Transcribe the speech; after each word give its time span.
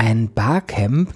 ein 0.00 0.32
Barcamp 0.32 1.12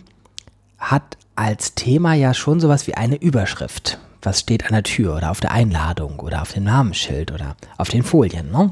hat 0.78 1.16
als 1.36 1.74
Thema 1.74 2.12
ja 2.12 2.34
schon 2.34 2.60
sowas 2.60 2.86
wie 2.86 2.94
eine 2.94 3.16
Überschrift. 3.16 3.98
Was 4.20 4.40
steht 4.40 4.66
an 4.66 4.72
der 4.72 4.82
Tür 4.82 5.16
oder 5.16 5.30
auf 5.30 5.40
der 5.40 5.52
Einladung 5.52 6.20
oder 6.20 6.42
auf 6.42 6.52
dem 6.52 6.64
Namensschild 6.64 7.32
oder 7.32 7.56
auf 7.78 7.88
den 7.88 8.02
Folien. 8.02 8.50
Ne? 8.50 8.70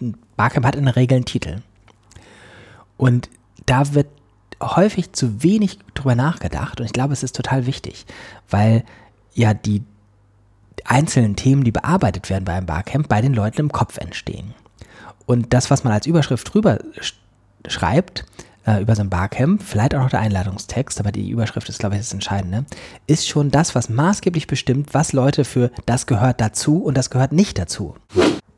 Ein 0.00 0.16
Barcamp 0.36 0.66
hat 0.66 0.74
in 0.74 0.86
der 0.86 0.96
Regel 0.96 1.16
einen 1.16 1.24
Titel. 1.24 1.62
Und 2.96 3.30
da 3.66 3.94
wird 3.94 4.08
häufig 4.60 5.12
zu 5.12 5.40
wenig 5.44 5.78
drüber 5.94 6.16
nachgedacht 6.16 6.80
und 6.80 6.86
ich 6.86 6.92
glaube, 6.92 7.12
es 7.12 7.22
ist 7.22 7.36
total 7.36 7.64
wichtig, 7.66 8.06
weil 8.50 8.84
ja 9.34 9.54
die 9.54 9.84
einzelnen 10.84 11.36
Themen, 11.36 11.62
die 11.62 11.70
bearbeitet 11.70 12.28
werden 12.28 12.44
bei 12.44 12.54
einem 12.54 12.66
Barcamp, 12.66 13.08
bei 13.08 13.20
den 13.20 13.34
Leuten 13.34 13.60
im 13.60 13.72
Kopf 13.72 13.98
entstehen. 13.98 14.54
Und 15.26 15.52
das, 15.52 15.70
was 15.70 15.84
man 15.84 15.92
als 15.92 16.06
Überschrift 16.06 16.52
drüber 16.52 16.80
schreibt, 17.68 18.24
äh, 18.68 18.82
über 18.82 18.94
so 18.94 19.02
ein 19.02 19.08
Barcamp, 19.08 19.62
vielleicht 19.62 19.94
auch 19.94 20.00
noch 20.00 20.10
der 20.10 20.20
Einladungstext, 20.20 21.00
aber 21.00 21.10
die 21.10 21.30
Überschrift 21.30 21.68
ist, 21.68 21.78
glaube 21.78 21.94
ich, 21.94 22.02
das 22.02 22.12
Entscheidende, 22.12 22.66
ist 23.06 23.26
schon 23.26 23.50
das, 23.50 23.74
was 23.74 23.88
maßgeblich 23.88 24.46
bestimmt, 24.46 24.92
was 24.92 25.12
Leute 25.12 25.44
für 25.44 25.70
das 25.86 26.06
gehört 26.06 26.40
dazu 26.40 26.82
und 26.82 26.96
das 26.96 27.08
gehört 27.08 27.32
nicht 27.32 27.58
dazu. 27.58 27.94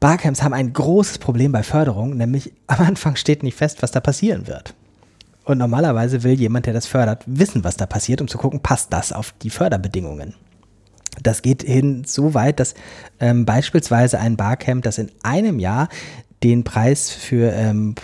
Barcamps 0.00 0.42
haben 0.42 0.54
ein 0.54 0.72
großes 0.72 1.18
Problem 1.18 1.52
bei 1.52 1.62
Förderung, 1.62 2.16
nämlich 2.16 2.52
am 2.66 2.84
Anfang 2.84 3.16
steht 3.16 3.42
nicht 3.42 3.56
fest, 3.56 3.82
was 3.82 3.92
da 3.92 4.00
passieren 4.00 4.48
wird. 4.48 4.74
Und 5.44 5.58
normalerweise 5.58 6.22
will 6.22 6.32
jemand, 6.32 6.66
der 6.66 6.74
das 6.74 6.86
fördert, 6.86 7.22
wissen, 7.26 7.64
was 7.64 7.76
da 7.76 7.86
passiert, 7.86 8.20
um 8.20 8.28
zu 8.28 8.38
gucken, 8.38 8.60
passt 8.60 8.92
das 8.92 9.12
auf 9.12 9.32
die 9.42 9.50
Förderbedingungen. 9.50 10.34
Das 11.22 11.42
geht 11.42 11.62
hin 11.62 12.04
so 12.06 12.34
weit, 12.34 12.60
dass 12.60 12.74
ähm, 13.18 13.44
beispielsweise 13.44 14.18
ein 14.18 14.36
Barcamp, 14.36 14.84
das 14.84 14.98
in 14.98 15.10
einem 15.22 15.58
Jahr 15.58 15.88
den 16.42 16.64
Preis 16.64 17.10
für 17.10 17.52
ähm, 17.52 17.94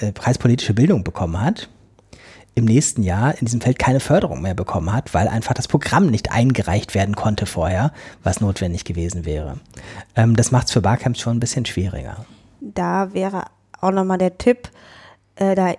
äh, 0.00 0.12
preispolitische 0.12 0.74
Bildung 0.74 1.04
bekommen 1.04 1.40
hat, 1.40 1.68
im 2.54 2.64
nächsten 2.64 3.02
Jahr 3.02 3.38
in 3.38 3.46
diesem 3.46 3.60
Feld 3.60 3.78
keine 3.78 4.00
Förderung 4.00 4.42
mehr 4.42 4.54
bekommen 4.54 4.92
hat, 4.92 5.14
weil 5.14 5.28
einfach 5.28 5.54
das 5.54 5.68
Programm 5.68 6.06
nicht 6.06 6.32
eingereicht 6.32 6.94
werden 6.94 7.14
konnte 7.14 7.46
vorher, 7.46 7.92
was 8.22 8.40
notwendig 8.40 8.84
gewesen 8.84 9.24
wäre. 9.24 9.58
Ähm, 10.16 10.36
das 10.36 10.50
macht 10.50 10.66
es 10.66 10.72
für 10.72 10.80
Barcamps 10.80 11.20
schon 11.20 11.36
ein 11.36 11.40
bisschen 11.40 11.64
schwieriger. 11.64 12.26
Da 12.60 13.14
wäre 13.14 13.44
auch 13.80 13.92
nochmal 13.92 14.18
der 14.18 14.36
Tipp, 14.38 14.70
äh, 15.36 15.54
da 15.54 15.74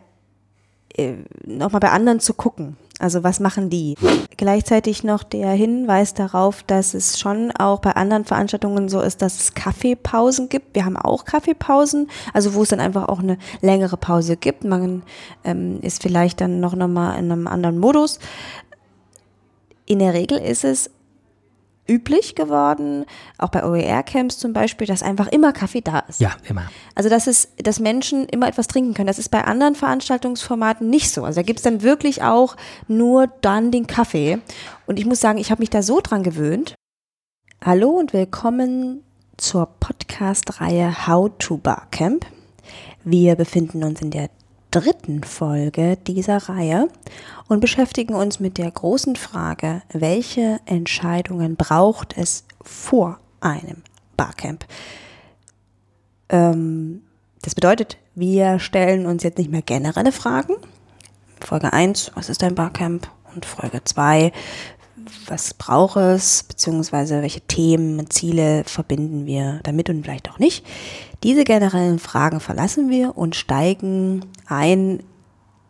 äh, 0.96 1.16
nochmal 1.46 1.82
bei 1.82 1.92
anderen 1.92 2.20
zu 2.20 2.34
gucken. 2.34 2.78
Also 3.00 3.24
was 3.24 3.40
machen 3.40 3.70
die? 3.70 3.96
Gleichzeitig 4.36 5.06
noch 5.06 5.24
der 5.24 5.52
Hinweis 5.52 6.14
darauf, 6.14 6.64
dass 6.64 6.94
es 6.94 7.18
schon 7.18 7.52
auch 7.52 7.80
bei 7.80 7.92
anderen 7.92 8.26
Veranstaltungen 8.26 8.90
so 8.90 9.00
ist, 9.00 9.22
dass 9.22 9.40
es 9.40 9.54
Kaffeepausen 9.54 10.50
gibt. 10.50 10.76
Wir 10.76 10.84
haben 10.84 10.98
auch 10.98 11.24
Kaffeepausen, 11.24 12.10
also 12.34 12.54
wo 12.54 12.64
es 12.64 12.70
dann 12.70 12.82
einfach 12.82 13.08
auch 13.08 13.20
eine 13.20 13.38
längere 13.62 13.96
Pause 13.96 14.36
gibt. 14.36 14.66
Man 14.66 15.04
ähm, 15.46 15.80
ist 15.82 16.04
vielleicht 16.04 16.42
dann 16.42 16.60
noch, 16.60 16.76
noch 16.76 16.90
mal 16.90 17.14
in 17.18 17.32
einem 17.32 17.48
anderen 17.48 17.80
Modus. 17.80 18.20
In 19.86 20.00
der 20.00 20.14
Regel 20.14 20.38
ist 20.38 20.66
es 20.66 20.92
üblich 21.90 22.36
geworden, 22.36 23.06
auch 23.38 23.50
bei 23.50 23.66
OER-Camps 23.66 24.38
zum 24.38 24.54
Beispiel, 24.54 24.88
dass 24.88 25.04
einfach 25.04 25.28
immer 25.28 25.52
Kaffee 25.52 25.82
da 25.82 26.00
ist. 26.00 26.22
Ja, 26.22 26.32
immer. 26.48 26.70
Also 26.96 27.10
dass 27.10 27.28
es, 27.28 27.50
dass 27.58 27.80
Menschen 27.80 28.26
immer 28.26 28.48
etwas 28.48 28.68
trinken 28.68 28.94
können. 28.94 29.08
Das 29.08 29.20
ist 29.20 29.30
bei 29.30 29.44
anderen 29.44 29.76
Veranstaltungsformaten 29.76 30.90
nicht 30.90 31.12
so. 31.12 31.24
Also 31.24 31.42
da 31.42 31.44
gibt 31.44 31.60
es 31.60 31.64
dann 31.64 31.82
wirklich 31.82 32.24
auch 32.24 32.56
nur 32.88 33.28
dann 33.42 33.72
den 33.72 33.88
Kaffee. 33.88 34.40
Und 34.86 35.00
ich 35.00 35.06
muss 35.06 35.20
sagen, 35.20 35.40
ich 35.40 35.52
habe 35.52 35.62
mich 35.62 35.70
da 35.70 35.82
so 35.82 36.00
dran 36.02 36.24
gewöhnt. 36.24 36.76
Hallo 37.64 37.90
und 37.90 38.14
willkommen 38.14 39.04
zur 39.36 39.68
Podcast-Reihe 39.80 41.08
How 41.08 41.32
to 41.40 41.58
Barcamp. 41.58 42.26
Wir 43.04 43.36
befinden 43.36 43.84
uns 43.84 44.02
in 44.02 44.12
der 44.12 44.30
dritten 44.72 45.24
Folge 45.24 45.98
dieser 45.98 46.50
Reihe 46.50 46.90
und 47.48 47.60
beschäftigen 47.60 48.14
uns 48.14 48.40
mit 48.40 48.58
der 48.58 48.70
großen 48.70 49.16
Frage, 49.16 49.82
welche 49.92 50.60
Entscheidungen 50.66 51.56
braucht 51.56 52.16
es 52.18 52.44
vor 52.62 53.20
einem 53.42 53.84
Barcamp? 54.16 54.66
Ähm, 56.30 57.02
das 57.42 57.56
bedeutet, 57.56 57.98
wir 58.16 58.60
stellen 58.60 59.06
uns 59.06 59.24
jetzt 59.24 59.38
nicht 59.38 59.52
mehr 59.52 59.62
generelle 59.62 60.12
Fragen. 60.12 60.56
Folge 61.40 61.72
1, 61.74 62.12
was 62.16 62.30
ist 62.30 62.44
ein 62.44 62.56
Barcamp? 62.56 63.10
Und 63.34 63.46
Folge 63.46 63.84
2, 63.84 64.32
was 65.30 65.54
braucht 65.54 65.98
es, 65.98 66.44
beziehungsweise 66.44 67.22
welche 67.22 67.42
Themen, 67.42 68.10
Ziele 68.10 68.64
verbinden 68.66 69.26
wir 69.26 69.60
damit 69.64 69.90
und 69.90 70.04
vielleicht 70.04 70.30
auch 70.30 70.40
nicht. 70.40 70.66
Diese 71.24 71.44
generellen 71.44 72.00
Fragen 72.00 72.40
verlassen 72.40 72.90
wir 72.90 73.18
und 73.18 73.36
steigen 73.36 74.26
ein 74.48 75.04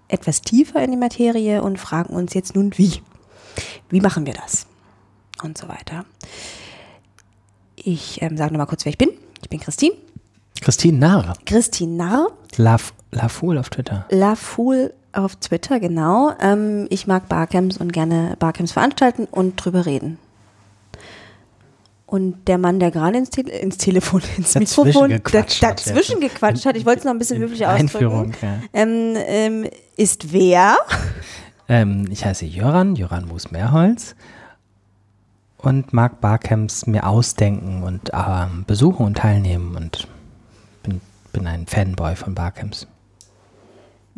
etwas 0.07 0.41
tiefer 0.41 0.83
in 0.83 0.91
die 0.91 0.97
Materie 0.97 1.61
und 1.61 1.77
fragen 1.77 2.13
uns 2.13 2.33
jetzt 2.33 2.55
nun 2.55 2.77
wie. 2.77 3.01
Wie 3.89 4.01
machen 4.01 4.25
wir 4.25 4.33
das? 4.33 4.65
Und 5.43 5.57
so 5.57 5.67
weiter. 5.67 6.05
Ich 7.75 8.21
ähm, 8.21 8.37
sage 8.37 8.53
nochmal 8.53 8.67
kurz, 8.67 8.85
wer 8.85 8.91
ich 8.91 8.97
bin. 8.97 9.11
Ich 9.41 9.49
bin 9.49 9.59
Christine. 9.59 9.95
Christine 10.61 10.97
Narr. 10.97 11.33
Christine 11.45 11.95
Narr. 11.95 12.27
La, 12.57 12.77
La 13.11 13.29
Fool 13.29 13.57
auf 13.57 13.69
Twitter. 13.69 14.05
La 14.09 14.35
Fool 14.35 14.93
auf 15.13 15.35
Twitter, 15.37 15.79
genau. 15.79 16.33
Ähm, 16.39 16.87
ich 16.89 17.07
mag 17.07 17.27
Barcamps 17.29 17.77
und 17.77 17.93
gerne 17.93 18.35
Barcamps 18.39 18.71
veranstalten 18.71 19.25
und 19.25 19.55
drüber 19.55 19.85
reden. 19.85 20.17
Und 22.05 22.47
der 22.47 22.57
Mann, 22.57 22.79
der 22.79 22.89
gerade 22.89 23.19
ins, 23.19 23.29
Te 23.29 23.41
ins, 23.41 23.77
Telefon, 23.77 24.21
ins 24.37 24.53
dazwischen 24.53 24.85
Mikrofon 24.85 25.09
gequatscht 25.09 25.61
da, 25.61 25.69
dazwischen 25.69 26.15
hat, 26.15 26.21
gequatscht 26.21 26.65
hat, 26.65 26.75
ich 26.75 26.85
wollte 26.85 26.99
es 26.99 27.05
noch 27.05 27.11
ein 27.11 27.19
bisschen 27.19 27.43
Einführung, 27.63 28.31
ausdrücken, 28.31 28.35
ja. 28.41 28.61
ähm, 28.73 29.15
ähm, 29.15 29.67
ist 29.95 30.33
wer? 30.33 30.77
Ähm, 31.67 32.07
ich 32.09 32.25
heiße 32.25 32.45
Jöran, 32.45 32.95
Jöran 32.95 33.27
Moos-Mehrholz 33.27 34.15
und 35.57 35.93
mag 35.93 36.19
Barcamps 36.19 36.87
mir 36.87 37.05
ausdenken 37.05 37.83
und 37.83 38.09
äh, 38.11 38.47
besuchen 38.65 39.05
und 39.05 39.17
teilnehmen 39.17 39.75
und 39.75 40.07
bin, 40.81 41.01
bin 41.31 41.45
ein 41.45 41.67
Fanboy 41.67 42.15
von 42.15 42.33
Barcamps. 42.33 42.87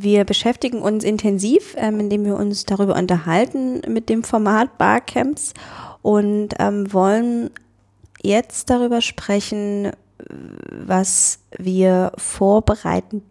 Wir 0.02 0.26
beschäftigen 0.26 0.82
uns 0.82 1.04
intensiv, 1.04 1.76
ähm, 1.78 2.00
indem 2.00 2.26
wir 2.26 2.36
uns 2.36 2.66
darüber 2.66 2.96
unterhalten 2.96 3.82
mit 3.88 4.10
dem 4.10 4.24
Format 4.24 4.78
Barcamps 4.78 5.54
und 6.02 6.50
ähm, 6.60 6.92
wollen 6.92 7.52
jetzt 8.24 8.70
darüber 8.70 9.02
sprechen, 9.02 9.92
was 10.86 11.40
wir 11.58 12.12
vorbereitend 12.18 13.24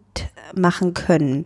machen 0.55 0.93
können. 0.93 1.43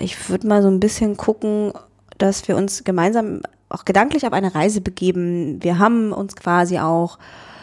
Ich 0.00 0.28
würde 0.28 0.46
mal 0.46 0.62
so 0.62 0.68
ein 0.68 0.80
bisschen 0.80 1.16
gucken, 1.16 1.72
dass 2.18 2.46
wir 2.48 2.56
uns 2.56 2.84
gemeinsam 2.84 3.42
auch 3.68 3.84
gedanklich 3.84 4.26
auf 4.26 4.32
eine 4.32 4.54
Reise 4.54 4.80
begeben. 4.80 5.62
Wir 5.62 5.78
haben 5.78 6.12
uns 6.12 6.36
quasi 6.36 6.78
auch 6.78 7.18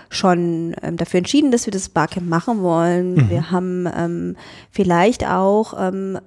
schon 0.09 0.75
ähm, 0.81 0.97
dafür 0.97 1.19
entschieden, 1.19 1.51
dass 1.51 1.65
wir 1.65 1.71
das 1.71 1.89
Barcamp 1.89 2.27
machen 2.27 2.61
wollen. 2.61 3.15
Mhm. 3.15 3.29
Wir 3.29 3.51
haben 3.51 3.87
ähm, 3.95 4.35
vielleicht 4.71 5.25
auch 5.25 5.73
ähm, 5.77 6.19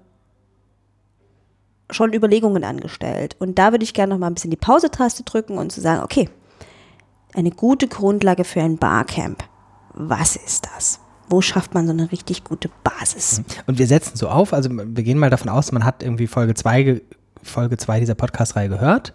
schon 1.91 2.13
Überlegungen 2.13 2.65
angestellt. 2.65 3.37
Und 3.39 3.59
da 3.59 3.73
würde 3.73 3.85
ich 3.85 3.95
gerne 3.95 4.15
noch 4.15 4.21
mal 4.21 4.27
ein 4.29 4.35
bisschen 4.35 4.51
die 4.51 4.57
Pause-Taste 4.57 5.23
drücken 5.23 5.59
und 5.59 5.73
zu 5.73 5.81
sagen, 5.81 6.03
okay, 6.03 6.29
eine 7.35 7.51
gute 7.51 7.89
Grundlage 7.89 8.45
für 8.45 8.63
ein 8.63 8.79
Barcamp. 8.79 9.45
Was 9.95 10.37
ist 10.37 10.67
das? 10.75 11.01
Wo 11.29 11.41
schafft 11.41 11.75
man 11.75 11.87
so 11.87 11.93
eine 11.93 12.11
richtig 12.11 12.45
gute 12.45 12.71
Basis? 12.83 13.43
Und 13.67 13.79
wir 13.79 13.87
setzen 13.87 14.17
so 14.17 14.29
auf, 14.29 14.53
also 14.53 14.71
wir 14.71 15.03
gehen 15.03 15.19
mal 15.19 15.31
davon 15.31 15.51
aus, 15.51 15.73
man 15.73 15.85
hat 15.85 16.03
irgendwie 16.03 16.27
Folge 16.27 16.55
2 16.55 17.03
Folge 17.43 17.77
zwei 17.77 18.01
dieser 18.01 18.15
Podcast-Reihe 18.15 18.69
gehört 18.69 19.13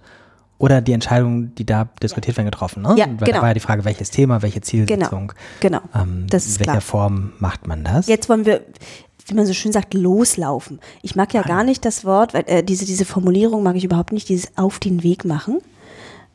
oder 0.57 0.81
die 0.81 0.93
Entscheidungen, 0.93 1.53
die 1.55 1.65
da 1.65 1.89
diskutiert 2.01 2.37
werden, 2.37 2.49
getroffen. 2.49 2.83
Ne? 2.83 2.95
Ja, 2.97 3.05
Weil 3.07 3.17
genau. 3.17 3.31
Da 3.31 3.41
war 3.41 3.49
ja 3.49 3.53
die 3.53 3.59
Frage, 3.59 3.85
welches 3.85 4.11
Thema, 4.11 4.41
welche 4.41 4.61
Zielsetzung. 4.61 5.33
Genau, 5.59 5.81
genau. 5.93 6.01
Ähm, 6.03 6.25
Das 6.29 6.45
ist 6.45 6.53
in 6.53 6.59
welcher 6.59 6.71
klar. 6.73 6.81
Form 6.81 7.33
macht 7.39 7.67
man 7.67 7.83
das? 7.83 8.07
Jetzt 8.07 8.29
wollen 8.29 8.45
wir, 8.45 8.61
wie 9.27 9.33
man 9.35 9.45
so 9.45 9.53
schön 9.53 9.71
sagt, 9.71 9.93
loslaufen. 9.93 10.79
Ich 11.01 11.15
mag 11.15 11.33
ja 11.33 11.41
Ah. 11.41 11.47
gar 11.47 11.63
nicht 11.63 11.85
das 11.85 12.03
Wort, 12.05 12.33
weil, 12.33 12.43
äh, 12.47 12.63
diese, 12.63 12.85
diese 12.85 13.05
Formulierung 13.05 13.63
mag 13.63 13.75
ich 13.75 13.83
überhaupt 13.85 14.11
nicht, 14.11 14.29
dieses 14.29 14.57
auf 14.57 14.79
den 14.79 15.03
Weg 15.03 15.25
machen, 15.25 15.59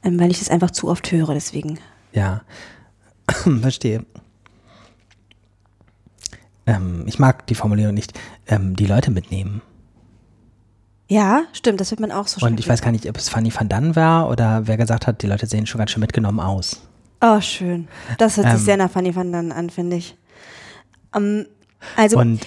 ähm, 0.03 0.19
weil 0.19 0.31
ich 0.31 0.39
das 0.39 0.49
einfach 0.51 0.71
zu 0.71 0.89
oft 0.89 1.11
höre, 1.13 1.35
deswegen. 1.35 1.79
Ja, 2.13 2.43
verstehe. 3.61 4.05
Ähm, 6.67 7.05
ich 7.07 7.19
mag 7.19 7.47
die 7.47 7.55
Formulierung 7.55 7.95
nicht, 7.95 8.13
ähm, 8.47 8.77
die 8.77 8.87
Leute 8.87 9.11
mitnehmen. 9.11 9.63
Ja, 11.11 11.45
stimmt, 11.53 11.81
das 11.81 11.91
wird 11.91 12.01
man 12.01 12.13
auch 12.13 12.27
so 12.27 12.45
Und 12.45 12.61
ich 12.61 12.69
weiß 12.69 12.83
gar 12.83 12.93
nicht, 12.93 13.09
ob 13.09 13.17
es 13.17 13.31
Fanny 13.31 13.51
van 13.55 13.69
Dann 13.71 13.97
war 13.97 14.29
oder 14.29 14.67
wer 14.67 14.77
gesagt 14.77 15.07
hat, 15.07 15.23
die 15.23 15.27
Leute 15.27 15.47
sehen 15.47 15.67
schon 15.67 15.79
ganz 15.79 15.91
schön 15.93 16.01
mitgenommen 16.01 16.41
aus. 16.41 16.83
Oh, 17.23 17.41
schön. 17.41 17.89
Das 18.19 18.37
hört 18.37 18.47
sich 18.49 18.59
Ähm. 18.61 18.65
sehr 18.65 18.77
nach 18.77 18.91
Fanny 18.91 19.17
van 19.17 19.33
Dann 19.33 19.51
an, 19.51 19.71
finde 19.71 19.97
ich. 19.97 20.17
Ähm, 21.17 21.47
also, 21.97 22.19
Und 22.19 22.41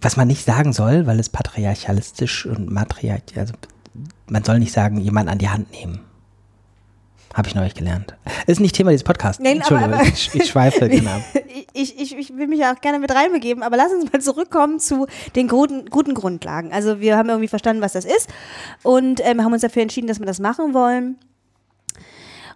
was 0.00 0.16
man 0.16 0.28
nicht 0.28 0.44
sagen 0.44 0.72
soll, 0.72 1.06
weil 1.06 1.18
es 1.20 1.28
patriarchalistisch 1.28 2.46
und 2.46 2.70
matriarch, 2.70 3.22
also 3.36 3.54
man 4.28 4.44
soll 4.44 4.58
nicht 4.58 4.72
sagen, 4.72 4.98
jemanden 4.98 5.30
an 5.30 5.38
die 5.38 5.48
Hand 5.48 5.70
nehmen. 5.72 6.00
Habe 7.34 7.46
ich 7.48 7.54
neulich 7.54 7.74
gelernt. 7.74 8.16
Ist 8.48 8.60
nicht 8.60 8.74
Thema 8.74 8.90
dieses 8.90 9.04
Podcasts. 9.04 9.40
Nein, 9.42 9.58
Entschuldigung, 9.58 9.92
aber- 9.92 10.00
aber- 10.02 10.08
ich, 10.12 10.34
ich 10.34 10.48
schweife 10.48 10.88
genau. 10.88 11.16
Ich, 11.72 11.96
ich, 12.00 12.16
ich 12.18 12.36
will 12.36 12.48
mich 12.48 12.58
ja 12.58 12.74
auch 12.74 12.80
gerne 12.80 12.98
mit 12.98 13.14
reinbegeben, 13.14 13.62
aber 13.62 13.76
lass 13.76 13.92
uns 13.92 14.12
mal 14.12 14.20
zurückkommen 14.20 14.80
zu 14.80 15.06
den 15.36 15.46
guten, 15.46 15.86
guten 15.86 16.14
Grundlagen. 16.14 16.72
Also 16.72 16.98
wir 17.00 17.16
haben 17.16 17.28
irgendwie 17.28 17.46
verstanden, 17.48 17.82
was 17.82 17.92
das 17.92 18.04
ist 18.04 18.28
und 18.82 19.20
ähm, 19.24 19.44
haben 19.44 19.52
uns 19.52 19.62
dafür 19.62 19.82
entschieden, 19.82 20.08
dass 20.08 20.18
wir 20.18 20.26
das 20.26 20.40
machen 20.40 20.74
wollen. 20.74 21.16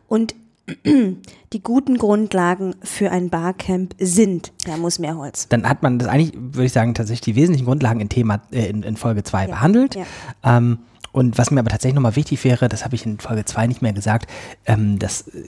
Und 0.09 0.35
die 0.85 1.63
guten 1.63 1.99
Grundlagen 1.99 2.75
für 2.83 3.11
ein 3.11 3.29
Barcamp 3.31 3.95
sind, 3.99 4.53
Herr 4.65 4.79
Musmeerholz. 4.79 5.49
Dann 5.49 5.69
hat 5.69 5.83
man 5.83 5.99
das 5.99 6.09
eigentlich, 6.09 6.33
würde 6.35 6.65
ich 6.65 6.73
sagen, 6.73 6.95
tatsächlich 6.95 7.21
die 7.23 7.37
wesentlichen 7.37 7.67
Grundlagen 7.67 8.01
in, 8.01 8.09
Thema, 8.09 8.41
äh, 8.51 8.67
in, 8.67 8.83
in 8.83 8.97
Folge 8.97 9.23
2 9.23 9.43
Ja, 9.43 9.47
behandelt. 9.49 9.95
ja. 9.95 10.05
Ähm, 10.43 10.79
und 11.13 11.39
was 11.39 11.51
mir 11.51 11.61
aber 11.61 11.71
tatsächlich 11.71 11.95
nochmal 11.95 12.17
wichtig 12.17 12.43
wäre, 12.45 12.69
das 12.69 12.85
habe 12.85 12.95
ich 12.97 13.07
in 13.07 13.19
Folge 13.21 13.45
2 13.45 13.67
nicht 13.69 13.83
mehr 13.83 13.93
gesagt, 13.93 14.29
ähm, 14.67 14.99
dass 14.99 15.29
äh, 15.29 15.45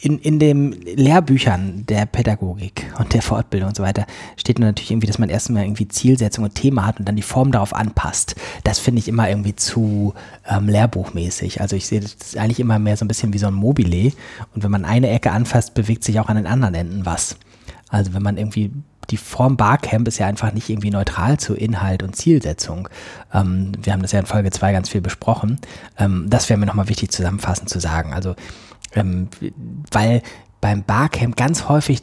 in, 0.00 0.18
in 0.18 0.38
den 0.38 0.72
Lehrbüchern 0.72 1.84
der 1.86 2.06
Pädagogik 2.06 2.86
und 2.98 3.14
der 3.14 3.22
Fortbildung 3.22 3.68
und 3.68 3.76
so 3.76 3.82
weiter 3.82 4.06
steht 4.36 4.58
natürlich 4.58 4.90
irgendwie, 4.90 5.06
dass 5.06 5.18
man 5.18 5.28
erstmal 5.28 5.64
irgendwie 5.64 5.88
Zielsetzung 5.88 6.44
und 6.44 6.54
Thema 6.54 6.86
hat 6.86 6.98
und 6.98 7.08
dann 7.08 7.16
die 7.16 7.22
Form 7.22 7.52
darauf 7.52 7.74
anpasst. 7.74 8.36
Das 8.64 8.78
finde 8.78 9.00
ich 9.00 9.08
immer 9.08 9.28
irgendwie 9.28 9.56
zu 9.56 10.14
ähm, 10.48 10.68
lehrbuchmäßig. 10.68 11.60
Also 11.60 11.76
ich 11.76 11.86
sehe 11.86 12.00
das 12.00 12.36
eigentlich 12.36 12.60
immer 12.60 12.78
mehr 12.78 12.96
so 12.96 13.04
ein 13.04 13.08
bisschen 13.08 13.32
wie 13.32 13.38
so 13.38 13.46
ein 13.46 13.54
Mobile. 13.54 14.12
Und 14.54 14.62
wenn 14.62 14.70
man 14.70 14.84
eine 14.84 15.10
Ecke 15.10 15.30
anfasst, 15.30 15.74
bewegt 15.74 16.04
sich 16.04 16.20
auch 16.20 16.28
an 16.28 16.36
den 16.36 16.46
anderen 16.46 16.74
Enden 16.74 17.06
was. 17.06 17.36
Also 17.88 18.14
wenn 18.14 18.22
man 18.22 18.36
irgendwie 18.36 18.70
die 19.10 19.16
Form 19.16 19.56
Barcamp 19.56 20.08
ist 20.08 20.18
ja 20.18 20.26
einfach 20.26 20.52
nicht 20.52 20.68
irgendwie 20.68 20.90
neutral 20.90 21.38
zu 21.38 21.54
Inhalt 21.54 22.02
und 22.02 22.16
Zielsetzung. 22.16 22.88
Ähm, 23.32 23.72
wir 23.80 23.92
haben 23.92 24.02
das 24.02 24.12
ja 24.12 24.18
in 24.18 24.26
Folge 24.26 24.50
2 24.50 24.72
ganz 24.72 24.88
viel 24.88 25.00
besprochen. 25.00 25.60
Ähm, 25.98 26.26
das 26.28 26.48
wäre 26.48 26.58
mir 26.58 26.66
nochmal 26.66 26.88
wichtig 26.88 27.12
zusammenfassend 27.12 27.68
zu 27.68 27.78
sagen. 27.78 28.12
Also 28.12 28.34
ähm, 28.96 29.28
weil 29.92 30.22
beim 30.60 30.82
Barcamp 30.82 31.36
ganz 31.36 31.68
häufig 31.68 32.00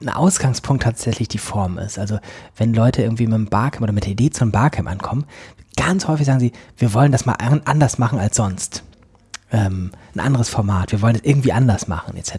ein 0.00 0.08
Ausgangspunkt 0.08 0.82
tatsächlich 0.82 1.28
die 1.28 1.38
Form 1.38 1.78
ist. 1.78 1.98
Also 1.98 2.18
wenn 2.56 2.74
Leute 2.74 3.02
irgendwie 3.02 3.26
mit 3.26 3.34
dem 3.34 3.46
Barcamp 3.46 3.82
oder 3.82 3.92
mit 3.92 4.04
der 4.04 4.12
Idee 4.12 4.30
zum 4.30 4.50
Barcamp 4.50 4.90
ankommen, 4.90 5.24
ganz 5.76 6.08
häufig 6.08 6.26
sagen 6.26 6.40
sie, 6.40 6.52
wir 6.76 6.94
wollen 6.94 7.12
das 7.12 7.26
mal 7.26 7.34
an- 7.34 7.62
anders 7.64 7.98
machen 7.98 8.18
als 8.18 8.36
sonst. 8.36 8.82
Ähm, 9.52 9.92
ein 10.14 10.20
anderes 10.20 10.48
Format, 10.48 10.90
wir 10.90 11.00
wollen 11.00 11.14
es 11.14 11.22
irgendwie 11.22 11.52
anders 11.52 11.86
machen, 11.86 12.16
etc. 12.16 12.32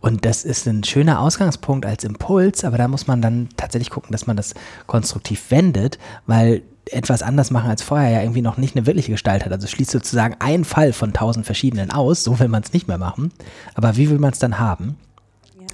Und 0.00 0.24
das 0.24 0.44
ist 0.44 0.68
ein 0.68 0.84
schöner 0.84 1.20
Ausgangspunkt 1.20 1.84
als 1.84 2.04
Impuls, 2.04 2.64
aber 2.64 2.78
da 2.78 2.86
muss 2.86 3.08
man 3.08 3.20
dann 3.22 3.48
tatsächlich 3.56 3.90
gucken, 3.90 4.12
dass 4.12 4.28
man 4.28 4.36
das 4.36 4.54
konstruktiv 4.86 5.50
wendet, 5.50 5.98
weil 6.26 6.62
etwas 6.92 7.22
anders 7.22 7.50
machen 7.50 7.70
als 7.70 7.82
vorher 7.82 8.10
ja 8.10 8.20
irgendwie 8.22 8.42
noch 8.42 8.56
nicht 8.56 8.76
eine 8.76 8.86
wirkliche 8.86 9.12
Gestalt 9.12 9.44
hat. 9.44 9.52
Also 9.52 9.66
schließt 9.66 9.90
sozusagen 9.90 10.36
einen 10.38 10.64
Fall 10.64 10.92
von 10.92 11.12
tausend 11.12 11.46
verschiedenen 11.46 11.90
aus, 11.90 12.24
so 12.24 12.38
will 12.38 12.48
man 12.48 12.62
es 12.62 12.72
nicht 12.72 12.88
mehr 12.88 12.98
machen. 12.98 13.32
Aber 13.74 13.96
wie 13.96 14.10
will 14.10 14.18
man 14.18 14.32
es 14.32 14.38
dann 14.38 14.58
haben? 14.58 14.96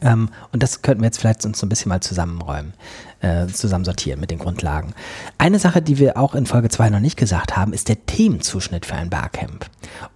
Ähm, 0.03 0.29
und 0.53 0.63
das 0.63 0.83
könnten 0.83 1.03
wir 1.03 1.07
jetzt 1.07 1.19
vielleicht 1.19 1.45
uns 1.45 1.59
so 1.59 1.67
ein 1.67 1.69
bisschen 1.69 1.89
mal 1.89 2.01
zusammenräumen, 2.01 2.75
äh, 3.21 3.47
zusammensortieren 3.47 4.21
mit 4.21 4.31
den 4.31 4.39
Grundlagen. 4.39 4.95
Eine 5.39 5.59
Sache, 5.59 5.83
die 5.83 5.99
wir 5.99 6.17
auch 6.17 6.35
in 6.35 6.47
Folge 6.47 6.69
2 6.69 6.91
noch 6.91 7.01
nicht 7.01 7.17
gesagt 7.17 7.57
haben, 7.57 7.73
ist 7.73 7.89
der 7.89 8.05
Themenzuschnitt 8.07 8.87
für 8.87 8.95
ein 8.95 9.11
Barcamp. 9.11 9.67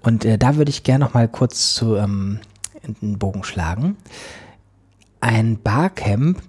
Und 0.03 0.25
äh, 0.25 0.39
da 0.39 0.57
würde 0.57 0.71
ich 0.71 0.83
gerne 0.83 1.05
noch 1.05 1.15
mal 1.15 1.29
kurz 1.29 1.75
zu 1.75 1.97
ähm, 1.97 2.41
einen 3.03 3.19
Bogen 3.19 3.45
schlagen. 3.45 3.97
Ein 5.21 5.59
Barcamp 5.63 6.43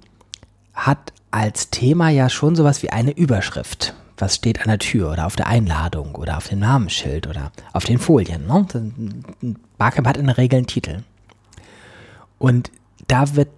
hat 0.73 1.13
als 1.31 1.69
Thema 1.69 2.09
ja 2.09 2.29
schon 2.29 2.55
sowas 2.55 2.83
wie 2.83 2.91
eine 2.91 3.11
Überschrift. 3.11 3.93
Was 4.19 4.35
steht 4.35 4.61
an 4.61 4.67
der 4.67 4.79
Tür 4.79 5.11
oder 5.11 5.25
auf 5.25 5.35
der 5.35 5.47
Einladung 5.47 6.15
oder 6.15 6.37
auf 6.37 6.47
dem 6.47 6.59
Namensschild 6.59 7.27
oder 7.27 7.51
auf 7.73 7.85
den 7.85 7.99
Folien. 7.99 8.45
Ne? 8.47 9.55
Barcamp 9.77 10.07
hat 10.07 10.17
in 10.17 10.27
der 10.27 10.37
Regel 10.37 10.57
einen 10.57 10.67
Titel. 10.67 11.03
Und 12.37 12.71
da 13.07 13.35
wird 13.35 13.49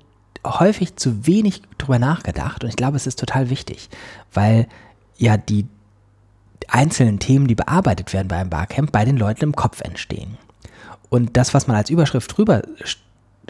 häufig 0.45 0.95
zu 0.95 1.27
wenig 1.27 1.61
drüber 1.77 1.99
nachgedacht 1.99 2.63
und 2.63 2.69
ich 2.69 2.75
glaube, 2.75 2.97
es 2.97 3.07
ist 3.07 3.19
total 3.19 3.49
wichtig, 3.49 3.89
weil 4.33 4.67
ja 5.17 5.37
die 5.37 5.67
einzelnen 6.67 7.19
Themen, 7.19 7.47
die 7.47 7.55
bearbeitet 7.55 8.13
werden 8.13 8.27
bei 8.27 8.37
einem 8.37 8.49
Barcamp, 8.49 8.91
bei 8.91 9.05
den 9.05 9.17
Leuten 9.17 9.43
im 9.43 9.55
Kopf 9.55 9.81
entstehen. 9.81 10.37
Und 11.09 11.35
das, 11.37 11.53
was 11.53 11.67
man 11.67 11.75
als 11.75 11.89
Überschrift 11.89 12.35
drüber 12.35 12.63
sch 12.83 12.97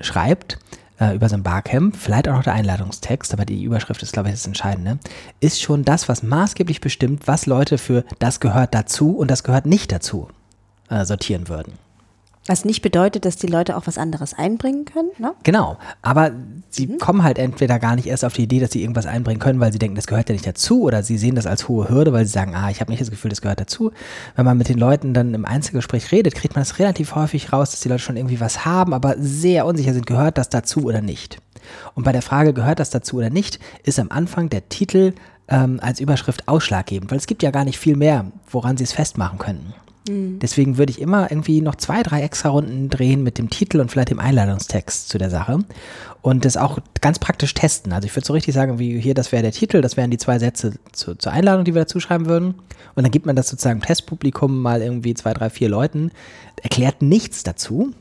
schreibt, 0.02 0.58
äh, 1.02 1.16
über 1.16 1.28
so 1.28 1.36
ein 1.36 1.44
Barcamp, 1.44 1.98
vielleicht 1.98 2.30
auch 2.30 2.36
noch 2.36 2.44
der 2.44 2.54
Einladungstext, 2.54 3.34
aber 3.34 3.44
die 3.44 3.64
Überschrift 3.64 4.04
ist, 4.04 4.14
glaube 4.14 4.30
ich, 4.30 4.36
das 4.36 4.46
Entscheidende, 4.46 5.00
ist 5.40 5.62
schon 5.62 5.84
das, 5.84 6.08
was 6.08 6.24
maßgeblich 6.24 6.80
bestimmt, 6.80 7.28
was 7.28 7.48
Leute 7.48 7.78
für 7.78 8.06
das 8.20 8.40
gehört 8.40 8.74
dazu 8.76 9.18
und 9.18 9.32
das 9.32 9.44
gehört 9.44 9.66
nicht 9.66 9.92
dazu 9.92 10.30
äh, 10.90 11.04
sortieren 11.04 11.50
würden. 11.50 11.74
Was 12.48 12.66
nicht 12.66 12.82
bedeutet, 12.82 13.26
dass 13.26 13.36
die 13.36 13.48
Leute 13.48 13.78
auch 13.78 13.86
was 13.86 14.00
anderes 14.00 14.34
einbringen 14.34 14.86
können. 14.86 15.12
Ne? 15.20 15.34
Genau, 15.44 15.78
aber 16.02 16.32
sie 16.70 16.98
kommen 16.98 17.24
halt 17.24 17.38
entweder 17.38 17.78
gar 17.78 17.96
nicht 17.96 18.08
erst 18.08 18.26
auf 18.26 18.34
die 18.34 18.44
Idee, 18.44 18.60
dass 18.60 18.72
sie 18.72 18.82
irgendwas 18.82 19.06
einbringen 19.06 19.40
können, 19.40 19.60
weil 19.60 19.72
sie 19.72 19.78
denken, 19.78 19.96
das 19.96 20.08
gehört 20.08 20.28
ja 20.30 20.34
nicht 20.34 20.48
dazu, 20.48 20.82
oder 20.82 21.04
sie 21.04 21.20
sehen 21.20 21.36
das 21.36 21.46
als 21.46 21.68
hohe 21.68 21.88
Hürde, 21.88 22.14
weil 22.14 22.26
sie 22.26 22.32
sagen, 22.32 22.56
ah, 22.56 22.72
ich 22.72 22.82
habe 22.82 22.90
nicht 22.90 23.02
das 23.02 23.12
Gefühl, 23.12 23.30
das 23.30 23.42
gehört 23.42 23.60
dazu. 23.60 23.92
Wenn 24.36 24.46
man 24.46 24.58
mit 24.58 24.70
den 24.70 24.80
Leuten 24.80 25.14
dann 25.14 25.36
im 25.36 25.46
Einzelgespräch 25.46 26.12
redet, 26.12 26.34
kriegt 26.34 26.56
man 26.56 26.64
das 26.64 26.80
relativ 26.80 27.14
häufig 27.14 27.54
raus, 27.54 27.72
dass 27.72 27.82
die 27.82 27.90
Leute 27.90 28.02
schon 28.02 28.18
irgendwie 28.18 28.40
was 28.40 28.66
haben, 28.66 28.96
aber 28.96 29.16
sehr 29.20 29.68
unsicher 29.68 29.94
sind, 29.94 30.08
gehört 30.08 30.40
das 30.40 30.50
dazu 30.50 30.86
oder 30.86 31.02
nicht. 31.02 31.38
Und 31.94 32.06
bei 32.06 32.12
der 32.12 32.24
Frage, 32.24 32.54
gehört 32.54 32.80
das 32.80 32.90
dazu 32.90 33.18
oder 33.18 33.30
nicht, 33.30 33.60
ist 33.84 34.00
am 34.00 34.10
Anfang 34.10 34.50
der 34.50 34.68
Titel 34.68 35.14
ähm, 35.48 35.80
als 35.82 36.00
Überschrift 36.00 36.48
ausschlaggebend, 36.48 37.12
weil 37.12 37.20
es 37.20 37.28
gibt 37.28 37.44
ja 37.44 37.52
gar 37.52 37.66
nicht 37.66 37.78
viel 37.78 37.96
mehr, 37.96 38.26
woran 38.50 38.78
sie 38.78 38.84
es 38.84 38.94
festmachen 38.94 39.38
könnten. 39.38 39.74
Deswegen 40.08 40.78
würde 40.80 40.92
ich 40.92 41.00
immer 41.00 41.30
irgendwie 41.30 41.62
noch 41.62 41.76
zwei, 41.76 42.02
drei 42.02 42.24
extra 42.24 42.50
Runden 42.50 42.90
drehen 42.90 43.22
mit 43.22 43.38
dem 43.38 43.52
Titel 43.52 43.80
und 43.80 43.92
vielleicht 43.92 44.10
dem 44.10 44.20
Einladungstext 44.20 45.10
zu 45.10 45.20
der 45.20 45.30
Sache 45.30 45.60
und 46.24 46.44
das 46.44 46.58
auch 46.58 46.80
ganz 47.02 47.20
praktisch 47.20 47.54
testen. 47.54 47.94
Also 47.94 48.08
ich 48.08 48.16
würde 48.16 48.26
so 48.26 48.34
richtig 48.34 48.56
sagen, 48.56 48.80
wie 48.80 49.00
hier, 49.00 49.14
das 49.14 49.32
wäre 49.32 49.44
der 49.44 49.52
Titel, 49.52 49.82
das 49.82 49.98
wären 49.98 50.10
die 50.10 50.18
zwei 50.18 50.40
Sätze 50.40 50.74
zu, 50.92 51.16
zur 51.16 51.32
Einladung, 51.32 51.66
die 51.66 51.76
wir 51.76 51.82
dazu 51.82 52.00
schreiben 52.00 52.26
würden. 52.26 52.56
Und 52.96 53.04
dann 53.04 53.12
gibt 53.12 53.28
man 53.28 53.36
das 53.36 53.50
sozusagen 53.50 53.80
im 53.80 53.86
Testpublikum 53.86 54.60
mal 54.60 54.82
irgendwie 54.82 55.14
zwei, 55.14 55.34
drei, 55.34 55.52
vier 55.52 55.70
Leuten, 55.70 56.12
erklärt 56.64 57.04
nichts 57.04 57.44
dazu 57.44 57.92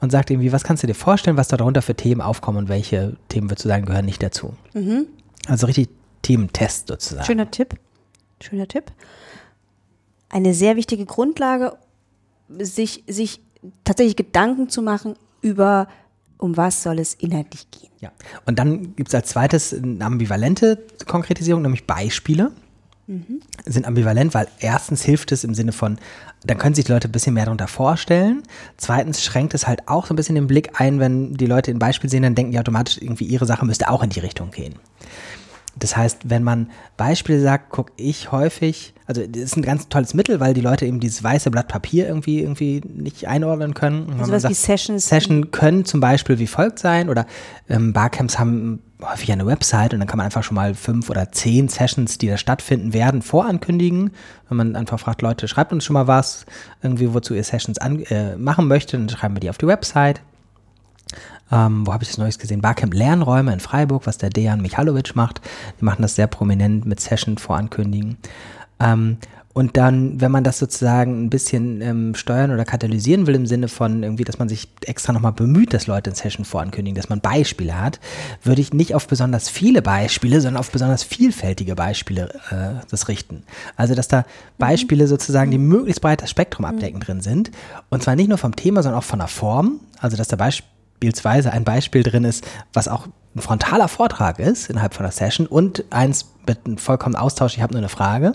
und 0.00 0.10
sagt 0.10 0.30
irgendwie, 0.30 0.52
was 0.52 0.64
kannst 0.64 0.82
du 0.82 0.88
dir 0.88 0.94
vorstellen, 0.94 1.36
was 1.36 1.48
da 1.48 1.56
darunter 1.56 1.82
für 1.82 1.94
Themen 1.94 2.20
aufkommen 2.20 2.58
und 2.58 2.68
welche 2.68 3.16
Themen 3.28 3.48
würdest 3.48 3.64
du 3.64 3.68
sagen, 3.68 3.86
gehören 3.86 4.06
nicht 4.06 4.22
dazu. 4.22 4.54
Also 5.46 5.66
richtig 5.66 5.88
Thementest 6.22 6.88
sozusagen. 6.88 7.24
Schöner 7.26 7.50
Tipp. 7.50 7.74
Schöner 8.40 8.66
Tipp. 8.66 8.90
Eine 10.34 10.52
sehr 10.52 10.74
wichtige 10.74 11.06
Grundlage, 11.06 11.78
sich, 12.58 13.04
sich 13.06 13.40
tatsächlich 13.84 14.16
Gedanken 14.16 14.68
zu 14.68 14.82
machen 14.82 15.14
über, 15.42 15.86
um 16.38 16.56
was 16.56 16.82
soll 16.82 16.98
es 16.98 17.14
inhaltlich 17.14 17.70
gehen. 17.70 17.92
Ja. 18.00 18.10
Und 18.44 18.58
dann 18.58 18.96
gibt 18.96 19.10
es 19.10 19.14
als 19.14 19.28
zweites 19.28 19.72
eine 19.72 20.04
ambivalente 20.04 20.84
Konkretisierung, 21.06 21.62
nämlich 21.62 21.86
Beispiele. 21.86 22.50
Sind 23.64 23.86
ambivalent, 23.86 24.34
weil 24.34 24.48
erstens 24.58 25.02
hilft 25.02 25.30
es 25.30 25.44
im 25.44 25.54
Sinne 25.54 25.70
von, 25.70 25.98
dann 26.44 26.58
können 26.58 26.74
sich 26.74 26.86
die 26.86 26.92
Leute 26.92 27.08
ein 27.08 27.12
bisschen 27.12 27.34
mehr 27.34 27.44
darunter 27.44 27.68
vorstellen. 27.68 28.42
Zweitens 28.76 29.22
schränkt 29.22 29.54
es 29.54 29.68
halt 29.68 29.86
auch 29.88 30.06
so 30.06 30.14
ein 30.14 30.16
bisschen 30.16 30.34
den 30.34 30.48
Blick 30.48 30.80
ein, 30.80 30.98
wenn 30.98 31.34
die 31.34 31.46
Leute 31.46 31.70
ein 31.70 31.78
Beispiel 31.78 32.10
sehen, 32.10 32.24
dann 32.24 32.34
denken 32.34 32.50
die 32.50 32.58
automatisch 32.58 32.98
irgendwie, 33.00 33.24
ihre 33.24 33.46
Sache 33.46 33.64
müsste 33.64 33.88
auch 33.88 34.02
in 34.02 34.10
die 34.10 34.18
Richtung 34.20 34.50
gehen. 34.50 34.74
Das 35.78 35.96
heißt, 35.96 36.30
wenn 36.30 36.42
man 36.42 36.70
Beispiele 36.96 37.40
sagt, 37.40 37.70
gucke 37.70 37.92
ich 37.96 38.30
häufig, 38.30 38.94
also 39.06 39.26
das 39.26 39.42
ist 39.42 39.56
ein 39.56 39.62
ganz 39.62 39.88
tolles 39.88 40.14
Mittel, 40.14 40.40
weil 40.40 40.54
die 40.54 40.60
Leute 40.60 40.86
eben 40.86 41.00
dieses 41.00 41.22
weiße 41.22 41.50
Blatt 41.50 41.68
Papier 41.68 42.06
irgendwie, 42.08 42.40
irgendwie 42.40 42.80
nicht 42.84 43.28
einordnen 43.28 43.74
können. 43.74 44.06
Und 44.06 44.20
Also 44.20 44.32
was 44.32 44.48
wie 44.48 44.54
Sessions. 44.54 45.08
Session 45.08 45.50
können 45.50 45.84
zum 45.84 46.00
Beispiel 46.00 46.38
wie 46.38 46.46
folgt 46.46 46.78
sein 46.78 47.08
oder 47.08 47.26
ähm, 47.68 47.92
Barcamps 47.92 48.38
haben 48.38 48.80
häufig 49.02 49.30
eine 49.32 49.46
Website 49.46 49.92
und 49.92 50.00
dann 50.00 50.08
kann 50.08 50.16
man 50.16 50.26
einfach 50.26 50.42
schon 50.42 50.54
mal 50.54 50.74
fünf 50.74 51.10
oder 51.10 51.32
zehn 51.32 51.68
Sessions, 51.68 52.18
die 52.18 52.28
da 52.28 52.36
stattfinden 52.36 52.92
werden, 52.92 53.20
vorankündigen. 53.22 54.12
Wenn 54.48 54.56
man 54.56 54.76
einfach 54.76 54.98
fragt, 54.98 55.22
Leute, 55.22 55.48
schreibt 55.48 55.72
uns 55.72 55.84
schon 55.84 55.94
mal 55.94 56.06
was, 56.06 56.46
irgendwie 56.82 57.12
wozu 57.12 57.34
ihr 57.34 57.44
Sessions 57.44 57.78
an, 57.78 58.00
äh, 58.04 58.36
machen 58.36 58.68
möchtet, 58.68 59.00
dann 59.00 59.08
schreiben 59.08 59.34
wir 59.36 59.40
die 59.40 59.50
auf 59.50 59.58
die 59.58 59.66
Website. 59.66 60.20
Ähm, 61.52 61.86
wo 61.86 61.92
habe 61.92 62.02
ich 62.02 62.10
das 62.10 62.18
Neues 62.18 62.38
gesehen? 62.38 62.60
Barcamp 62.60 62.94
Lernräume 62.94 63.52
in 63.52 63.60
Freiburg, 63.60 64.06
was 64.06 64.18
der 64.18 64.30
Dejan 64.30 64.60
Michalovic 64.60 65.14
macht. 65.14 65.40
Die 65.80 65.84
machen 65.84 66.02
das 66.02 66.14
sehr 66.14 66.26
prominent 66.26 66.86
mit 66.86 67.00
Session 67.00 67.38
vorankündigen. 67.38 68.16
Ähm, 68.80 69.18
und 69.54 69.76
dann, 69.76 70.20
wenn 70.20 70.32
man 70.32 70.42
das 70.42 70.58
sozusagen 70.58 71.24
ein 71.24 71.30
bisschen 71.30 71.80
ähm, 71.80 72.16
steuern 72.16 72.50
oder 72.50 72.64
katalysieren 72.64 73.28
will, 73.28 73.36
im 73.36 73.46
Sinne 73.46 73.68
von 73.68 74.02
irgendwie, 74.02 74.24
dass 74.24 74.40
man 74.40 74.48
sich 74.48 74.68
extra 74.84 75.12
nochmal 75.12 75.32
bemüht, 75.32 75.72
dass 75.72 75.86
Leute 75.86 76.10
in 76.10 76.16
Session 76.16 76.44
vorankündigen, 76.44 76.96
dass 76.96 77.08
man 77.08 77.20
Beispiele 77.20 77.80
hat, 77.80 78.00
würde 78.42 78.60
ich 78.60 78.72
nicht 78.72 78.96
auf 78.96 79.06
besonders 79.06 79.48
viele 79.48 79.80
Beispiele, 79.80 80.40
sondern 80.40 80.58
auf 80.58 80.72
besonders 80.72 81.04
vielfältige 81.04 81.76
Beispiele 81.76 82.34
äh, 82.50 82.84
das 82.90 83.06
richten. 83.06 83.44
Also, 83.76 83.94
dass 83.94 84.08
da 84.08 84.24
Beispiele 84.58 85.06
sozusagen, 85.06 85.52
die 85.52 85.58
möglichst 85.58 86.00
breit 86.00 86.20
das 86.20 86.30
Spektrum 86.30 86.64
abdecken 86.64 86.98
drin 86.98 87.20
sind. 87.20 87.52
Und 87.90 88.02
zwar 88.02 88.16
nicht 88.16 88.28
nur 88.28 88.38
vom 88.38 88.56
Thema, 88.56 88.82
sondern 88.82 88.98
auch 88.98 89.04
von 89.04 89.20
der 89.20 89.28
Form. 89.28 89.78
Also, 90.00 90.16
dass 90.16 90.26
da 90.26 90.40
beispielsweise 91.04 91.52
ein 91.52 91.64
Beispiel 91.64 92.02
drin 92.02 92.24
ist, 92.24 92.46
was 92.72 92.88
auch 92.88 93.06
ein 93.36 93.40
frontaler 93.40 93.88
Vortrag 93.88 94.38
ist 94.38 94.70
innerhalb 94.70 94.94
von 94.94 95.04
der 95.04 95.12
Session 95.12 95.46
und 95.46 95.84
eins 95.90 96.32
mit 96.46 96.64
einem 96.64 96.78
vollkommen 96.78 97.16
Austausch, 97.16 97.56
ich 97.56 97.62
habe 97.62 97.72
nur 97.72 97.80
eine 97.80 97.88
Frage 97.88 98.32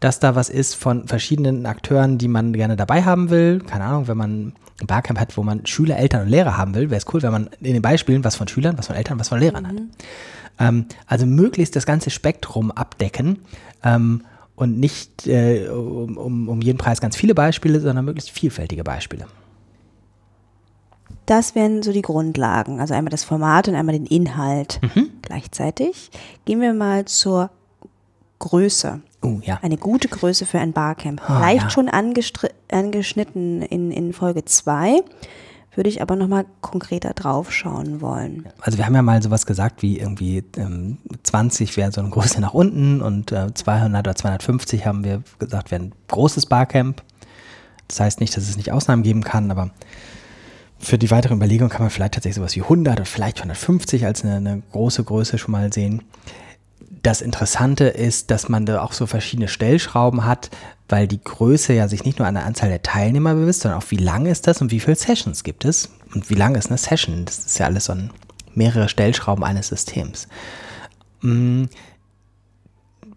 dass 0.00 0.20
da 0.20 0.34
was 0.34 0.48
ist 0.48 0.74
von 0.74 1.08
verschiedenen 1.08 1.66
Akteuren, 1.66 2.18
die 2.18 2.28
man 2.28 2.52
gerne 2.52 2.76
dabei 2.76 3.02
haben 3.02 3.30
will. 3.30 3.60
Keine 3.60 3.84
Ahnung, 3.84 4.08
wenn 4.08 4.16
man 4.16 4.52
ein 4.80 4.86
Barcamp 4.86 5.18
hat, 5.18 5.36
wo 5.36 5.42
man 5.42 5.66
Schüler, 5.66 5.96
Eltern 5.96 6.22
und 6.22 6.28
Lehrer 6.28 6.56
haben 6.56 6.74
will, 6.74 6.90
wäre 6.90 6.98
es 6.98 7.12
cool, 7.12 7.22
wenn 7.22 7.32
man 7.32 7.50
in 7.60 7.72
den 7.72 7.82
Beispielen 7.82 8.22
was 8.22 8.36
von 8.36 8.46
Schülern, 8.46 8.78
was 8.78 8.86
von 8.86 8.96
Eltern, 8.96 9.18
was 9.18 9.28
von 9.28 9.40
Lehrern 9.40 9.66
hat. 9.66 9.74
Ähm, 10.60 10.86
also 11.06 11.26
möglichst 11.26 11.74
das 11.74 11.84
ganze 11.84 12.10
Spektrum 12.10 12.70
abdecken 12.70 13.40
ähm, 13.82 14.22
und 14.54 14.78
nicht 14.78 15.26
äh, 15.26 15.68
um, 15.68 16.48
um 16.48 16.60
jeden 16.60 16.78
Preis 16.78 17.00
ganz 17.00 17.16
viele 17.16 17.34
Beispiele, 17.34 17.80
sondern 17.80 18.04
möglichst 18.04 18.30
vielfältige 18.30 18.84
Beispiele. 18.84 19.26
Das 21.28 21.54
wären 21.54 21.82
so 21.82 21.92
die 21.92 22.00
Grundlagen. 22.00 22.80
Also 22.80 22.94
einmal 22.94 23.10
das 23.10 23.22
Format 23.22 23.68
und 23.68 23.74
einmal 23.74 23.92
den 23.92 24.06
Inhalt 24.06 24.80
gleichzeitig. 25.20 26.10
Gehen 26.46 26.62
wir 26.62 26.72
mal 26.72 27.04
zur 27.04 27.50
Größe. 28.38 29.02
Oh, 29.20 29.38
ja. 29.42 29.58
Eine 29.60 29.76
gute 29.76 30.08
Größe 30.08 30.46
für 30.46 30.58
ein 30.58 30.72
Barcamp. 30.72 31.20
Ah, 31.28 31.38
Leicht 31.38 31.64
ja. 31.64 31.70
schon 31.70 31.90
angeschnitten 31.90 33.60
in, 33.60 33.90
in 33.90 34.14
Folge 34.14 34.46
2. 34.46 35.02
Würde 35.74 35.90
ich 35.90 36.00
aber 36.00 36.16
nochmal 36.16 36.46
konkreter 36.62 37.12
drauf 37.12 37.52
schauen 37.52 38.00
wollen. 38.00 38.48
Also 38.62 38.78
wir 38.78 38.86
haben 38.86 38.94
ja 38.94 39.02
mal 39.02 39.22
sowas 39.22 39.44
gesagt 39.44 39.82
wie 39.82 39.98
irgendwie 39.98 40.42
ähm, 40.56 40.96
20 41.24 41.76
wäre 41.76 41.92
so 41.92 42.00
eine 42.00 42.08
Größe 42.08 42.40
nach 42.40 42.54
unten 42.54 43.02
und 43.02 43.32
äh, 43.32 43.52
200 43.52 44.06
oder 44.06 44.16
250 44.16 44.86
haben 44.86 45.04
wir 45.04 45.22
gesagt, 45.38 45.72
wäre 45.72 45.82
ein 45.82 45.92
großes 46.08 46.46
Barcamp. 46.46 47.02
Das 47.86 48.00
heißt 48.00 48.20
nicht, 48.20 48.34
dass 48.34 48.48
es 48.48 48.56
nicht 48.56 48.72
Ausnahmen 48.72 49.02
geben 49.02 49.22
kann, 49.22 49.50
aber 49.50 49.70
für 50.78 50.98
die 50.98 51.10
weitere 51.10 51.34
Überlegung 51.34 51.68
kann 51.68 51.82
man 51.82 51.90
vielleicht 51.90 52.14
tatsächlich 52.14 52.36
sowas 52.36 52.56
wie 52.56 52.62
100 52.62 52.96
oder 52.96 53.04
vielleicht 53.04 53.38
150 53.38 54.06
als 54.06 54.24
eine, 54.24 54.36
eine 54.36 54.62
große 54.72 55.02
Größe 55.04 55.38
schon 55.38 55.52
mal 55.52 55.72
sehen. 55.72 56.02
Das 57.02 57.20
Interessante 57.20 57.84
ist, 57.84 58.30
dass 58.30 58.48
man 58.48 58.66
da 58.66 58.82
auch 58.82 58.92
so 58.92 59.06
verschiedene 59.06 59.48
Stellschrauben 59.48 60.24
hat, 60.24 60.50
weil 60.88 61.06
die 61.06 61.22
Größe 61.22 61.72
ja 61.74 61.88
sich 61.88 62.04
nicht 62.04 62.18
nur 62.18 62.26
an 62.26 62.34
der 62.34 62.46
Anzahl 62.46 62.68
der 62.68 62.82
Teilnehmer 62.82 63.34
bemisst, 63.34 63.60
sondern 63.62 63.80
auch 63.80 63.90
wie 63.90 63.96
lang 63.96 64.26
ist 64.26 64.46
das 64.46 64.60
und 64.60 64.70
wie 64.70 64.80
viele 64.80 64.96
Sessions 64.96 65.44
gibt 65.44 65.64
es 65.64 65.90
und 66.14 66.30
wie 66.30 66.34
lang 66.34 66.54
ist 66.54 66.68
eine 66.68 66.78
Session. 66.78 67.24
Das 67.24 67.38
ist 67.38 67.58
ja 67.58 67.66
alles 67.66 67.86
so 67.86 67.92
ein, 67.92 68.10
mehrere 68.54 68.88
Stellschrauben 68.88 69.44
eines 69.44 69.68
Systems. 69.68 70.28
Mm, 71.20 71.64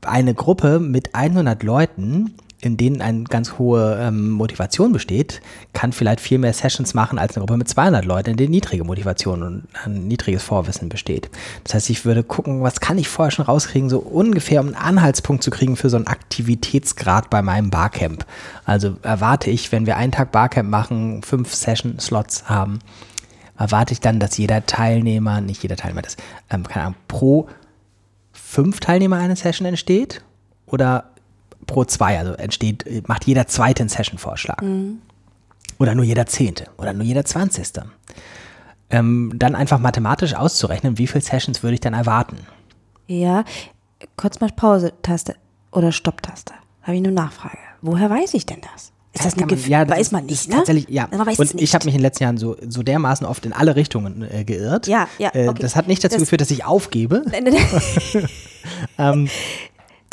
Eine 0.01 0.33
Gruppe 0.33 0.79
mit 0.79 1.13
100 1.15 1.61
Leuten, 1.63 2.33
in 2.61 2.77
denen 2.77 3.01
eine 3.01 3.23
ganz 3.23 3.57
hohe 3.57 3.97
ähm, 3.99 4.29
Motivation 4.29 4.93
besteht, 4.93 5.41
kann 5.73 5.91
vielleicht 5.91 6.21
viel 6.21 6.37
mehr 6.37 6.53
Sessions 6.53 6.93
machen 6.93 7.17
als 7.17 7.35
eine 7.35 7.41
Gruppe 7.41 7.57
mit 7.57 7.67
200 7.67 8.05
Leuten, 8.05 8.31
in 8.31 8.37
denen 8.37 8.51
niedrige 8.51 8.83
Motivation 8.83 9.41
und 9.41 9.67
ein 9.83 10.07
niedriges 10.07 10.43
Vorwissen 10.43 10.87
besteht. 10.87 11.31
Das 11.63 11.73
heißt, 11.73 11.89
ich 11.89 12.05
würde 12.05 12.23
gucken, 12.23 12.61
was 12.61 12.79
kann 12.79 12.99
ich 12.99 13.07
vorher 13.07 13.31
schon 13.31 13.45
rauskriegen, 13.45 13.89
so 13.89 13.97
ungefähr 13.97 14.61
um 14.61 14.67
einen 14.67 14.75
Anhaltspunkt 14.75 15.43
zu 15.43 15.49
kriegen 15.49 15.75
für 15.75 15.89
so 15.89 15.97
einen 15.97 16.07
Aktivitätsgrad 16.07 17.31
bei 17.31 17.41
meinem 17.41 17.71
Barcamp. 17.71 18.25
Also 18.63 18.95
erwarte 19.01 19.49
ich, 19.49 19.71
wenn 19.71 19.87
wir 19.87 19.97
einen 19.97 20.11
Tag 20.11 20.31
Barcamp 20.31 20.69
machen, 20.69 21.23
fünf 21.23 21.55
Session-Slots 21.55 22.47
haben, 22.47 22.79
erwarte 23.57 23.93
ich 23.93 24.01
dann, 24.01 24.19
dass 24.19 24.37
jeder 24.37 24.65
Teilnehmer, 24.67 25.41
nicht 25.41 25.63
jeder 25.63 25.77
Teilnehmer, 25.77 26.03
das, 26.03 26.15
ähm, 26.51 26.67
keine 26.67 26.85
Ahnung, 26.85 26.97
pro 27.07 27.47
fünf 28.33 28.79
Teilnehmer 28.79 29.17
eine 29.17 29.35
Session 29.35 29.65
entsteht 29.65 30.21
oder 30.65 31.11
pro 31.67 31.85
zwei, 31.85 32.17
also 32.19 32.33
entsteht, 32.33 33.07
macht 33.07 33.25
jeder 33.25 33.47
zweite 33.47 33.83
einen 33.83 33.89
Session-Vorschlag. 33.89 34.61
Oder 35.79 35.95
nur 35.95 36.05
jeder 36.05 36.25
zehnte 36.27 36.65
oder 36.77 36.93
nur 36.93 37.03
jeder 37.05 37.25
zwanzigste. 37.25 37.85
Ähm, 38.89 39.31
dann 39.35 39.55
einfach 39.55 39.79
mathematisch 39.79 40.33
auszurechnen, 40.35 40.97
wie 40.97 41.07
viele 41.07 41.21
Sessions 41.23 41.63
würde 41.63 41.75
ich 41.75 41.79
dann 41.79 41.93
erwarten. 41.93 42.37
Ja, 43.07 43.45
kurz 44.17 44.39
mal 44.41 44.49
Pause-Taste 44.53 45.35
oder 45.71 45.91
Stopp-Taste. 45.91 46.53
Habe 46.81 46.95
ich 46.97 47.03
eine 47.03 47.11
Nachfrage. 47.13 47.57
Woher 47.81 48.09
weiß 48.09 48.33
ich 48.33 48.45
denn 48.45 48.59
das? 48.73 48.91
Ist 49.13 49.25
das 49.25 49.33
eine 49.33 49.45
Kann 49.47 49.59
man- 49.59 49.69
ja, 49.69 49.85
das 49.85 49.97
weiß 49.97 50.11
man 50.11 50.25
nicht, 50.25 50.47
ne? 50.49 50.55
Tatsächlich, 50.55 50.87
ja. 50.89 51.05
Und 51.05 51.61
ich 51.61 51.73
habe 51.73 51.85
mich 51.85 51.93
in 51.93 51.99
den 51.99 52.03
letzten 52.03 52.23
Jahren 52.23 52.37
so, 52.37 52.55
so 52.67 52.81
dermaßen 52.81 53.25
oft 53.27 53.45
in 53.45 53.51
alle 53.53 53.75
Richtungen 53.75 54.21
äh, 54.29 54.43
geirrt. 54.45 54.87
Ja, 54.87 55.07
ja, 55.19 55.31
Äh, 55.33 55.49
okay. 55.49 55.61
Das 55.61 55.75
hat 55.75 55.87
nicht 55.87 56.03
dazu 56.03 56.15
Das- 56.15 56.23
geführt, 56.23 56.41
dass 56.41 56.51
ich 56.51 56.63
aufgebe. 56.65 57.23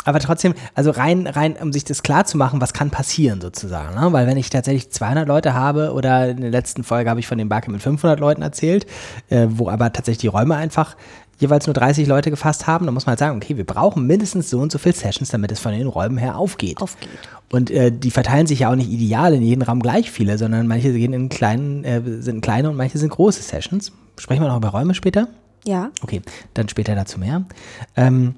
Aber 0.08 0.20
trotzdem, 0.20 0.54
also 0.74 0.90
rein, 0.90 1.26
rein, 1.26 1.54
um 1.60 1.70
sich 1.70 1.84
das 1.84 2.02
klar 2.02 2.24
zu 2.24 2.38
machen, 2.38 2.62
was 2.62 2.72
kann 2.72 2.88
passieren 2.88 3.42
sozusagen. 3.42 3.94
Ne? 3.94 4.10
Weil 4.10 4.26
wenn 4.26 4.38
ich 4.38 4.48
tatsächlich 4.48 4.90
200 4.90 5.28
Leute 5.28 5.52
habe 5.52 5.92
oder 5.92 6.30
in 6.30 6.40
der 6.40 6.50
letzten 6.50 6.82
Folge 6.82 7.10
habe 7.10 7.20
ich 7.20 7.26
von 7.26 7.36
dem 7.36 7.50
Barcamp 7.50 7.74
mit 7.74 7.82
500 7.82 8.18
Leuten 8.18 8.40
erzählt, 8.40 8.86
äh, 9.28 9.48
wo 9.50 9.68
aber 9.68 9.92
tatsächlich 9.92 10.22
die 10.22 10.28
Räume 10.28 10.56
einfach 10.56 10.96
jeweils 11.36 11.66
nur 11.66 11.74
30 11.74 12.08
Leute 12.08 12.30
gefasst 12.30 12.66
haben, 12.66 12.86
dann 12.86 12.94
muss 12.94 13.04
man 13.04 13.10
halt 13.10 13.18
sagen, 13.18 13.36
okay, 13.36 13.58
wir 13.58 13.66
brauchen 13.66 14.06
mindestens 14.06 14.48
so 14.48 14.60
und 14.60 14.72
so 14.72 14.78
viele 14.78 14.94
Sessions, 14.94 15.28
damit 15.28 15.52
es 15.52 15.60
von 15.60 15.72
den 15.72 15.86
Räumen 15.86 16.16
her 16.16 16.38
aufgeht. 16.38 16.80
Aufgeht. 16.80 17.10
Und 17.50 17.70
äh, 17.70 17.92
die 17.92 18.10
verteilen 18.10 18.46
sich 18.46 18.60
ja 18.60 18.70
auch 18.70 18.76
nicht 18.76 18.90
ideal 18.90 19.34
in 19.34 19.42
jeden 19.42 19.60
Raum 19.60 19.80
gleich 19.80 20.10
viele, 20.10 20.38
sondern 20.38 20.66
manche 20.66 20.90
gehen 20.90 21.12
in 21.12 21.28
kleinen, 21.28 21.84
äh, 21.84 22.00
sind 22.22 22.40
kleine 22.40 22.70
und 22.70 22.76
manche 22.76 22.96
sind 22.96 23.10
große 23.10 23.42
Sessions. 23.42 23.92
Sprechen 24.16 24.42
wir 24.42 24.48
noch 24.48 24.56
über 24.56 24.68
Räume 24.68 24.94
später? 24.94 25.28
Ja. 25.66 25.90
Okay, 26.00 26.22
dann 26.54 26.70
später 26.70 26.94
dazu 26.94 27.20
mehr. 27.20 27.44
Ähm, 27.94 28.36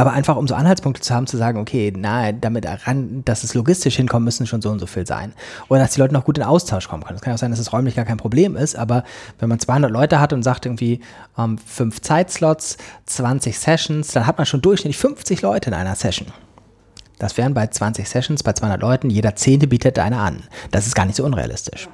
aber 0.00 0.12
einfach 0.12 0.36
um 0.36 0.48
so 0.48 0.54
Anhaltspunkte 0.54 1.02
zu 1.02 1.14
haben, 1.14 1.26
zu 1.26 1.36
sagen, 1.36 1.58
okay, 1.58 1.92
na, 1.94 2.32
damit 2.32 2.66
ran, 2.86 3.22
dass 3.26 3.44
es 3.44 3.52
logistisch 3.52 3.96
hinkommen, 3.96 4.24
müssen 4.24 4.46
schon 4.46 4.62
so 4.62 4.70
und 4.70 4.78
so 4.78 4.86
viel 4.86 5.06
sein. 5.06 5.34
Oder 5.68 5.80
dass 5.80 5.92
die 5.92 6.00
Leute 6.00 6.14
noch 6.14 6.24
gut 6.24 6.38
in 6.38 6.44
Austausch 6.44 6.88
kommen 6.88 7.04
können. 7.04 7.16
Es 7.16 7.22
kann 7.22 7.34
auch 7.34 7.38
sein, 7.38 7.50
dass 7.50 7.60
es 7.60 7.74
räumlich 7.74 7.96
gar 7.96 8.06
kein 8.06 8.16
Problem 8.16 8.56
ist, 8.56 8.76
aber 8.76 9.04
wenn 9.38 9.50
man 9.50 9.58
200 9.58 9.90
Leute 9.90 10.18
hat 10.18 10.32
und 10.32 10.42
sagt 10.42 10.64
irgendwie 10.64 11.00
ähm, 11.36 11.58
fünf 11.58 12.00
Zeitslots, 12.00 12.78
20 13.04 13.58
Sessions, 13.58 14.12
dann 14.12 14.26
hat 14.26 14.38
man 14.38 14.46
schon 14.46 14.62
durchschnittlich 14.62 14.96
50 14.96 15.42
Leute 15.42 15.68
in 15.68 15.74
einer 15.74 15.94
Session. 15.94 16.28
Das 17.18 17.36
wären 17.36 17.52
bei 17.52 17.66
20 17.66 18.08
Sessions, 18.08 18.42
bei 18.42 18.54
200 18.54 18.80
Leuten, 18.80 19.10
jeder 19.10 19.36
Zehnte 19.36 19.66
bietet 19.66 19.98
eine 19.98 20.16
an. 20.16 20.44
Das 20.70 20.86
ist 20.86 20.94
gar 20.94 21.04
nicht 21.04 21.16
so 21.16 21.24
unrealistisch. 21.26 21.90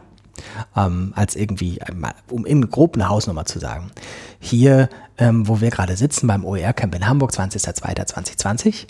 Ähm, 0.77 1.13
als 1.17 1.37
irgendwie, 1.37 1.81
einmal, 1.83 2.15
um 2.31 2.47
in 2.47 2.71
grob 2.71 2.95
eine 2.95 3.09
Hausnummer 3.09 3.45
zu 3.45 3.59
sagen. 3.59 3.91
Hier, 4.39 4.89
ähm, 5.19 5.49
wo 5.49 5.61
wir 5.61 5.71
gerade 5.71 5.97
sitzen, 5.97 6.27
beim 6.27 6.45
OER-Camp 6.45 6.95
in 6.95 7.07
Hamburg, 7.07 7.33
20.02.2020, 7.33 8.87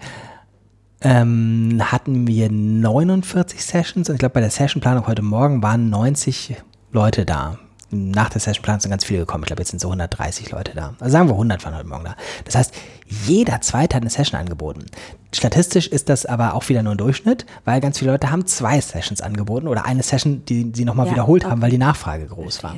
ähm, 1.02 1.80
hatten 1.84 2.26
wir 2.26 2.50
49 2.50 3.64
Sessions 3.64 4.08
und 4.08 4.14
ich 4.14 4.18
glaube, 4.18 4.34
bei 4.34 4.40
der 4.40 4.50
Sessionplanung 4.50 5.06
heute 5.06 5.22
Morgen 5.22 5.62
waren 5.62 5.90
90 5.90 6.56
Leute 6.92 7.24
da. 7.26 7.58
Nach 7.90 8.28
der 8.28 8.40
Sessionplanung 8.40 8.80
sind 8.80 8.90
ganz 8.90 9.04
viele 9.04 9.20
gekommen. 9.20 9.44
Ich 9.44 9.48
glaube, 9.48 9.62
jetzt 9.62 9.70
sind 9.70 9.78
so 9.78 9.88
130 9.88 10.50
Leute 10.50 10.72
da. 10.74 10.94
Also 10.98 11.12
sagen 11.12 11.28
wir 11.28 11.34
100 11.34 11.64
waren 11.64 11.76
heute 11.76 11.86
Morgen 11.86 12.04
da. 12.04 12.16
Das 12.44 12.56
heißt, 12.56 12.74
jeder 13.08 13.60
Zweite 13.60 13.96
hat 13.96 14.02
eine 14.02 14.10
Session 14.10 14.40
angeboten. 14.40 14.86
Statistisch 15.32 15.86
ist 15.86 16.08
das 16.08 16.26
aber 16.26 16.54
auch 16.54 16.68
wieder 16.68 16.82
nur 16.82 16.94
ein 16.94 16.98
Durchschnitt, 16.98 17.46
weil 17.64 17.80
ganz 17.80 17.98
viele 17.98 18.12
Leute 18.12 18.30
haben 18.30 18.46
zwei 18.46 18.80
Sessions 18.80 19.20
angeboten 19.20 19.68
oder 19.68 19.84
eine 19.84 20.02
Session, 20.02 20.44
die 20.44 20.72
sie 20.74 20.84
nochmal 20.84 21.06
Ja, 21.06 21.12
wiederholt 21.12 21.44
okay. 21.44 21.50
haben, 21.50 21.62
weil 21.62 21.70
die 21.70 21.78
Nachfrage 21.78 22.26
groß 22.26 22.64
war. 22.64 22.76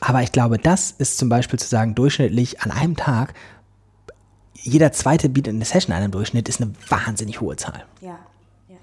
Aber 0.00 0.22
ich 0.22 0.32
glaube, 0.32 0.58
das 0.58 0.90
ist 0.90 1.18
zum 1.18 1.28
Beispiel 1.28 1.58
zu 1.58 1.68
sagen, 1.68 1.94
durchschnittlich 1.94 2.60
an 2.60 2.70
einem 2.70 2.96
Tag, 2.96 3.34
jeder 4.54 4.92
Zweite 4.92 5.28
bietet 5.28 5.54
eine 5.54 5.64
Session 5.64 5.94
an 5.94 6.02
im 6.02 6.10
Durchschnitt, 6.10 6.48
ist 6.48 6.60
eine 6.60 6.72
wahnsinnig 6.88 7.40
hohe 7.40 7.56
Zahl. 7.56 7.84
Ja. 8.00 8.18
ja. 8.68 8.76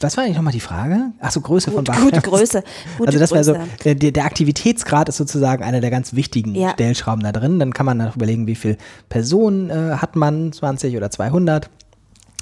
Was 0.00 0.16
war 0.16 0.24
eigentlich 0.24 0.36
nochmal 0.36 0.52
die 0.52 0.60
Frage? 0.60 1.12
Achso, 1.20 1.40
Größe 1.40 1.70
von 1.70 1.84
Gut, 1.84 1.88
Barcamps. 1.88 2.10
gute 2.14 2.30
Größe. 2.30 2.64
Gute 2.96 3.08
also 3.08 3.18
das 3.18 3.32
wäre 3.32 3.44
so, 3.44 3.52
Größe. 3.54 3.68
äh, 3.90 3.94
der, 3.94 4.12
der 4.12 4.24
Aktivitätsgrad 4.24 5.08
ist 5.10 5.18
sozusagen 5.18 5.62
einer 5.62 5.80
der 5.80 5.90
ganz 5.90 6.14
wichtigen 6.14 6.54
Ja. 6.54 6.70
Stellschrauben 6.70 7.22
da 7.22 7.32
drin. 7.32 7.58
Dann 7.58 7.74
kann 7.74 7.84
man 7.86 7.98
noch 7.98 8.16
überlegen, 8.16 8.46
wie 8.46 8.54
viel 8.54 8.78
Personen 9.10 9.68
äh, 9.70 9.96
hat 9.96 10.16
man, 10.16 10.52
20 10.52 10.96
oder 10.96 11.10
200, 11.10 11.68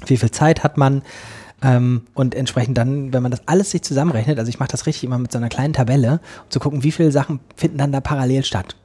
wie 0.07 0.15
viel 0.17 0.31
Zeit 0.31 0.63
hat 0.63 0.77
man. 0.77 1.01
Ähm, 1.61 2.03
und 2.13 2.33
entsprechend 2.35 2.77
dann, 2.77 3.11
wenn 3.11 3.21
man 3.21 3.31
das 3.31 3.41
alles 3.45 3.71
sich 3.71 3.81
zusammenrechnet, 3.81 4.39
also 4.39 4.47
ich 4.47 4.59
mache 4.59 4.69
das 4.69 4.85
richtig 4.85 5.03
immer 5.03 5.17
mit 5.19 5.29
so 5.33 5.37
einer 5.37 5.49
kleinen 5.49 5.73
Tabelle, 5.73 6.21
um 6.45 6.49
zu 6.51 6.59
gucken, 6.61 6.83
wie 6.83 6.91
viele 6.93 7.11
Sachen 7.11 7.41
finden 7.57 7.77
dann 7.77 7.91
da 7.91 7.99
parallel 7.99 8.45
statt. 8.45 8.77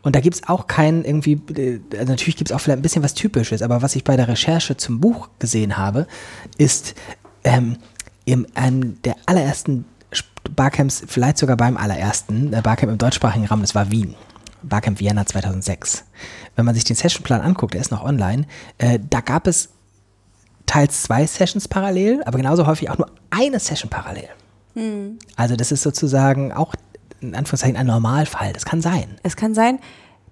Und 0.00 0.16
da 0.16 0.20
gibt 0.20 0.36
es 0.36 0.48
auch 0.48 0.66
keinen 0.66 1.04
irgendwie, 1.04 1.32
äh, 1.54 1.80
also 1.98 2.12
natürlich 2.12 2.36
gibt 2.36 2.50
es 2.50 2.56
auch 2.56 2.60
vielleicht 2.60 2.78
ein 2.78 2.82
bisschen 2.82 3.02
was 3.02 3.12
Typisches, 3.12 3.60
aber 3.60 3.82
was 3.82 3.94
ich 3.96 4.04
bei 4.04 4.16
der 4.16 4.28
Recherche 4.28 4.78
zum 4.78 5.00
Buch 5.00 5.28
gesehen 5.38 5.76
habe, 5.76 6.06
ist 6.56 6.94
ähm, 7.44 7.76
in 8.24 8.46
einem 8.56 9.00
der 9.02 9.16
allerersten 9.26 9.84
Barcamps, 10.54 11.02
vielleicht 11.06 11.38
sogar 11.38 11.56
beim 11.56 11.76
allerersten 11.76 12.52
äh, 12.52 12.60
Barcamp 12.62 12.92
im 12.92 12.98
deutschsprachigen 12.98 13.46
Raum, 13.46 13.60
das 13.60 13.74
war 13.74 13.90
Wien. 13.90 14.14
Barcamp 14.62 15.00
Vienna 15.00 15.26
2006. 15.26 16.04
Wenn 16.56 16.64
man 16.64 16.74
sich 16.74 16.84
den 16.84 16.96
Sessionplan 16.96 17.40
anguckt, 17.40 17.74
der 17.74 17.80
ist 17.80 17.90
noch 17.90 18.04
online, 18.04 18.46
äh, 18.78 18.98
da 19.10 19.20
gab 19.20 19.46
es 19.46 19.70
teils 20.66 21.02
zwei 21.02 21.26
Sessions 21.26 21.68
parallel, 21.68 22.22
aber 22.24 22.38
genauso 22.38 22.66
häufig 22.66 22.90
auch 22.90 22.98
nur 22.98 23.10
eine 23.30 23.60
Session 23.60 23.90
parallel. 23.90 24.28
Also 25.36 25.56
das 25.56 25.72
ist 25.72 25.82
sozusagen 25.82 26.52
auch 26.52 26.74
in 27.20 27.34
Anführungszeichen 27.34 27.76
ein 27.76 27.86
Normalfall. 27.86 28.52
Das 28.52 28.64
kann 28.64 28.80
sein. 28.80 29.16
Es 29.22 29.36
kann 29.36 29.54
sein, 29.54 29.78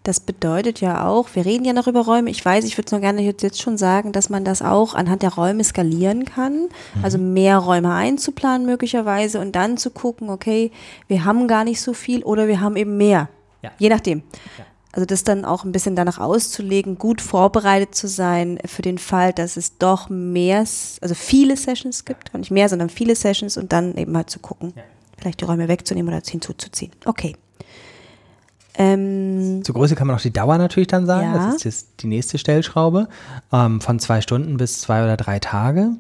das 0.03 0.21
bedeutet 0.21 0.81
ja 0.81 1.07
auch, 1.07 1.29
wir 1.35 1.47
reden 1.47 1.65
ja 1.65 1.73
noch 1.73 1.87
über 1.87 2.01
Räume. 2.01 2.31
Ich 2.31 2.45
weiß, 2.45 2.65
ich 2.65 2.77
würde 2.77 2.87
es 2.87 2.93
nur 2.93 3.01
gerne 3.01 3.23
jetzt 3.23 3.63
schon 3.63 3.79
sagen, 3.79 4.13
dass 4.13 4.31
man 4.31 4.45
das 4.45 4.61
auch 4.61 4.95
anhand 4.95 5.23
der 5.23 5.35
Räume 5.35 5.63
skalieren 5.63 6.25
kann. 6.25 6.69
Also 7.03 7.19
mehr 7.19 7.59
Räume 7.59 7.95
einzuplanen 7.95 8.67
möglicherweise 8.67 9.41
und 9.41 9.55
dann 9.55 9.77
zu 9.77 9.91
gucken, 9.91 10.29
okay, 10.29 10.73
wir 11.07 11.25
haben 11.25 11.47
gar 11.47 11.65
nicht 11.65 11.81
so 11.81 11.93
viel 11.93 12.25
oder 12.25 12.49
wir 12.49 12.61
haben 12.61 12.77
eben 12.77 12.97
mehr. 12.97 13.29
Ja. 13.63 13.71
Je 13.79 13.89
nachdem. 13.89 14.23
Also 14.91 15.07
das 15.07 15.25
dann 15.25 15.45
auch 15.45 15.65
ein 15.65 15.73
bisschen 15.73 15.97
danach 15.97 16.19
auszulegen, 16.19 16.99
gut 16.99 17.23
vorbereitet 17.23 17.95
zu 17.95 18.09
sein 18.09 18.59
für 18.67 18.83
den 18.83 18.99
Fall, 18.99 19.33
dass 19.33 19.57
es 19.57 19.79
doch 19.79 20.11
mehr, 20.11 20.59
also 20.59 21.15
viele 21.15 21.57
Sessions 21.57 22.05
gibt, 22.05 22.35
nicht 22.35 22.51
mehr, 22.51 22.69
sondern 22.69 22.91
viele 22.91 23.15
Sessions 23.15 23.57
und 23.57 23.73
dann 23.73 23.97
eben 23.97 24.15
halt 24.15 24.29
zu 24.29 24.41
gucken, 24.41 24.75
ja. 24.77 24.83
vielleicht 25.17 25.41
die 25.41 25.47
Räume 25.47 25.69
wegzunehmen 25.69 26.13
oder 26.13 26.23
hinzuzuziehen. 26.27 26.93
Okay. 27.07 27.37
Ähm, 28.75 29.63
Zur 29.65 29.75
Größe 29.75 29.95
kann 29.95 30.07
man 30.07 30.17
auch 30.17 30.21
die 30.21 30.33
Dauer 30.33 30.59
natürlich 30.59 30.87
dann 30.87 31.07
sagen. 31.07 31.35
Ja. 31.35 31.53
Das 31.53 31.65
ist 31.65 31.89
die 32.01 32.07
nächste 32.07 32.39
Stellschraube. 32.39 33.09
Ähm, 33.53 33.81
von 33.81 33.99
zwei 33.99 34.21
Stunden 34.21 34.57
bis 34.57 34.81
zwei 34.81 35.05
oder 35.05 35.17
drei 35.17 35.39
Tage. 35.39 35.91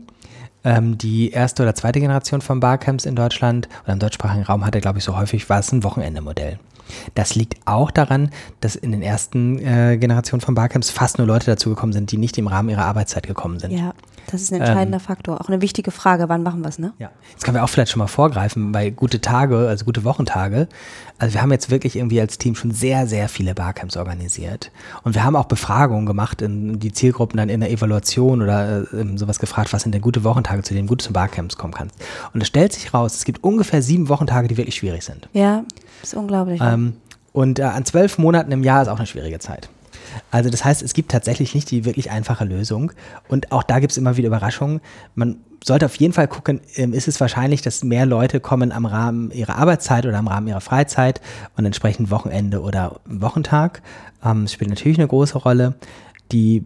Ähm, 0.64 0.97
die 0.97 1.31
erste 1.31 1.64
oder 1.64 1.75
zweite 1.75 2.00
Generation 2.00 2.41
von 2.41 2.61
Barcamps 2.61 3.05
in 3.05 3.17
Deutschland 3.17 3.69
oder 3.85 3.95
im 3.95 3.99
deutschsprachigen 3.99 4.45
Raum 4.45 4.64
hatte, 4.64 4.81
glaube 4.81 4.99
ich, 4.99 5.05
so 5.05 5.17
häufig 5.17 5.49
war 5.50 5.59
es 5.59 5.73
ein 5.73 5.83
Wochenendemodell. 5.83 6.59
Das 7.14 7.35
liegt 7.35 7.57
auch 7.64 7.91
daran, 7.91 8.31
dass 8.61 8.76
in 8.76 8.93
den 8.93 9.02
ersten 9.02 9.59
äh, 9.59 9.97
Generationen 9.99 10.41
von 10.41 10.55
Barcamps 10.55 10.91
fast 10.91 11.19
nur 11.19 11.26
Leute 11.26 11.47
dazugekommen 11.47 11.93
sind, 11.93 12.12
die 12.12 12.19
nicht 12.19 12.38
im 12.38 12.47
Rahmen 12.47 12.69
ihrer 12.69 12.85
Arbeitszeit 12.85 13.26
gekommen 13.26 13.59
sind. 13.59 13.73
Ja, 13.73 13.95
das 14.31 14.43
ist 14.43 14.52
ein 14.52 14.61
entscheidender 14.61 14.99
ähm, 14.99 15.05
Faktor. 15.05 15.41
Auch 15.41 15.49
eine 15.49 15.61
wichtige 15.61 15.91
Frage, 15.91 16.29
wann 16.29 16.43
machen 16.43 16.62
wir 16.62 16.69
es, 16.69 16.79
ne? 16.79 16.93
Ja, 16.99 17.11
jetzt 17.31 17.45
können 17.45 17.57
wir 17.57 17.64
auch 17.64 17.69
vielleicht 17.69 17.91
schon 17.93 17.99
mal 17.99 18.07
vorgreifen 18.07 18.73
bei 18.73 18.91
gute 18.91 19.21
Tage, 19.21 19.69
also 19.69 19.85
gute 19.85 20.05
Wochentage. 20.05 20.69
Also 21.19 21.35
wir 21.35 21.43
haben 21.43 21.52
jetzt 21.52 21.71
wirklich 21.71 21.97
irgendwie 21.97 22.21
als 22.21 22.38
Team 22.38 22.55
schon 22.55 22.73
sehr, 22.73 23.07
sehr 23.07 23.29
viele 23.29 23.55
Barcamps 23.55 23.97
organisiert. 23.97 24.71
Und 25.02 25.14
wir 25.14 25.25
haben 25.25 25.37
auch 25.37 25.45
Befragungen 25.45 26.07
gemacht 26.07 26.43
in 26.43 26.79
die 26.79 26.93
Zielgruppen 26.93 27.37
dann 27.37 27.49
in 27.49 27.61
der 27.61 27.71
Evaluation 27.71 28.43
oder 28.43 28.83
äh, 28.93 29.17
sowas 29.17 29.38
gefragt, 29.38 29.73
was 29.73 29.83
sind 29.83 29.93
denn 29.95 30.02
gute 30.02 30.25
Wochentage, 30.25 30.62
zu 30.62 30.75
denen 30.75 30.87
du 30.87 30.93
gut 30.93 31.02
zu 31.02 31.12
Barcamps 31.12 31.57
kommen 31.57 31.75
kannst. 31.75 31.97
Und 32.33 32.41
es 32.41 32.49
stellt 32.49 32.73
sich 32.73 32.93
raus, 32.95 33.14
es 33.14 33.25
gibt 33.25 33.45
ungefähr 33.45 33.83
sieben 33.83 34.09
Wochentage, 34.09 34.49
die 34.49 34.57
wirklich 34.57 34.76
schwierig 34.76 35.05
sind. 35.05 35.29
Ja, 35.33 35.64
ist 36.02 36.14
unglaublich. 36.14 36.61
Ähm, 36.62 36.95
und 37.33 37.59
äh, 37.59 37.62
an 37.62 37.85
zwölf 37.85 38.19
Monaten 38.19 38.52
im 38.52 38.62
Jahr 38.62 38.83
ist 38.83 38.88
auch 38.88 38.99
eine 38.99 39.07
schwierige 39.07 39.38
Zeit. 39.38 39.69
Also 40.31 40.50
das 40.50 40.64
heißt, 40.64 40.83
es 40.83 40.95
gibt 40.95 41.11
tatsächlich 41.11 41.54
nicht 41.54 41.71
die 41.71 41.85
wirklich 41.85 42.11
einfache 42.11 42.45
Lösung. 42.45 42.92
Und 43.28 43.52
auch 43.52 43.62
da 43.62 43.78
gibt 43.78 43.92
es 43.92 43.99
immer 43.99 44.16
wieder 44.16 44.28
Überraschungen. 44.28 44.81
Man 45.14 45.38
sollte 45.64 45.87
auf 45.87 45.95
jeden 45.97 46.12
Fall 46.12 46.28
gucken, 46.28 46.61
ähm, 46.75 46.92
ist 46.92 47.09
es 47.09 47.21
wahrscheinlich, 47.21 47.62
dass 47.62 47.85
mehr 47.85 48.07
Leute 48.07 48.40
kommen 48.40 48.73
am 48.73 48.87
Rahmen 48.87 49.31
ihrer 49.31 49.57
Arbeitszeit 49.57 50.07
oder 50.07 50.19
am 50.19 50.28
Rahmen 50.28 50.49
ihrer 50.49 50.61
Freizeit 50.61 51.21
und 51.57 51.64
entsprechend 51.64 52.11
Wochenende 52.11 52.62
oder 52.62 53.00
Wochentag. 53.07 53.83
Ähm, 54.25 54.42
das 54.42 54.52
spielt 54.52 54.71
natürlich 54.71 54.99
eine 54.99 55.09
große 55.09 55.38
Rolle 55.38 55.75
die 56.32 56.64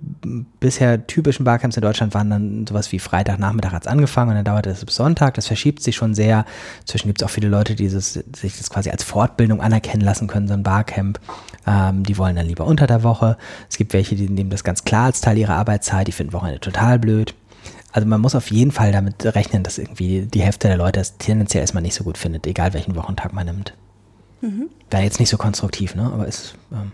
bisher 0.60 1.06
typischen 1.06 1.44
Barcamps 1.44 1.76
in 1.76 1.82
Deutschland 1.82 2.14
waren 2.14 2.30
dann 2.30 2.66
sowas 2.66 2.92
wie 2.92 2.98
Freitagnachmittag 2.98 3.72
hat 3.72 3.82
es 3.82 3.88
angefangen 3.88 4.30
und 4.30 4.36
dann 4.36 4.44
dauerte 4.44 4.70
es 4.70 4.84
bis 4.84 4.94
Sonntag. 4.94 5.34
Das 5.34 5.46
verschiebt 5.46 5.82
sich 5.82 5.96
schon 5.96 6.14
sehr. 6.14 6.44
Zwischen 6.84 7.08
gibt 7.08 7.20
es 7.20 7.26
auch 7.26 7.30
viele 7.30 7.48
Leute, 7.48 7.74
die 7.74 7.88
das, 7.88 8.14
sich 8.14 8.56
das 8.56 8.70
quasi 8.70 8.90
als 8.90 9.02
Fortbildung 9.02 9.60
anerkennen 9.60 10.02
lassen 10.02 10.28
können, 10.28 10.48
so 10.48 10.54
ein 10.54 10.62
Barcamp. 10.62 11.20
Ähm, 11.66 12.04
die 12.04 12.16
wollen 12.16 12.36
dann 12.36 12.46
lieber 12.46 12.64
unter 12.64 12.86
der 12.86 13.02
Woche. 13.02 13.36
Es 13.68 13.76
gibt 13.76 13.92
welche, 13.92 14.14
die 14.14 14.28
nehmen 14.28 14.50
das 14.50 14.64
ganz 14.64 14.84
klar 14.84 15.06
als 15.06 15.20
Teil 15.20 15.36
ihrer 15.36 15.56
Arbeitszeit. 15.56 16.06
Die 16.06 16.12
finden 16.12 16.32
Wochenende 16.32 16.60
total 16.60 16.98
blöd. 16.98 17.34
Also 17.92 18.06
man 18.06 18.20
muss 18.20 18.34
auf 18.34 18.50
jeden 18.50 18.72
Fall 18.72 18.92
damit 18.92 19.24
rechnen, 19.34 19.62
dass 19.62 19.78
irgendwie 19.78 20.22
die 20.22 20.42
Hälfte 20.42 20.68
der 20.68 20.76
Leute 20.76 21.00
es 21.00 21.16
tendenziell 21.18 21.62
erstmal 21.62 21.82
nicht 21.82 21.94
so 21.94 22.04
gut 22.04 22.18
findet, 22.18 22.46
egal 22.46 22.72
welchen 22.74 22.94
Wochentag 22.94 23.32
man 23.32 23.46
nimmt. 23.46 23.74
Mhm. 24.42 24.68
Wäre 24.90 25.02
jetzt 25.02 25.18
nicht 25.18 25.30
so 25.30 25.38
konstruktiv, 25.38 25.94
ne? 25.94 26.04
Aber 26.12 26.26
ist. 26.26 26.54
Ähm 26.72 26.92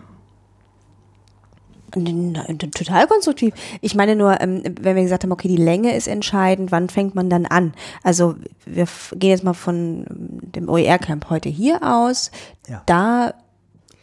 Total 1.92 3.06
konstruktiv. 3.06 3.54
Ich 3.80 3.94
meine 3.94 4.16
nur, 4.16 4.40
ähm, 4.40 4.62
wenn 4.80 4.96
wir 4.96 5.02
gesagt 5.02 5.24
haben, 5.24 5.32
okay, 5.32 5.48
die 5.48 5.56
Länge 5.56 5.94
ist 5.94 6.08
entscheidend, 6.08 6.72
wann 6.72 6.88
fängt 6.88 7.14
man 7.14 7.30
dann 7.30 7.46
an? 7.46 7.74
Also 8.02 8.34
wir 8.64 8.86
gehen 9.12 9.30
jetzt 9.30 9.44
mal 9.44 9.54
von 9.54 10.06
dem 10.08 10.68
OER-Camp 10.68 11.30
heute 11.30 11.48
hier 11.48 11.82
aus. 11.82 12.30
Ja. 12.68 12.82
Da 12.86 13.34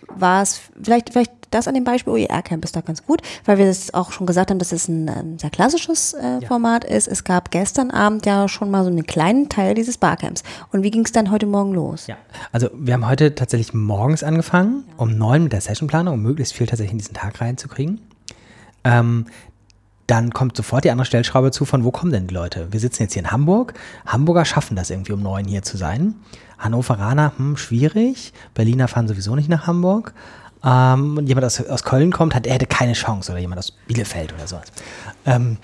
war 0.08 0.42
es, 0.42 0.62
vielleicht, 0.82 1.12
vielleicht 1.12 1.39
das 1.52 1.68
an 1.68 1.74
dem 1.74 1.84
Beispiel 1.84 2.14
OER-Camp 2.14 2.64
ist 2.64 2.76
da 2.76 2.82
ganz 2.82 3.06
gut, 3.06 3.22
weil 3.46 3.58
wir 3.58 3.66
das 3.66 3.94
auch 3.94 4.12
schon 4.12 4.28
gesagt 4.28 4.50
haben, 4.50 4.60
dass 4.60 4.72
es 4.72 4.88
ein, 4.88 5.10
ein 5.10 5.40
sehr 5.40 5.50
klassisches 5.50 6.14
äh, 6.14 6.40
ja. 6.42 6.48
Format 6.48 6.84
ist. 6.84 7.08
Es 7.08 7.24
gab 7.24 7.52
gestern 7.52 7.92
Abend 7.92 8.26
ja 8.26 8.48
schon 8.48 8.72
mal 8.72 8.84
so 8.84 8.90
einen 8.90 9.06
kleinen 9.06 9.50
Teil 9.50 9.74
dieses 9.74 9.98
Barcamps. 9.98 10.44
Und 10.72 10.84
wie 10.84 10.92
ging 10.92 11.06
es 11.06 11.12
dann 11.12 11.32
heute 11.32 11.46
Morgen 11.46 11.74
los? 11.74 12.08
Ja, 12.08 12.18
also 12.52 12.70
wir 12.74 12.94
haben 12.94 13.08
heute 13.08 13.36
tatsächlich 13.36 13.74
morgens 13.74 14.24
angefangen, 14.24 14.86
ja. 14.88 14.94
um 14.98 15.18
neun 15.18 15.44
mit 15.44 15.54
der 15.54 15.62
Sessionplanung, 15.62 16.16
um 16.16 16.22
möglichst 16.22 16.54
viel 16.54 16.68
tatsächlich 16.68 16.94
in 16.94 17.00
diesen 17.00 17.16
Tag 17.16 17.42
reinzukriegen. 17.42 18.02
Ähm, 18.84 19.26
dann 20.10 20.32
kommt 20.32 20.58
sofort 20.58 20.86
die 20.86 20.90
andere 20.90 21.06
Stellschraube 21.06 21.52
zu, 21.52 21.66
von 21.66 21.84
wo 21.84 21.92
kommen 21.92 22.12
denn 22.12 22.26
die 22.26 22.34
Leute? 22.34 22.68
Wir 22.72 22.80
sitzen 22.80 23.04
jetzt 23.04 23.14
hier 23.14 23.22
in 23.22 23.32
Hamburg. 23.32 23.76
Hamburger 24.08 24.44
schaffen 24.44 24.76
das 24.76 24.90
irgendwie 24.90 25.12
um 25.12 25.22
neun 25.22 25.46
hier 25.46 25.62
zu 25.62 25.78
sein. 25.78 26.16
Hannoveraner, 26.58 27.34
hm, 27.38 27.58
schwierig. 27.58 28.34
Berliner 28.56 28.88
fahren 28.88 29.08
sowieso 29.08 29.36
nicht 29.36 29.50
nach 29.50 29.68
Hamburg. 29.68 30.16
Ähm, 30.64 31.18
und 31.18 31.28
jemand 31.28 31.46
aus, 31.46 31.66
aus 31.66 31.84
Köln 31.84 32.12
kommt, 32.12 32.36
hat, 32.36 32.46
er 32.46 32.56
hätte 32.56 32.68
keine 32.68 32.94
Chance 32.94 33.32
oder 33.32 33.40
jemand 33.40 33.60
aus 33.60 33.72
Bielefeld 33.72 34.34
oder 34.34 34.48
sowas. 34.48 34.68
Ähm, 35.26 35.58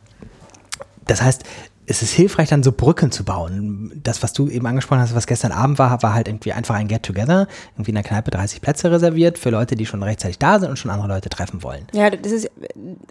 das 1.05 1.21
heißt, 1.21 1.43
es 1.88 2.01
ist 2.01 2.13
hilfreich, 2.13 2.49
dann 2.49 2.63
so 2.63 2.71
Brücken 2.71 3.12
zu 3.12 3.23
bauen. 3.23 3.99
Das, 4.03 4.23
was 4.23 4.34
du 4.34 4.49
eben 4.49 4.65
angesprochen 4.65 5.01
hast, 5.01 5.13
was 5.13 5.27
gestern 5.27 5.51
Abend 5.51 5.77
war, 5.77 6.01
war 6.01 6.13
halt 6.13 6.27
irgendwie 6.27 6.51
einfach 6.53 6.75
ein 6.75 6.88
Get-Together, 6.88 7.47
irgendwie 7.73 7.91
in 7.91 7.95
der 7.95 8.03
Kneipe 8.03 8.31
30 8.31 8.62
Plätze 8.62 8.89
reserviert 8.89 9.38
für 9.38 9.49
Leute, 9.49 9.75
die 9.75 9.86
schon 9.86 10.01
rechtzeitig 10.01 10.39
da 10.39 10.60
sind 10.60 10.69
und 10.69 10.77
schon 10.77 10.91
andere 10.91 11.08
Leute 11.08 11.29
treffen 11.29 11.62
wollen. 11.62 11.86
Ja, 11.93 12.10
das 12.10 12.31
ist, 12.31 12.49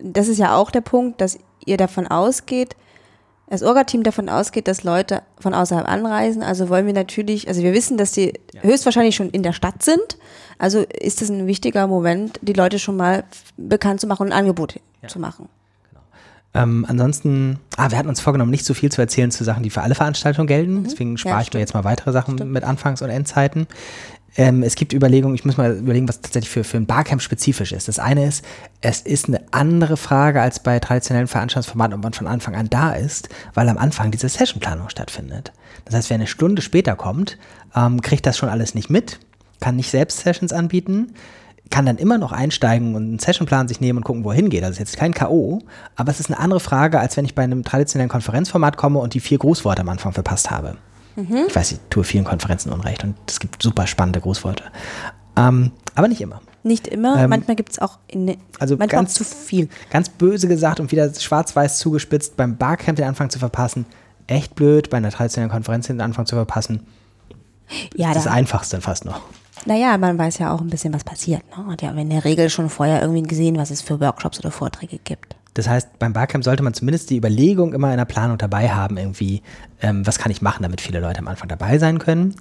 das 0.03 0.29
ist 0.29 0.39
ja 0.39 0.57
auch 0.57 0.71
der 0.71 0.81
Punkt, 0.81 1.21
dass 1.21 1.39
ihr 1.65 1.77
davon 1.77 2.07
ausgeht, 2.07 2.75
das 3.49 3.63
Orga-Team 3.63 4.03
davon 4.03 4.29
ausgeht, 4.29 4.69
dass 4.69 4.85
Leute 4.85 5.23
von 5.39 5.55
außerhalb 5.55 5.89
anreisen. 5.89 6.43
Also 6.43 6.69
wollen 6.69 6.87
wir 6.87 6.95
natürlich, 6.95 7.49
also 7.49 7.63
wir 7.63 7.73
wissen, 7.73 7.97
dass 7.97 8.13
die 8.13 8.33
ja. 8.53 8.63
höchstwahrscheinlich 8.63 9.15
schon 9.15 9.31
in 9.31 9.43
der 9.43 9.53
Stadt 9.53 9.83
sind. 9.83 10.19
Also 10.59 10.81
ist 10.81 11.21
es 11.21 11.29
ein 11.29 11.47
wichtiger 11.47 11.87
Moment, 11.87 12.39
die 12.43 12.53
Leute 12.53 12.79
schon 12.79 12.97
mal 12.97 13.25
bekannt 13.57 14.01
zu 14.01 14.07
machen 14.07 14.27
und 14.27 14.33
ein 14.33 14.39
Angebot 14.39 14.81
ja. 15.03 15.09
zu 15.09 15.19
machen. 15.19 15.49
Genau. 15.91 16.03
Ähm, 16.55 16.87
ansonsten, 16.89 17.59
ah, 17.77 17.91
wir 17.91 17.99
hatten 17.99 18.09
uns 18.09 18.21
vorgenommen, 18.21 18.51
nicht 18.51 18.65
so 18.65 18.73
viel 18.73 18.91
zu 18.91 19.01
erzählen 19.01 19.31
zu 19.31 19.45
Sachen, 19.45 19.63
die 19.63 19.71
für 19.71 19.83
alle 19.83 19.95
Veranstaltungen 19.95 20.47
gelten. 20.47 20.75
Mhm. 20.75 20.85
Deswegen 20.85 21.19
spare 21.19 21.37
ja, 21.37 21.43
ich 21.43 21.53
mir 21.53 21.61
jetzt 21.61 21.75
mal 21.75 21.85
weitere 21.85 22.13
Sachen 22.13 22.39
stimmt. 22.39 22.53
mit 22.53 22.65
Anfangs- 22.65 23.03
und 23.03 23.11
Endzeiten. 23.11 23.67
Ähm, 24.37 24.63
es 24.63 24.75
gibt 24.75 24.93
Überlegungen, 24.93 25.35
ich 25.35 25.45
muss 25.45 25.57
mal 25.57 25.77
überlegen, 25.77 26.09
was 26.09 26.21
tatsächlich 26.21 26.51
für, 26.51 26.65
für 26.65 26.77
ein 26.77 26.87
Barcamp 26.87 27.23
spezifisch 27.23 27.73
ist. 27.73 27.87
Das 27.89 27.99
eine 27.99 28.27
ist, 28.27 28.45
es 28.81 29.01
ist 29.01 29.29
eine 29.29 29.41
andere 29.53 29.97
Frage 29.97 30.41
als 30.41 30.61
bei 30.61 30.79
traditionellen 30.81 31.29
Veranstaltungsformaten, 31.29 31.95
ob 31.95 32.03
man 32.03 32.13
von 32.13 32.27
Anfang 32.27 32.57
an 32.57 32.69
da 32.69 32.93
ist, 32.93 33.29
weil 33.55 33.69
am 33.69 33.79
Anfang 33.79 34.11
diese 34.11 34.29
Sessionplanung 34.29 34.89
stattfindet. 34.89 35.53
Das 35.85 35.95
heißt, 35.95 36.11
wer 36.11 36.17
eine 36.17 36.27
Stunde 36.27 36.63
später 36.63 36.97
kommt, 36.97 37.39
ähm, 37.77 38.01
kriegt 38.03 38.27
das 38.27 38.37
schon 38.37 38.49
alles 38.49 38.75
nicht 38.75 38.91
mit, 38.91 39.21
kann 39.61 39.77
nicht 39.77 39.91
selbst 39.91 40.21
Sessions 40.21 40.53
anbieten, 40.53 41.15
kann 41.71 41.87
dann 41.87 41.97
immer 41.97 42.19
noch 42.19 42.33
einsteigen 42.33 42.95
und 42.95 43.03
einen 43.03 43.19
Sessionplan 43.19 43.69
sich 43.69 43.81
nehmen 43.81 43.99
und 43.99 44.05
gucken, 44.05 44.25
wo 44.25 44.31
er 44.31 44.37
hingeht. 44.37 44.63
Das 44.63 44.71
ist 44.71 44.79
jetzt 44.79 44.97
kein 44.97 45.15
K.O., 45.15 45.61
aber 45.97 46.11
es 46.11 46.21
ist 46.21 46.31
eine 46.31 46.39
andere 46.39 46.61
Frage, 46.61 47.01
als 47.01 47.17
wenn 47.17 47.25
ich 47.25 47.35
bei 47.35 47.43
einem 47.43 47.65
traditionellen 47.65 48.11
Konferenzformat 48.11 48.77
komme 48.77 48.99
und 48.99 49.15
die 49.15 49.21
vier 49.21 49.39
Grußworte 49.39 49.83
am 49.83 49.89
Anfang 49.89 50.13
verpasst 50.13 50.51
habe. 50.51 50.77
Mhm. 51.17 51.45
Ich 51.49 51.55
weiß, 51.55 51.73
ich 51.73 51.79
tue 51.91 52.05
vielen 52.05 52.25
Konferenzen 52.25 52.73
Unrecht 52.73 53.05
und 53.05 53.15
es 53.27 53.41
gibt 53.41 53.63
super 53.63 53.87
spannende 53.87 54.21
Grußworte. 54.21 54.65
Ähm, 55.37 55.73
aber 55.95 56.09
nicht 56.09 56.21
immer. 56.21 56.41
Nicht 56.63 56.89
immer, 56.89 57.17
ähm, 57.19 57.31
manchmal 57.31 57.57
gibt 57.57 57.73
es 57.73 57.79
auch 57.79 57.99
in, 58.07 58.39
also 58.59 58.77
ganz, 58.79 59.15
zu 59.15 59.25
viel. 59.25 59.69
Ganz 59.91 60.09
böse 60.09 60.49
gesagt 60.49 60.81
und 60.81 60.91
wieder 60.93 61.13
schwarz-weiß 61.13 61.79
zugespitzt, 61.79 62.37
beim 62.37 62.57
Barcamp 62.57 62.97
den 62.97 63.07
Anfang 63.07 63.29
zu 63.29 63.39
verpassen, 63.39 63.85
echt 64.27 64.55
blöd, 64.55 64.89
bei 64.89 64.97
einer 64.97 65.11
traditionellen 65.11 65.53
Konferenz 65.53 65.89
den 65.89 66.01
Anfang 66.01 66.25
zu 66.25 66.37
verpassen. 66.37 66.87
Ja, 67.95 68.09
das 68.09 68.19
ist 68.19 68.27
das 68.27 68.33
Einfachste 68.33 68.81
fast 68.81 69.05
noch. 69.05 69.21
Naja, 69.67 69.97
man 69.99 70.19
weiß 70.19 70.39
ja 70.39 70.53
auch 70.53 70.61
ein 70.61 70.69
bisschen, 70.69 70.93
was 70.93 71.05
passiert. 71.05 71.43
Ne? 71.57 71.67
Hat 71.67 71.83
ja 71.83 71.91
in 71.91 72.11
der 72.11 72.25
Regel 72.25 72.51
schon 72.51 72.69
vorher 72.69 73.01
irgendwie 73.01 73.23
gesehen, 73.23 73.57
was 73.57 73.71
es 73.71 73.83
für 73.83 74.01
Workshops 74.01 74.39
oder 74.39 74.51
Vorträge 74.51 74.99
gibt. 74.99 75.37
Das 75.55 75.69
heißt, 75.69 75.99
beim 75.99 76.13
Barcamp 76.13 76.45
sollte 76.45 76.63
man 76.63 76.75
zumindest 76.75 77.11
die 77.11 77.17
Überlegung 77.17 77.73
immer 77.73 77.91
in 77.93 77.97
der 77.97 78.05
Planung 78.05 78.39
dabei 78.39 78.71
haben, 78.71 78.97
irgendwie, 78.97 79.43
ähm, 79.81 80.07
was 80.07 80.19
kann 80.19 80.33
ich 80.33 80.43
machen, 80.43 80.63
damit 80.65 80.81
viele 80.81 81.01
Leute 81.01 81.21
am 81.21 81.29
Anfang 81.29 81.49
dabei 81.49 81.79
sein 81.79 81.99
können. 81.99 82.35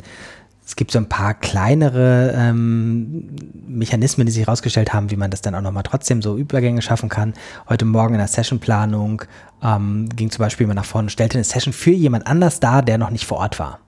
Es 0.65 0.76
gibt 0.78 0.91
so 0.91 0.97
ein 0.97 1.10
paar 1.10 1.34
kleinere 1.34 2.34
ähm, 2.38 3.30
Mechanismen, 3.67 4.26
die 4.26 4.32
sich 4.32 4.45
herausgestellt 4.45 4.93
haben, 4.93 5.12
wie 5.12 5.17
man 5.17 5.30
das 5.30 5.41
dann 5.41 5.56
auch 5.56 5.62
nochmal 5.62 5.84
trotzdem 5.84 6.21
so 6.21 6.38
Übergänge 6.38 6.82
schaffen 6.82 7.10
kann. 7.10 7.34
Heute 7.67 7.84
Morgen 7.84 8.13
in 8.13 8.19
der 8.19 8.30
Sessionplanung 8.30 9.23
ähm, 9.62 10.08
ging 10.15 10.32
zum 10.32 10.39
Beispiel 10.39 10.65
mal 10.65 10.73
nach 10.73 10.86
vorne 10.86 11.08
und 11.08 11.10
stellte 11.10 11.38
eine 11.38 11.43
Session 11.43 11.73
für 11.73 11.91
jemand 11.91 12.28
anders 12.28 12.62
dar, 12.62 12.82
der 12.82 12.97
noch 12.97 13.10
nicht 13.10 13.26
vor 13.26 13.39
Ort 13.39 13.60
war. 13.60 13.80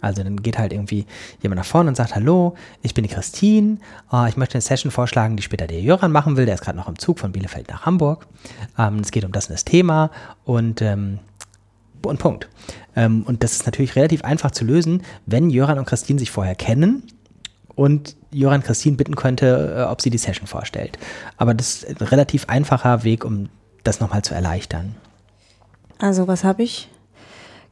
Also 0.00 0.22
dann 0.22 0.42
geht 0.42 0.58
halt 0.58 0.72
irgendwie 0.72 1.06
jemand 1.42 1.58
nach 1.58 1.66
vorne 1.66 1.88
und 1.88 1.94
sagt, 1.94 2.14
hallo, 2.14 2.54
ich 2.82 2.94
bin 2.94 3.04
die 3.04 3.10
Christine, 3.10 3.78
uh, 4.12 4.26
ich 4.26 4.36
möchte 4.36 4.54
eine 4.54 4.62
Session 4.62 4.90
vorschlagen, 4.90 5.36
die 5.36 5.42
später 5.42 5.66
der 5.66 5.80
Jöran 5.80 6.12
machen 6.12 6.36
will, 6.36 6.46
der 6.46 6.54
ist 6.54 6.62
gerade 6.62 6.78
noch 6.78 6.88
im 6.88 6.98
Zug 6.98 7.18
von 7.18 7.32
Bielefeld 7.32 7.68
nach 7.68 7.86
Hamburg. 7.86 8.26
Ähm, 8.78 9.00
es 9.00 9.10
geht 9.10 9.24
um 9.24 9.32
das 9.32 9.46
und 9.46 9.54
das 9.54 9.64
Thema 9.64 10.10
und, 10.44 10.82
ähm, 10.82 11.18
und 12.04 12.18
Punkt. 12.18 12.48
Ähm, 12.96 13.22
und 13.24 13.42
das 13.42 13.52
ist 13.52 13.66
natürlich 13.66 13.96
relativ 13.96 14.24
einfach 14.24 14.50
zu 14.50 14.64
lösen, 14.64 15.02
wenn 15.26 15.50
Jöran 15.50 15.78
und 15.78 15.84
Christine 15.86 16.18
sich 16.18 16.30
vorher 16.30 16.54
kennen 16.54 17.02
und 17.74 18.16
Jöran 18.32 18.62
Christine 18.62 18.96
bitten 18.96 19.16
könnte, 19.16 19.76
äh, 19.78 19.82
ob 19.90 20.00
sie 20.00 20.10
die 20.10 20.18
Session 20.18 20.46
vorstellt. 20.46 20.98
Aber 21.36 21.54
das 21.54 21.82
ist 21.82 21.88
ein 22.00 22.06
relativ 22.06 22.48
einfacher 22.48 23.04
Weg, 23.04 23.24
um 23.24 23.48
das 23.84 24.00
nochmal 24.00 24.22
zu 24.22 24.34
erleichtern. 24.34 24.94
Also 25.98 26.28
was 26.28 26.44
habe 26.44 26.62
ich? 26.62 26.88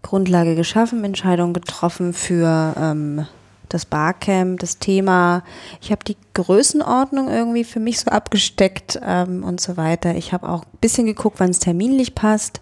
Grundlage 0.03 0.55
geschaffen, 0.55 1.05
Entscheidung 1.05 1.53
getroffen 1.53 2.13
für 2.13 2.75
ähm, 2.79 3.27
das 3.69 3.85
Barcamp, 3.85 4.61
das 4.61 4.79
Thema. 4.79 5.43
Ich 5.81 5.91
habe 5.91 6.05
die 6.05 6.17
Größenordnung 6.35 7.29
irgendwie 7.29 7.65
für 7.65 7.81
mich 7.81 8.01
so 8.01 8.11
abgesteckt 8.11 8.99
ähm, 9.05 9.45
und 9.45 9.61
so 9.61 9.77
weiter. 9.77 10.15
Ich 10.15 10.33
habe 10.33 10.49
auch 10.49 10.63
ein 10.63 10.79
bisschen 10.81 11.07
geguckt, 11.07 11.41
wann 11.41 11.51
es 11.51 11.59
terminlich 11.59 12.15
passt. 12.15 12.61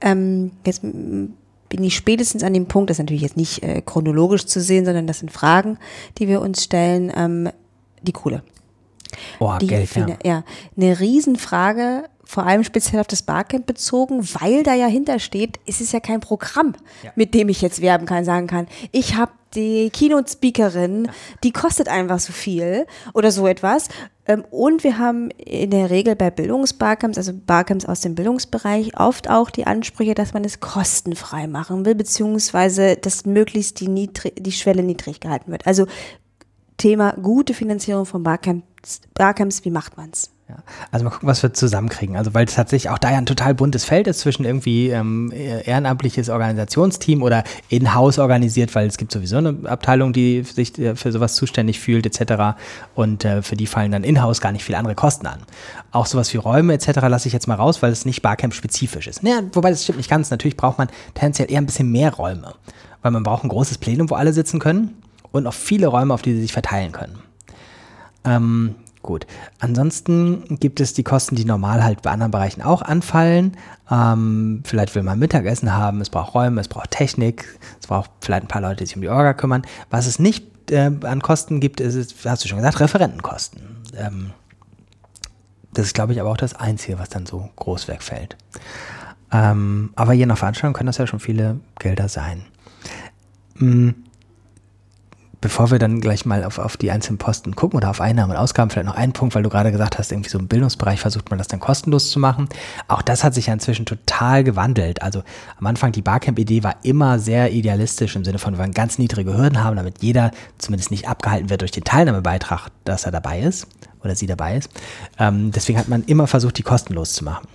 Ähm, 0.00 0.52
jetzt 0.64 0.82
bin 0.82 1.34
ich 1.82 1.96
spätestens 1.96 2.44
an 2.44 2.54
dem 2.54 2.66
Punkt, 2.66 2.90
das 2.90 2.96
ist 2.96 3.02
natürlich 3.02 3.22
jetzt 3.22 3.36
nicht 3.36 3.62
äh, 3.62 3.82
chronologisch 3.82 4.46
zu 4.46 4.60
sehen, 4.60 4.84
sondern 4.84 5.06
das 5.06 5.18
sind 5.18 5.32
Fragen, 5.32 5.78
die 6.18 6.28
wir 6.28 6.40
uns 6.40 6.62
stellen, 6.62 7.12
ähm, 7.14 7.50
die 8.02 8.12
Kohle. 8.12 8.42
Oh, 9.38 9.54
die 9.60 9.66
Geld, 9.66 9.94
ja. 9.94 10.06
Ja. 10.24 10.44
Eine 10.76 11.00
Riesenfrage, 11.00 12.04
vor 12.26 12.44
allem 12.44 12.64
speziell 12.64 13.00
auf 13.00 13.06
das 13.06 13.22
Barcamp 13.22 13.66
bezogen, 13.66 14.22
weil 14.40 14.62
da 14.64 14.74
ja 14.74 14.86
hintersteht, 14.86 15.58
es 15.66 15.80
ist 15.80 15.92
ja 15.92 16.00
kein 16.00 16.20
Programm, 16.20 16.74
Ja. 17.02 17.12
mit 17.14 17.32
dem 17.34 17.48
ich 17.48 17.62
jetzt 17.62 17.80
werben 17.80 18.04
kann, 18.04 18.24
sagen 18.24 18.46
kann, 18.48 18.66
ich 18.92 19.14
habe 19.14 19.32
die 19.54 19.88
Keynote-Speakerin, 19.90 21.08
die 21.44 21.52
kostet 21.52 21.88
einfach 21.88 22.18
so 22.18 22.32
viel 22.32 22.86
oder 23.14 23.30
so 23.30 23.46
etwas. 23.46 23.88
Ähm, 24.26 24.44
Und 24.50 24.82
wir 24.84 24.98
haben 24.98 25.30
in 25.30 25.70
der 25.70 25.88
Regel 25.88 26.16
bei 26.16 26.30
Bildungsbarcamps, 26.30 27.16
also 27.16 27.32
Barcamps 27.32 27.86
aus 27.86 28.00
dem 28.00 28.16
Bildungsbereich, 28.16 28.98
oft 28.98 29.30
auch 29.30 29.48
die 29.50 29.66
Ansprüche, 29.66 30.14
dass 30.14 30.34
man 30.34 30.44
es 30.44 30.60
kostenfrei 30.60 31.46
machen 31.46 31.86
will, 31.86 31.94
beziehungsweise 31.94 32.96
dass 32.96 33.24
möglichst 33.24 33.80
die, 33.80 33.88
niedrig, 33.88 34.34
die 34.38 34.52
Schwelle 34.52 34.82
niedrig 34.82 35.20
gehalten 35.20 35.52
wird. 35.52 35.66
Also 35.66 35.86
Thema 36.76 37.12
gute 37.12 37.54
Finanzierung 37.54 38.04
von 38.04 38.22
Barcamps, 38.22 39.00
Barcamps 39.14 39.64
wie 39.64 39.70
macht 39.70 39.96
man's? 39.96 40.30
Ja. 40.48 40.58
Also 40.92 41.04
mal 41.04 41.10
gucken, 41.10 41.28
was 41.28 41.42
wir 41.42 41.52
zusammenkriegen. 41.52 42.16
Also 42.16 42.32
weil 42.32 42.44
es 42.44 42.54
tatsächlich 42.54 42.88
auch 42.90 42.98
da 42.98 43.10
ja 43.10 43.18
ein 43.18 43.26
total 43.26 43.52
buntes 43.54 43.84
Feld 43.84 44.06
ist 44.06 44.20
zwischen 44.20 44.44
irgendwie 44.44 44.90
ähm, 44.90 45.32
ehrenamtliches 45.32 46.28
Organisationsteam 46.28 47.24
oder 47.24 47.42
in-house 47.68 48.20
organisiert, 48.20 48.72
weil 48.76 48.86
es 48.86 48.96
gibt 48.96 49.10
sowieso 49.10 49.38
eine 49.38 49.56
Abteilung, 49.64 50.12
die 50.12 50.44
sich 50.44 50.78
äh, 50.78 50.94
für 50.94 51.10
sowas 51.10 51.34
zuständig 51.34 51.80
fühlt 51.80 52.06
etc. 52.06 52.56
Und 52.94 53.24
äh, 53.24 53.42
für 53.42 53.56
die 53.56 53.66
fallen 53.66 53.90
dann 53.90 54.04
in-house 54.04 54.40
gar 54.40 54.52
nicht 54.52 54.62
viele 54.62 54.78
andere 54.78 54.94
Kosten 54.94 55.26
an. 55.26 55.40
Auch 55.90 56.06
sowas 56.06 56.32
wie 56.32 56.38
Räume 56.38 56.74
etc. 56.74 57.00
lasse 57.08 57.26
ich 57.26 57.32
jetzt 57.32 57.48
mal 57.48 57.56
raus, 57.56 57.82
weil 57.82 57.90
es 57.90 58.04
nicht 58.04 58.22
Barcamp-spezifisch 58.22 59.08
ist. 59.08 59.24
Naja, 59.24 59.40
wobei 59.52 59.70
das 59.70 59.82
stimmt 59.82 59.98
nicht 59.98 60.10
ganz. 60.10 60.30
Natürlich 60.30 60.56
braucht 60.56 60.78
man 60.78 60.88
tendenziell 61.14 61.50
eher 61.50 61.60
ein 61.60 61.66
bisschen 61.66 61.90
mehr 61.90 62.14
Räume, 62.14 62.54
weil 63.02 63.10
man 63.10 63.24
braucht 63.24 63.42
ein 63.42 63.48
großes 63.48 63.78
Plenum, 63.78 64.10
wo 64.10 64.14
alle 64.14 64.32
sitzen 64.32 64.60
können 64.60 64.94
und 65.32 65.44
auch 65.48 65.54
viele 65.54 65.88
Räume, 65.88 66.14
auf 66.14 66.22
die 66.22 66.34
sie 66.34 66.42
sich 66.42 66.52
verteilen 66.52 66.92
können. 66.92 67.18
Ähm, 68.24 68.76
gut. 69.06 69.26
Ansonsten 69.58 70.58
gibt 70.60 70.80
es 70.80 70.92
die 70.92 71.02
Kosten, 71.02 71.36
die 71.36 71.44
normal 71.44 71.82
halt 71.82 72.02
bei 72.02 72.10
anderen 72.10 72.30
Bereichen 72.30 72.62
auch 72.62 72.82
anfallen. 72.82 73.56
Ähm, 73.90 74.62
vielleicht 74.64 74.94
will 74.94 75.02
man 75.02 75.18
Mittagessen 75.18 75.72
haben, 75.72 76.00
es 76.00 76.10
braucht 76.10 76.34
Räume, 76.34 76.60
es 76.60 76.68
braucht 76.68 76.90
Technik, 76.90 77.58
es 77.80 77.86
braucht 77.86 78.10
vielleicht 78.20 78.44
ein 78.44 78.48
paar 78.48 78.60
Leute, 78.60 78.76
die 78.76 78.86
sich 78.86 78.96
um 78.96 79.02
die 79.02 79.08
Orga 79.08 79.32
kümmern. 79.32 79.62
Was 79.88 80.06
es 80.06 80.18
nicht 80.18 80.70
äh, 80.70 80.90
an 81.02 81.22
Kosten 81.22 81.60
gibt, 81.60 81.80
ist, 81.80 82.14
hast 82.26 82.44
du 82.44 82.48
schon 82.48 82.58
gesagt, 82.58 82.80
Referentenkosten. 82.80 83.62
Ähm, 83.96 84.32
das 85.72 85.86
ist, 85.86 85.94
glaube 85.94 86.12
ich, 86.12 86.20
aber 86.20 86.30
auch 86.30 86.36
das 86.36 86.54
Einzige, 86.54 86.98
was 86.98 87.08
dann 87.08 87.26
so 87.26 87.48
groß 87.56 87.88
wegfällt. 87.88 88.36
Ähm, 89.32 89.90
aber 89.94 90.12
je 90.12 90.26
nach 90.26 90.38
Veranstaltung 90.38 90.74
können 90.74 90.86
das 90.86 90.98
ja 90.98 91.06
schon 91.06 91.20
viele 91.20 91.60
Gelder 91.78 92.08
sein. 92.08 92.42
Mm, 93.56 93.90
bevor 95.40 95.70
wir 95.70 95.78
dann 95.78 96.00
gleich 96.00 96.24
mal 96.26 96.44
auf, 96.44 96.58
auf 96.58 96.76
die 96.76 96.90
einzelnen 96.90 97.18
Posten 97.18 97.54
gucken 97.54 97.76
oder 97.76 97.90
auf 97.90 98.00
Einnahmen 98.00 98.32
und 98.32 98.36
Ausgaben, 98.36 98.70
vielleicht 98.70 98.86
noch 98.86 98.96
einen 98.96 99.12
Punkt, 99.12 99.34
weil 99.34 99.42
du 99.42 99.48
gerade 99.48 99.72
gesagt 99.72 99.98
hast, 99.98 100.12
irgendwie 100.12 100.30
so 100.30 100.38
im 100.38 100.48
Bildungsbereich 100.48 101.00
versucht 101.00 101.30
man 101.30 101.38
das 101.38 101.48
dann 101.48 101.60
kostenlos 101.60 102.10
zu 102.10 102.18
machen. 102.18 102.48
Auch 102.88 103.02
das 103.02 103.24
hat 103.24 103.34
sich 103.34 103.46
ja 103.46 103.52
inzwischen 103.52 103.86
total 103.86 104.44
gewandelt. 104.44 105.02
Also 105.02 105.22
am 105.58 105.66
Anfang 105.66 105.92
die 105.92 106.02
Barcamp-Idee 106.02 106.62
war 106.62 106.76
immer 106.82 107.18
sehr 107.18 107.52
idealistisch 107.52 108.16
im 108.16 108.24
Sinne 108.24 108.38
von, 108.38 108.54
wir 108.54 108.58
wollen 108.58 108.72
ganz 108.72 108.98
niedrige 108.98 109.36
Hürden 109.36 109.62
haben, 109.62 109.76
damit 109.76 110.02
jeder 110.02 110.30
zumindest 110.58 110.90
nicht 110.90 111.08
abgehalten 111.08 111.50
wird 111.50 111.60
durch 111.60 111.72
den 111.72 111.84
Teilnahmebeitrag, 111.84 112.68
dass 112.84 113.04
er 113.04 113.12
dabei 113.12 113.40
ist 113.40 113.66
oder 114.02 114.16
sie 114.16 114.26
dabei 114.26 114.56
ist. 114.56 114.70
Ähm, 115.18 115.50
deswegen 115.50 115.78
hat 115.78 115.88
man 115.88 116.04
immer 116.04 116.26
versucht, 116.26 116.58
die 116.58 116.62
kostenlos 116.62 117.14
zu 117.14 117.24
machen. 117.24 117.46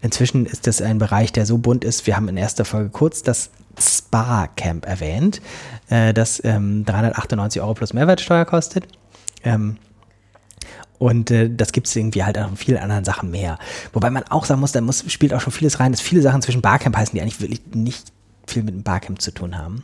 Inzwischen 0.00 0.46
ist 0.46 0.66
das 0.66 0.80
ein 0.80 0.98
Bereich, 0.98 1.32
der 1.32 1.46
so 1.46 1.58
bunt 1.58 1.84
ist. 1.84 2.06
Wir 2.06 2.16
haben 2.16 2.28
in 2.28 2.36
erster 2.36 2.64
Folge 2.64 2.90
kurz 2.90 3.22
das 3.22 3.50
Spa 3.78 4.48
Camp 4.56 4.86
erwähnt, 4.86 5.40
äh, 5.88 6.14
das 6.14 6.42
ähm, 6.44 6.84
398 6.84 7.60
Euro 7.60 7.74
plus 7.74 7.92
Mehrwertsteuer 7.92 8.44
kostet. 8.44 8.86
Ähm, 9.44 9.76
und 10.98 11.30
äh, 11.30 11.50
das 11.50 11.72
gibt 11.72 11.86
es 11.86 11.96
irgendwie 11.96 12.24
halt 12.24 12.38
auch 12.38 12.48
in 12.48 12.56
vielen 12.56 12.78
anderen 12.78 13.04
Sachen 13.04 13.30
mehr. 13.30 13.58
Wobei 13.92 14.10
man 14.10 14.24
auch 14.24 14.44
sagen 14.44 14.60
muss, 14.60 14.72
da 14.72 14.80
muss, 14.80 15.04
spielt 15.08 15.34
auch 15.34 15.40
schon 15.40 15.52
vieles 15.52 15.80
rein, 15.80 15.92
dass 15.92 16.00
viele 16.00 16.22
Sachen 16.22 16.42
zwischen 16.42 16.62
Barcamp 16.62 16.96
heißen, 16.96 17.14
die 17.14 17.20
eigentlich 17.20 17.40
wirklich 17.40 17.60
nicht 17.74 18.12
viel 18.46 18.62
mit 18.62 18.74
dem 18.74 18.82
Barcamp 18.82 19.20
zu 19.20 19.30
tun 19.32 19.58
haben. 19.58 19.82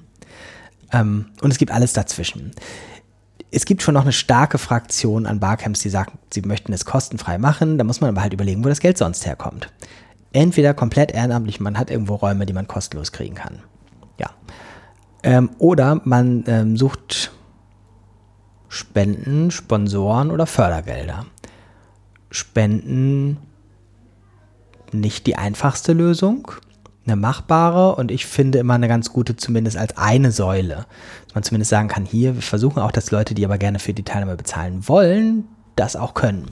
Ähm, 0.93 1.27
und 1.41 1.51
es 1.51 1.59
gibt 1.59 1.71
alles 1.71 1.93
dazwischen. 1.93 2.53
Es 3.51 3.67
gibt 3.67 3.83
schon 3.83 3.95
noch 3.95 4.03
eine 4.03 4.13
starke 4.13 4.57
Fraktion 4.57 5.27
an 5.27 5.41
Barcamps, 5.41 5.81
die 5.81 5.91
sagen, 5.91 6.19
sie 6.33 6.41
möchten 6.43 6.73
es 6.73 6.87
kostenfrei 6.87 7.37
machen. 7.37 7.77
Da 7.77 7.85
muss 7.85 8.01
man 8.01 8.09
aber 8.09 8.23
halt 8.23 8.33
überlegen, 8.33 8.65
wo 8.65 8.69
das 8.69 8.81
Geld 8.81 8.97
sonst 8.97 9.27
herkommt. 9.27 9.71
Entweder 10.33 10.73
komplett 10.73 11.13
ehrenamtlich, 11.13 11.61
man 11.61 11.79
hat 11.79 11.91
irgendwo 11.91 12.15
Räume, 12.15 12.47
die 12.47 12.55
man 12.55 12.67
kostenlos 12.67 13.13
kriegen 13.13 13.35
kann. 13.35 13.59
Ähm, 15.23 15.51
oder 15.59 16.01
man 16.05 16.45
ähm, 16.47 16.77
sucht 16.77 17.33
Spenden, 18.69 19.51
Sponsoren 19.51 20.31
oder 20.31 20.47
Fördergelder. 20.47 21.27
Spenden 22.31 23.37
nicht 24.93 25.27
die 25.27 25.37
einfachste 25.37 25.93
Lösung, 25.93 26.51
eine 27.07 27.17
machbare 27.17 27.97
und 27.97 28.11
ich 28.11 28.27
finde 28.27 28.59
immer 28.59 28.75
eine 28.75 28.89
ganz 28.89 29.13
gute, 29.13 29.37
zumindest 29.37 29.77
als 29.77 29.97
eine 29.97 30.33
Säule. 30.33 30.87
Dass 31.27 31.35
man 31.35 31.45
zumindest 31.45 31.71
sagen 31.71 31.89
kann, 31.89 32.05
hier, 32.05 32.35
wir 32.35 32.43
versuchen 32.43 32.81
auch, 32.81 32.93
dass 32.93 33.11
Leute, 33.11 33.35
die 33.35 33.45
aber 33.45 33.59
gerne 33.59 33.79
für 33.79 33.95
die 33.95 34.05
Teilnahme 34.05 34.37
bezahlen 34.37 34.89
wollen, 34.89 35.45
das 35.77 35.97
auch 35.97 36.15
können. 36.15 36.47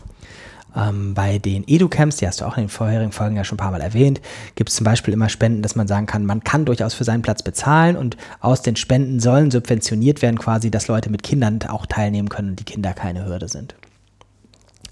Ähm, 0.77 1.15
bei 1.15 1.39
den 1.39 1.67
Educamps, 1.67 2.17
die 2.17 2.27
hast 2.27 2.41
du 2.41 2.45
auch 2.45 2.57
in 2.57 2.65
den 2.65 2.69
vorherigen 2.69 3.13
Folgen 3.13 3.37
ja 3.37 3.45
schon 3.45 3.57
ein 3.57 3.61
paar 3.61 3.71
Mal 3.73 3.81
erwähnt, 3.81 4.21
gibt 4.55 4.71
es 4.71 4.77
zum 4.77 4.85
Beispiel 4.85 5.13
immer 5.15 5.29
Spenden, 5.29 5.63
dass 5.63 5.75
man 5.75 5.89
sagen 5.89 6.07
kann, 6.07 6.25
man 6.25 6.45
kann 6.45 6.65
durchaus 6.65 6.95
für 6.95 7.05
seinen 7.05 7.23
Platz 7.23 7.43
bezahlen 7.43 7.97
und 7.97 8.17
aus 8.41 8.63
den 8.63 8.77
Spenden 8.77 9.21
sollen 9.21 9.51
subventioniert 9.51 10.23
werden 10.23 10.39
quasi, 10.39 10.71
dass 10.71 10.89
Leute 10.89 11.11
mit 11.11 11.23
Kindern 11.23 11.61
auch 11.69 11.87
teilnehmen 11.87 12.29
können 12.29 12.51
und 12.51 12.61
die 12.61 12.65
Kinder 12.65 12.93
keine 12.93 13.27
Hürde 13.27 13.49
sind. 13.49 13.75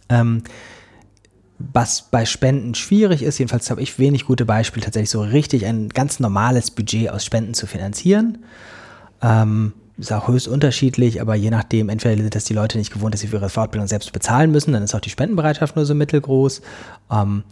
Ähm, 0.08 0.42
was 1.58 2.02
bei 2.02 2.24
Spenden 2.24 2.74
schwierig 2.74 3.22
ist, 3.22 3.38
jedenfalls 3.38 3.70
habe 3.70 3.82
ich 3.82 3.98
wenig 3.98 4.26
gute 4.26 4.44
Beispiele, 4.44 4.84
tatsächlich 4.84 5.10
so 5.10 5.22
richtig 5.22 5.66
ein 5.66 5.88
ganz 5.88 6.20
normales 6.20 6.70
Budget 6.70 7.10
aus 7.10 7.24
Spenden 7.24 7.54
zu 7.54 7.66
finanzieren. 7.66 8.38
Ähm, 9.22 9.72
ist 9.98 10.12
auch 10.12 10.28
höchst 10.28 10.46
unterschiedlich, 10.46 11.20
aber 11.20 11.34
je 11.34 11.50
nachdem, 11.50 11.88
entweder 11.88 12.16
sind 12.22 12.34
das 12.34 12.44
die 12.44 12.54
Leute 12.54 12.78
nicht 12.78 12.92
gewohnt, 12.92 13.14
dass 13.14 13.20
sie 13.20 13.26
für 13.26 13.36
ihre 13.36 13.48
Fortbildung 13.48 13.88
selbst 13.88 14.12
bezahlen 14.12 14.50
müssen, 14.52 14.72
dann 14.72 14.82
ist 14.82 14.94
auch 14.94 15.00
die 15.00 15.10
Spendenbereitschaft 15.10 15.74
nur 15.74 15.84
so 15.84 15.94
mittelgroß. 15.94 16.62
Ähm, 17.10 17.42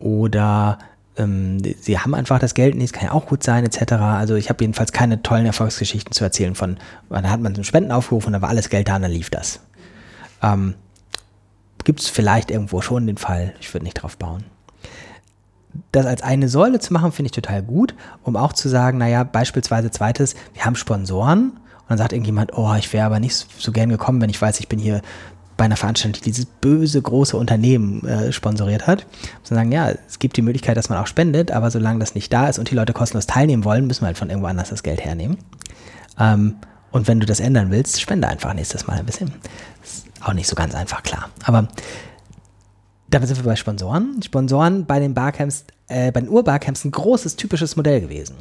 oder 0.00 0.78
ähm, 1.16 1.62
sie 1.80 1.98
haben 1.98 2.14
einfach 2.14 2.40
das 2.40 2.54
Geld 2.54 2.74
nicht, 2.74 2.92
kann 2.92 3.04
ja 3.04 3.12
auch 3.12 3.26
gut 3.26 3.44
sein, 3.44 3.64
etc. 3.64 3.92
Also 3.92 4.34
ich 4.34 4.48
habe 4.48 4.62
jedenfalls 4.64 4.92
keine 4.92 5.22
tollen 5.22 5.46
Erfolgsgeschichten 5.46 6.12
zu 6.12 6.24
erzählen 6.24 6.56
von, 6.56 6.78
da 7.08 7.22
hat 7.22 7.40
man 7.40 7.54
einen 7.54 7.64
Spendenaufruf 7.64 8.26
und 8.26 8.32
da 8.32 8.42
war 8.42 8.48
alles 8.48 8.70
Geld 8.70 8.88
da 8.88 8.96
und 8.96 9.02
dann 9.02 9.12
lief 9.12 9.30
das. 9.30 9.60
Ähm, 10.42 10.74
Gibt 11.84 12.00
es 12.00 12.08
vielleicht 12.08 12.50
irgendwo 12.50 12.80
schon 12.80 13.06
den 13.06 13.18
Fall, 13.18 13.54
ich 13.60 13.72
würde 13.72 13.84
nicht 13.84 13.94
drauf 13.94 14.16
bauen 14.16 14.44
das 15.90 16.06
als 16.06 16.22
eine 16.22 16.48
Säule 16.48 16.78
zu 16.78 16.92
machen, 16.92 17.10
finde 17.10 17.26
ich 17.26 17.32
total 17.32 17.60
gut, 17.60 17.96
um 18.22 18.36
auch 18.36 18.52
zu 18.52 18.68
sagen, 18.68 18.98
naja, 18.98 19.24
beispielsweise 19.24 19.90
zweites, 19.90 20.36
wir 20.52 20.64
haben 20.64 20.76
Sponsoren 20.76 21.54
und 21.84 21.90
dann 21.90 21.98
sagt 21.98 22.12
irgendjemand, 22.12 22.56
oh, 22.56 22.74
ich 22.78 22.92
wäre 22.92 23.06
aber 23.06 23.20
nicht 23.20 23.46
so 23.58 23.70
gern 23.70 23.90
gekommen, 23.90 24.20
wenn 24.20 24.30
ich 24.30 24.40
weiß, 24.40 24.58
ich 24.60 24.68
bin 24.68 24.78
hier 24.78 25.02
bei 25.56 25.66
einer 25.66 25.76
Veranstaltung, 25.76 26.20
die 26.20 26.30
dieses 26.30 26.46
böse 26.46 27.00
große 27.00 27.36
Unternehmen 27.36 28.04
äh, 28.06 28.32
sponsoriert 28.32 28.86
hat. 28.86 29.06
Zu 29.42 29.54
sagen, 29.54 29.70
ja, 29.70 29.90
es 30.08 30.18
gibt 30.18 30.36
die 30.36 30.42
Möglichkeit, 30.42 30.76
dass 30.76 30.88
man 30.88 30.98
auch 30.98 31.06
spendet, 31.06 31.50
aber 31.50 31.70
solange 31.70 32.00
das 32.00 32.14
nicht 32.14 32.32
da 32.32 32.48
ist 32.48 32.58
und 32.58 32.70
die 32.70 32.74
Leute 32.74 32.92
kostenlos 32.92 33.26
teilnehmen 33.26 33.64
wollen, 33.64 33.86
müssen 33.86 34.02
wir 34.02 34.06
halt 34.06 34.18
von 34.18 34.30
irgendwo 34.30 34.48
anders 34.48 34.70
das 34.70 34.82
Geld 34.82 35.04
hernehmen. 35.04 35.36
Ähm, 36.18 36.56
und 36.90 37.06
wenn 37.06 37.20
du 37.20 37.26
das 37.26 37.40
ändern 37.40 37.70
willst, 37.70 38.00
spende 38.00 38.28
einfach 38.28 38.54
nächstes 38.54 38.86
Mal 38.86 38.98
ein 38.98 39.06
bisschen. 39.06 39.32
Ist 39.82 40.06
auch 40.22 40.32
nicht 40.32 40.48
so 40.48 40.56
ganz 40.56 40.74
einfach, 40.74 41.02
klar. 41.02 41.28
Aber 41.44 41.68
damit 43.08 43.28
sind 43.28 43.38
wir 43.38 43.44
bei 43.44 43.56
Sponsoren. 43.56 44.22
Sponsoren 44.22 44.86
bei 44.86 44.98
den 44.98 45.14
Barcamps, 45.14 45.66
äh, 45.88 46.10
bei 46.10 46.20
den 46.20 46.28
Urbarcamps 46.28 46.84
ein 46.84 46.90
großes, 46.90 47.36
typisches 47.36 47.76
Modell 47.76 48.00
gewesen. 48.00 48.36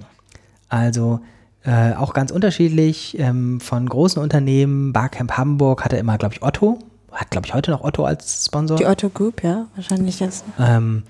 Also 0.69 1.19
äh, 1.65 1.93
auch 1.93 2.13
ganz 2.13 2.31
unterschiedlich 2.31 3.17
ähm, 3.19 3.61
von 3.61 3.87
großen 3.87 4.21
Unternehmen. 4.21 4.91
Barcamp 4.91 5.37
Hamburg 5.37 5.85
hatte 5.85 5.95
immer, 5.97 6.17
glaube 6.17 6.35
ich, 6.35 6.43
Otto. 6.43 6.79
Hat, 7.11 7.31
glaube 7.31 7.47
ich, 7.47 7.53
heute 7.53 7.71
noch 7.71 7.83
Otto 7.83 8.05
als 8.05 8.45
Sponsor. 8.45 8.77
Die 8.77 8.85
Otto 8.85 9.09
Group, 9.09 9.43
ja, 9.43 9.67
wahrscheinlich 9.75 10.19
jetzt. 10.19 10.43
Ähm, 10.59 11.03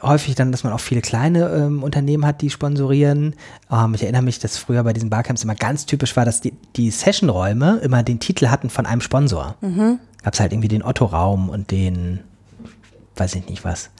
häufig 0.00 0.34
dann, 0.36 0.52
dass 0.52 0.64
man 0.64 0.72
auch 0.72 0.80
viele 0.80 1.02
kleine 1.02 1.48
ähm, 1.48 1.82
Unternehmen 1.82 2.24
hat, 2.24 2.40
die 2.40 2.50
sponsorieren. 2.50 3.34
Ähm, 3.70 3.94
ich 3.94 4.02
erinnere 4.02 4.22
mich, 4.22 4.38
dass 4.38 4.56
früher 4.56 4.82
bei 4.84 4.92
diesen 4.92 5.10
Barcamps 5.10 5.44
immer 5.44 5.54
ganz 5.54 5.84
typisch 5.86 6.16
war, 6.16 6.24
dass 6.24 6.40
die, 6.40 6.54
die 6.76 6.90
Sessionräume 6.90 7.78
immer 7.82 8.02
den 8.02 8.20
Titel 8.20 8.48
hatten 8.48 8.70
von 8.70 8.86
einem 8.86 9.00
Sponsor. 9.00 9.56
Mhm. 9.60 9.98
Gab 10.22 10.34
es 10.34 10.40
halt 10.40 10.52
irgendwie 10.52 10.68
den 10.68 10.82
Otto-Raum 10.82 11.50
und 11.50 11.70
den, 11.70 12.20
weiß 13.16 13.34
ich 13.34 13.48
nicht 13.48 13.64
was, 13.64 13.90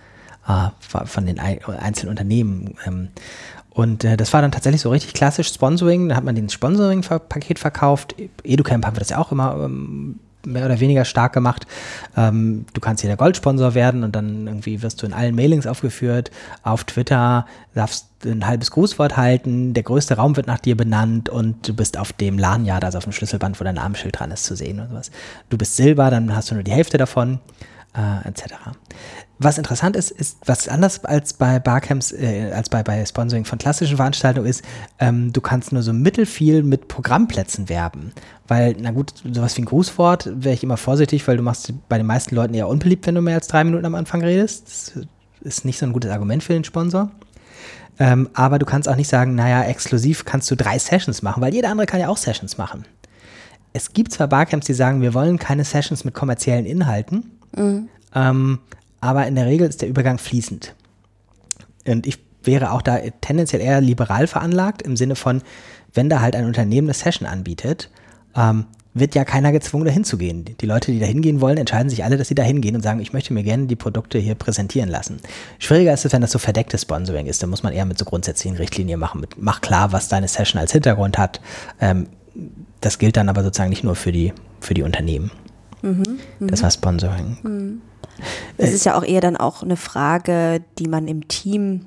äh, 0.48 0.68
von 0.80 1.26
den 1.26 1.38
einzelnen 1.38 2.10
Unternehmen. 2.10 2.74
Und 3.74 4.04
äh, 4.04 4.16
das 4.16 4.32
war 4.32 4.42
dann 4.42 4.52
tatsächlich 4.52 4.82
so 4.82 4.90
richtig 4.90 5.14
klassisch 5.14 5.48
Sponsoring. 5.48 6.08
Da 6.08 6.16
hat 6.16 6.24
man 6.24 6.34
den 6.34 6.48
Sponsoring-Paket 6.48 7.58
verkauft. 7.58 8.14
EduCamp 8.44 8.84
haben 8.84 8.96
wir 8.96 9.00
das 9.00 9.10
ja 9.10 9.18
auch 9.18 9.32
immer 9.32 9.56
ähm, 9.64 10.20
mehr 10.46 10.66
oder 10.66 10.80
weniger 10.80 11.04
stark 11.04 11.32
gemacht. 11.32 11.66
Ähm, 12.16 12.66
du 12.72 12.80
kannst 12.80 13.00
hier 13.00 13.08
der 13.08 13.16
Goldsponsor 13.16 13.74
werden 13.74 14.04
und 14.04 14.14
dann 14.14 14.46
irgendwie 14.46 14.82
wirst 14.82 15.02
du 15.02 15.06
in 15.06 15.12
allen 15.12 15.34
Mailings 15.34 15.66
aufgeführt. 15.66 16.30
Auf 16.62 16.84
Twitter 16.84 17.46
darfst 17.74 18.08
ein 18.24 18.46
halbes 18.46 18.70
Grußwort 18.70 19.16
halten, 19.16 19.74
der 19.74 19.82
größte 19.82 20.16
Raum 20.16 20.36
wird 20.36 20.46
nach 20.46 20.58
dir 20.58 20.76
benannt 20.76 21.28
und 21.28 21.66
du 21.66 21.74
bist 21.74 21.98
auf 21.98 22.12
dem 22.12 22.38
Lanyard, 22.38 22.84
also 22.84 22.98
auf 22.98 23.04
dem 23.04 23.12
Schlüsselband, 23.12 23.58
wo 23.58 23.64
dein 23.64 23.76
Namensschild 23.76 24.18
dran 24.18 24.30
ist, 24.30 24.44
zu 24.44 24.54
sehen 24.54 24.80
und 24.80 24.90
sowas. 24.90 25.10
Du 25.48 25.58
bist 25.58 25.76
Silber, 25.76 26.10
dann 26.10 26.34
hast 26.34 26.50
du 26.50 26.54
nur 26.54 26.64
die 26.64 26.72
Hälfte 26.72 26.98
davon, 26.98 27.40
äh, 27.96 28.28
etc. 28.28 28.54
Was 29.42 29.58
interessant 29.58 29.96
ist, 29.96 30.10
ist, 30.10 30.38
was 30.46 30.68
anders 30.68 31.04
als 31.04 31.32
bei 31.32 31.58
Barcamps, 31.58 32.12
äh, 32.12 32.52
als 32.54 32.68
bei, 32.68 32.82
bei 32.82 33.04
Sponsoring 33.04 33.44
von 33.44 33.58
klassischen 33.58 33.96
Veranstaltungen 33.96 34.46
ist, 34.46 34.62
ähm, 34.98 35.32
du 35.32 35.40
kannst 35.40 35.72
nur 35.72 35.82
so 35.82 35.92
mittelfiel 35.92 36.62
mit 36.62 36.86
Programmplätzen 36.88 37.68
werben. 37.68 38.12
Weil, 38.46 38.76
na 38.80 38.92
gut, 38.92 39.14
sowas 39.32 39.56
wie 39.56 39.62
ein 39.62 39.66
Grußwort 39.66 40.30
wäre 40.34 40.54
ich 40.54 40.62
immer 40.62 40.76
vorsichtig, 40.76 41.26
weil 41.26 41.36
du 41.36 41.42
machst 41.42 41.72
bei 41.88 41.96
den 41.96 42.06
meisten 42.06 42.34
Leuten 42.34 42.54
eher 42.54 42.68
unbeliebt, 42.68 43.06
wenn 43.06 43.14
du 43.14 43.20
mehr 43.20 43.34
als 43.36 43.48
drei 43.48 43.64
Minuten 43.64 43.84
am 43.84 43.94
Anfang 43.94 44.22
redest. 44.22 44.94
Das 44.94 45.06
ist 45.40 45.64
nicht 45.64 45.78
so 45.78 45.86
ein 45.86 45.92
gutes 45.92 46.10
Argument 46.10 46.42
für 46.42 46.52
den 46.52 46.64
Sponsor. 46.64 47.10
Ähm, 47.98 48.28
aber 48.34 48.58
du 48.58 48.66
kannst 48.66 48.88
auch 48.88 48.96
nicht 48.96 49.08
sagen, 49.08 49.34
naja, 49.34 49.64
exklusiv 49.64 50.24
kannst 50.24 50.50
du 50.50 50.56
drei 50.56 50.78
Sessions 50.78 51.22
machen, 51.22 51.42
weil 51.42 51.52
jeder 51.52 51.70
andere 51.70 51.86
kann 51.86 52.00
ja 52.00 52.08
auch 52.08 52.16
Sessions 52.16 52.58
machen. 52.58 52.84
Es 53.72 53.92
gibt 53.92 54.12
zwar 54.12 54.28
Barcamps, 54.28 54.66
die 54.66 54.74
sagen, 54.74 55.00
wir 55.00 55.14
wollen 55.14 55.38
keine 55.38 55.64
Sessions 55.64 56.04
mit 56.04 56.14
kommerziellen 56.14 56.66
Inhalten, 56.66 57.38
mhm. 57.56 57.88
ähm, 58.14 58.58
aber 59.02 59.26
in 59.26 59.34
der 59.34 59.46
Regel 59.46 59.68
ist 59.68 59.82
der 59.82 59.88
Übergang 59.88 60.16
fließend. 60.16 60.74
Und 61.86 62.06
ich 62.06 62.18
wäre 62.44 62.70
auch 62.70 62.82
da 62.82 62.98
tendenziell 63.20 63.60
eher 63.60 63.80
liberal 63.80 64.26
veranlagt, 64.26 64.80
im 64.80 64.96
Sinne 64.96 65.16
von, 65.16 65.42
wenn 65.92 66.08
da 66.08 66.20
halt 66.20 66.36
ein 66.36 66.46
Unternehmen 66.46 66.86
eine 66.86 66.94
Session 66.94 67.28
anbietet, 67.28 67.90
ähm, 68.36 68.66
wird 68.94 69.14
ja 69.14 69.24
keiner 69.24 69.50
gezwungen, 69.50 69.86
dahin 69.86 70.04
zu 70.04 70.18
gehen. 70.18 70.44
Die 70.44 70.66
Leute, 70.66 70.92
die 70.92 71.00
da 71.00 71.06
hingehen 71.06 71.40
wollen, 71.40 71.56
entscheiden 71.56 71.90
sich 71.90 72.04
alle, 72.04 72.16
dass 72.16 72.28
sie 72.28 72.34
da 72.36 72.44
hingehen 72.44 72.76
und 72.76 72.82
sagen, 72.82 73.00
ich 73.00 73.12
möchte 73.12 73.32
mir 73.32 73.42
gerne 73.42 73.66
die 73.66 73.74
Produkte 73.74 74.18
hier 74.18 74.36
präsentieren 74.36 74.88
lassen. 74.88 75.18
Schwieriger 75.58 75.92
ist 75.92 76.04
es, 76.04 76.12
wenn 76.12 76.20
das 76.20 76.30
so 76.30 76.38
verdecktes 76.38 76.82
Sponsoring 76.82 77.26
ist. 77.26 77.42
Da 77.42 77.48
muss 77.48 77.64
man 77.64 77.72
eher 77.72 77.86
mit 77.86 77.98
so 77.98 78.04
grundsätzlichen 78.04 78.56
Richtlinien 78.56 79.00
machen. 79.00 79.20
Mit, 79.20 79.42
mach 79.42 79.62
klar, 79.62 79.92
was 79.92 80.08
deine 80.08 80.28
Session 80.28 80.60
als 80.60 80.72
Hintergrund 80.72 81.18
hat. 81.18 81.40
Ähm, 81.80 82.06
das 82.80 82.98
gilt 82.98 83.16
dann 83.16 83.28
aber 83.28 83.42
sozusagen 83.42 83.70
nicht 83.70 83.82
nur 83.82 83.96
für 83.96 84.12
die, 84.12 84.32
für 84.60 84.74
die 84.74 84.82
Unternehmen. 84.82 85.32
Mhm, 85.80 86.18
das 86.38 86.62
war 86.62 86.70
Sponsoring. 86.70 87.38
Mhm. 87.42 87.80
Das 88.56 88.70
äh, 88.70 88.74
ist 88.74 88.84
ja 88.84 88.96
auch 88.96 89.04
eher 89.04 89.20
dann 89.20 89.36
auch 89.36 89.62
eine 89.62 89.76
Frage, 89.76 90.62
die 90.78 90.88
man 90.88 91.08
im 91.08 91.28
Team 91.28 91.86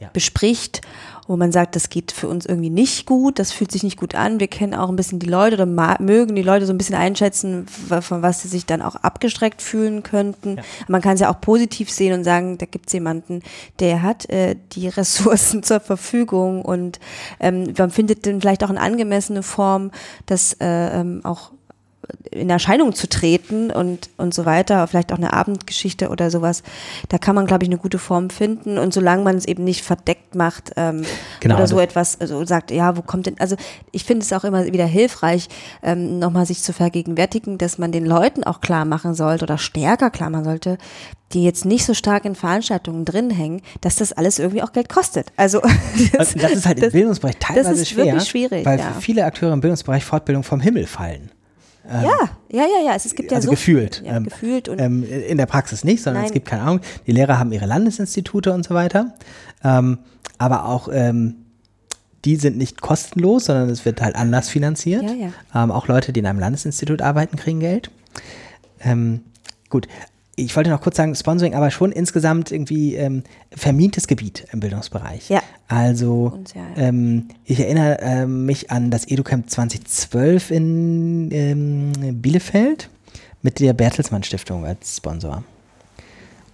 ja. 0.00 0.08
bespricht, 0.12 0.80
wo 1.26 1.36
man 1.36 1.52
sagt, 1.52 1.76
das 1.76 1.90
geht 1.90 2.10
für 2.10 2.26
uns 2.26 2.44
irgendwie 2.44 2.70
nicht 2.70 3.06
gut, 3.06 3.38
das 3.38 3.52
fühlt 3.52 3.70
sich 3.70 3.84
nicht 3.84 3.96
gut 3.96 4.16
an. 4.16 4.40
Wir 4.40 4.48
kennen 4.48 4.74
auch 4.74 4.88
ein 4.88 4.96
bisschen 4.96 5.20
die 5.20 5.28
Leute 5.28 5.54
oder 5.54 5.66
mögen 6.00 6.34
die 6.34 6.42
Leute 6.42 6.66
so 6.66 6.72
ein 6.72 6.78
bisschen 6.78 6.96
einschätzen, 6.96 7.66
von 7.68 8.22
was 8.22 8.42
sie 8.42 8.48
sich 8.48 8.66
dann 8.66 8.82
auch 8.82 8.96
abgestreckt 8.96 9.62
fühlen 9.62 10.02
könnten. 10.02 10.56
Ja. 10.56 10.62
Man 10.88 11.00
kann 11.02 11.14
es 11.14 11.20
ja 11.20 11.30
auch 11.32 11.40
positiv 11.40 11.88
sehen 11.88 12.14
und 12.14 12.24
sagen, 12.24 12.58
da 12.58 12.66
gibt 12.66 12.88
es 12.88 12.94
jemanden, 12.94 13.42
der 13.78 14.02
hat 14.02 14.28
äh, 14.28 14.56
die 14.72 14.88
Ressourcen 14.88 15.62
zur 15.62 15.78
Verfügung 15.78 16.62
und 16.62 16.98
ähm, 17.38 17.74
man 17.78 17.90
findet 17.90 18.26
dann 18.26 18.40
vielleicht 18.40 18.64
auch 18.64 18.70
eine 18.70 18.80
angemessene 18.80 19.44
Form, 19.44 19.92
das 20.26 20.54
äh, 20.54 21.00
ähm, 21.00 21.20
auch 21.22 21.52
in 22.30 22.50
Erscheinung 22.50 22.94
zu 22.94 23.08
treten 23.08 23.70
und, 23.70 24.10
und 24.16 24.34
so 24.34 24.44
weiter, 24.44 24.86
vielleicht 24.86 25.12
auch 25.12 25.18
eine 25.18 25.32
Abendgeschichte 25.32 26.08
oder 26.08 26.30
sowas, 26.30 26.62
da 27.08 27.18
kann 27.18 27.34
man, 27.34 27.46
glaube 27.46 27.64
ich, 27.64 27.68
eine 27.68 27.78
gute 27.78 27.98
Form 27.98 28.30
finden. 28.30 28.78
Und 28.78 28.94
solange 28.94 29.22
man 29.22 29.36
es 29.36 29.46
eben 29.46 29.64
nicht 29.64 29.84
verdeckt 29.84 30.34
macht 30.34 30.72
ähm, 30.76 31.04
genau, 31.40 31.56
oder 31.56 31.66
so 31.66 31.76
also 31.76 31.80
etwas, 31.80 32.20
also 32.20 32.44
sagt, 32.44 32.70
ja, 32.70 32.96
wo 32.96 33.02
kommt 33.02 33.26
denn, 33.26 33.38
also 33.38 33.56
ich 33.92 34.04
finde 34.04 34.24
es 34.24 34.32
auch 34.32 34.44
immer 34.44 34.64
wieder 34.66 34.86
hilfreich, 34.86 35.48
ähm, 35.82 36.18
nochmal 36.18 36.46
sich 36.46 36.62
zu 36.62 36.72
vergegenwärtigen, 36.72 37.58
dass 37.58 37.78
man 37.78 37.92
den 37.92 38.04
Leuten 38.04 38.44
auch 38.44 38.60
klar 38.60 38.84
machen 38.84 39.14
sollte 39.14 39.44
oder 39.44 39.58
stärker 39.58 40.10
klar 40.10 40.30
machen 40.30 40.44
sollte, 40.44 40.78
die 41.32 41.44
jetzt 41.44 41.64
nicht 41.64 41.84
so 41.84 41.94
stark 41.94 42.24
in 42.24 42.34
Veranstaltungen 42.34 43.04
drin 43.04 43.30
hängen, 43.30 43.62
dass 43.80 43.96
das 43.96 44.12
alles 44.12 44.38
irgendwie 44.38 44.62
auch 44.62 44.72
Geld 44.72 44.88
kostet. 44.88 45.32
Also 45.36 45.60
das, 46.12 46.34
das 46.34 46.52
ist 46.52 46.66
halt 46.66 46.82
im 46.82 46.90
Bildungsbereich 46.90 47.36
teilweise 47.38 47.86
schwer, 47.86 48.20
schwierig, 48.20 48.66
weil 48.66 48.78
ja. 48.78 48.92
viele 48.98 49.24
Akteure 49.24 49.52
im 49.52 49.60
Bildungsbereich 49.60 50.04
Fortbildung 50.04 50.42
vom 50.42 50.60
Himmel 50.60 50.86
fallen. 50.86 51.30
Ähm, 51.90 52.04
ja, 52.04 52.30
ja, 52.50 52.62
ja, 52.62 52.86
ja. 52.86 52.94
Es, 52.94 53.14
gibt 53.14 53.30
ja 53.30 53.36
also 53.36 53.46
so 53.46 53.50
gefühlt. 53.50 54.02
Ja, 54.04 54.16
ähm, 54.16 54.24
gefühlt 54.24 54.68
und 54.68 54.80
ähm, 54.80 55.04
in 55.04 55.38
der 55.38 55.46
Praxis 55.46 55.82
nicht, 55.82 56.02
sondern 56.02 56.22
Nein. 56.22 56.28
es 56.28 56.32
gibt 56.32 56.46
keine 56.46 56.62
Ahnung. 56.62 56.80
Die 57.06 57.12
Lehrer 57.12 57.38
haben 57.38 57.52
ihre 57.52 57.66
Landesinstitute 57.66 58.52
und 58.52 58.64
so 58.64 58.74
weiter. 58.74 59.14
Ähm, 59.64 59.98
aber 60.38 60.66
auch 60.66 60.88
ähm, 60.92 61.36
die 62.24 62.36
sind 62.36 62.56
nicht 62.56 62.80
kostenlos, 62.80 63.46
sondern 63.46 63.70
es 63.70 63.84
wird 63.84 64.00
halt 64.00 64.14
anders 64.14 64.48
finanziert. 64.48 65.02
Ja, 65.02 65.12
ja. 65.12 65.64
Ähm, 65.64 65.70
auch 65.70 65.88
Leute, 65.88 66.12
die 66.12 66.20
in 66.20 66.26
einem 66.26 66.38
Landesinstitut 66.38 67.02
arbeiten, 67.02 67.36
kriegen 67.36 67.60
Geld. 67.60 67.90
gut, 69.68 69.88
ich 70.36 70.56
wollte 70.56 70.70
noch 70.70 70.80
kurz 70.80 70.96
sagen, 70.96 71.14
Sponsoring, 71.14 71.54
aber 71.54 71.70
schon 71.70 71.92
insgesamt 71.92 72.50
irgendwie 72.50 72.94
ähm, 72.94 73.24
vermintes 73.50 74.06
Gebiet 74.06 74.46
im 74.52 74.60
Bildungsbereich. 74.60 75.28
Ja. 75.28 75.42
Also. 75.70 76.32
Ähm, 76.76 77.28
ich 77.44 77.60
erinnere 77.60 78.00
äh, 78.00 78.26
mich 78.26 78.70
an 78.70 78.90
das 78.90 79.08
EduCamp 79.08 79.48
2012 79.48 80.50
in 80.50 81.28
ähm, 81.30 82.20
Bielefeld 82.20 82.90
mit 83.42 83.60
der 83.60 83.72
Bertelsmann 83.72 84.24
Stiftung 84.24 84.66
als 84.66 84.96
Sponsor 84.96 85.44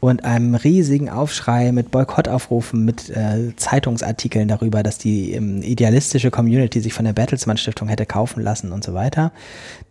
und 0.01 0.25
einem 0.25 0.55
riesigen 0.55 1.09
Aufschrei 1.09 1.73
mit 1.73 1.91
Boykottaufrufen, 1.91 2.85
mit 2.85 3.09
äh, 3.11 3.57
Zeitungsartikeln 3.57 4.47
darüber, 4.47 4.83
dass 4.83 4.99
die 4.99 5.33
ähm, 5.33 5.63
idealistische 5.63 6.31
Community 6.31 6.81
sich 6.81 6.93
von 6.93 7.05
der 7.05 7.15
Bertelsmann 7.15 7.57
Stiftung 7.57 7.89
hätte 7.89 8.05
kaufen 8.05 8.43
lassen 8.43 8.73
und 8.73 8.85
so 8.85 8.93
weiter. 8.95 9.33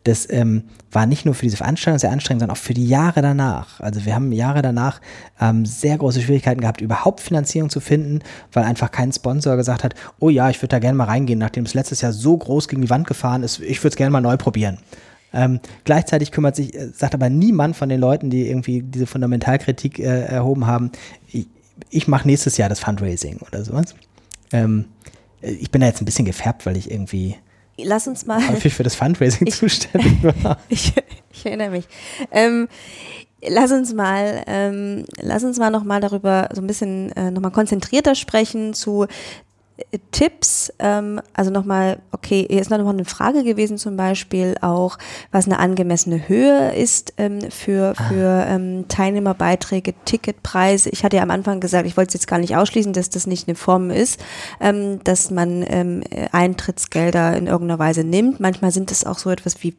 Das 0.04 0.30
ähm, 0.30 0.64
war 0.92 1.08
nicht 1.08 1.26
nur 1.26 1.34
für 1.34 1.46
diese 1.46 1.58
Veranstaltung 1.58 2.00
sehr 2.00 2.12
anstrengend, 2.12 2.42
sondern 2.42 2.56
auch 2.56 2.62
für 2.62 2.76
die 2.76 2.88
Jahre 2.88 3.24
danach. 3.24 3.80
Also 3.80 4.06
wir 4.06 4.14
haben 4.14 4.32
Jahre 4.32 4.62
danach 4.62 5.02
ähm, 5.42 5.66
sehr 5.66 5.98
große 5.98 6.22
Schwierigkeiten 6.22 6.62
gehabt, 6.62 6.82
überhaupt 6.82 7.20
Finanzierung 7.20 7.72
zu 7.72 7.80
finden, 7.80 8.20
weil 8.54 8.64
einfach 8.64 8.92
kein 8.92 9.12
Sponsor 9.12 9.58
gesagt 9.58 9.84
hat, 9.84 9.96
oh 10.20 10.30
ja, 10.30 10.50
ich 10.52 10.62
würde 10.62 10.70
da 10.70 10.80
gerne 10.80 10.98
mal 10.98 11.06
reingehen, 11.06 11.40
nachdem 11.40 11.66
es 11.66 11.74
letztes 11.74 12.02
Jahr 12.02 12.14
so 12.14 12.38
groß 12.38 12.68
gegen 12.68 12.84
die 12.84 12.90
Wand 12.92 13.08
gefahren 13.08 13.42
ist, 13.42 13.60
ich 13.60 13.80
würde 13.80 13.90
es 13.90 13.96
gerne 13.96 14.12
mal 14.12 14.22
neu 14.22 14.38
probieren. 14.38 14.78
Ähm, 15.36 15.60
gleichzeitig 15.84 16.32
kümmert 16.32 16.56
sich, 16.56 16.74
äh, 16.74 16.88
sagt 16.94 17.14
aber 17.14 17.30
niemand 17.30 17.76
von 17.76 17.90
den 17.90 18.00
Leuten, 18.00 18.30
die 18.30 18.48
irgendwie 18.48 18.82
diese 18.82 19.06
Fundamentalkritik 19.06 20.00
äh, 20.00 20.24
erhoben 20.26 20.66
haben, 20.66 20.92
ich, 21.28 21.48
ich 21.90 22.08
mache 22.08 22.26
nächstes 22.26 22.58
Jahr 22.58 22.70
das 22.70 22.80
Fundraising 22.80 23.40
oder 23.46 23.64
sowas. 23.64 23.94
Ähm, 24.52 24.86
ich 25.42 25.70
bin 25.70 25.82
da 25.82 25.88
jetzt 25.88 26.02
ein 26.02 26.06
bisschen 26.06 26.26
gefärbt, 26.26 26.66
weil 26.66 26.78
ich 26.78 26.90
irgendwie 26.90 27.36
Lass 27.78 28.08
uns 28.08 28.26
mal 28.26 28.48
häufig 28.50 28.74
für 28.74 28.84
das 28.84 28.96
Fundraising 28.96 29.48
ich, 29.48 29.56
zuständig 29.56 30.24
war. 30.24 30.58
ich, 30.70 30.94
ich, 31.32 31.46
erinnere 31.46 31.72
mich. 31.72 31.86
Ähm, 32.32 32.68
lass 33.48 33.72
uns 33.72 33.94
mal, 33.94 34.44
ähm, 34.48 35.06
lass 35.20 35.44
uns 35.44 35.60
mal 35.60 35.70
noch 35.70 35.84
mal 35.84 36.00
darüber 36.00 36.50
so 36.54 36.62
ein 36.62 36.68
bisschen 36.68 37.12
äh, 37.14 37.32
noch 37.32 37.42
mal 37.42 37.50
konzentrierter 37.50 38.16
sprechen 38.16 38.74
zu 38.74 39.08
Tipps, 40.12 40.72
ähm, 40.80 41.20
also 41.34 41.52
nochmal, 41.52 42.00
okay, 42.12 42.48
hier 42.50 42.62
ist 42.62 42.70
noch 42.70 42.78
mal 42.78 42.92
eine 42.92 43.04
Frage 43.04 43.44
gewesen 43.44 43.78
zum 43.78 43.98
Beispiel 43.98 44.56
auch, 44.62 44.98
was 45.32 45.46
eine 45.46 45.60
angemessene 45.60 46.30
Höhe 46.30 46.74
ist 46.74 47.14
ähm, 47.18 47.52
für, 47.52 47.94
ah. 47.98 48.04
für 48.04 48.46
ähm, 48.48 48.88
Teilnehmerbeiträge, 48.88 49.94
Ticketpreise. 50.06 50.90
Ich 50.90 51.04
hatte 51.04 51.18
ja 51.18 51.24
am 51.24 51.32
Anfang 51.32 51.60
gesagt, 51.60 51.86
ich 51.88 51.98
wollte 51.98 52.10
es 52.10 52.14
jetzt 52.14 52.28
gar 52.28 52.40
nicht 52.40 52.56
ausschließen, 52.56 52.94
dass 52.94 53.10
das 53.10 53.28
nicht 53.28 53.48
eine 53.48 53.56
Form 53.56 53.92
ist, 53.92 54.20
ähm, 54.62 55.04
dass 55.04 55.30
man 55.30 55.66
ähm, 55.68 56.04
Eintrittsgelder 56.32 57.36
in 57.36 57.48
irgendeiner 57.48 57.80
Weise 57.80 58.06
nimmt. 58.06 58.40
Manchmal 58.40 58.72
sind 58.72 58.92
es 58.92 59.06
auch 59.06 59.18
so 59.18 59.30
etwas 59.30 59.62
wie 59.62 59.76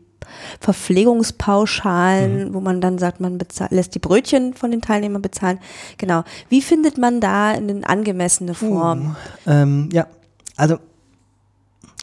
Verpflegungspauschalen, 0.61 2.49
mhm. 2.49 2.55
wo 2.55 2.61
man 2.61 2.81
dann 2.81 2.99
sagt, 2.99 3.21
man 3.21 3.39
lässt 3.71 3.95
die 3.95 3.99
Brötchen 3.99 4.55
von 4.55 4.71
den 4.71 4.81
Teilnehmern 4.81 5.23
bezahlen. 5.23 5.59
Genau. 5.99 6.25
Wie 6.49 6.62
findet 6.62 6.99
man 6.99 7.21
da 7.21 7.51
eine 7.51 7.89
angemessene 7.89 8.55
Form? 8.55 9.17
Uh, 9.47 9.51
ähm, 9.51 9.89
ja, 9.93 10.07
also 10.57 10.79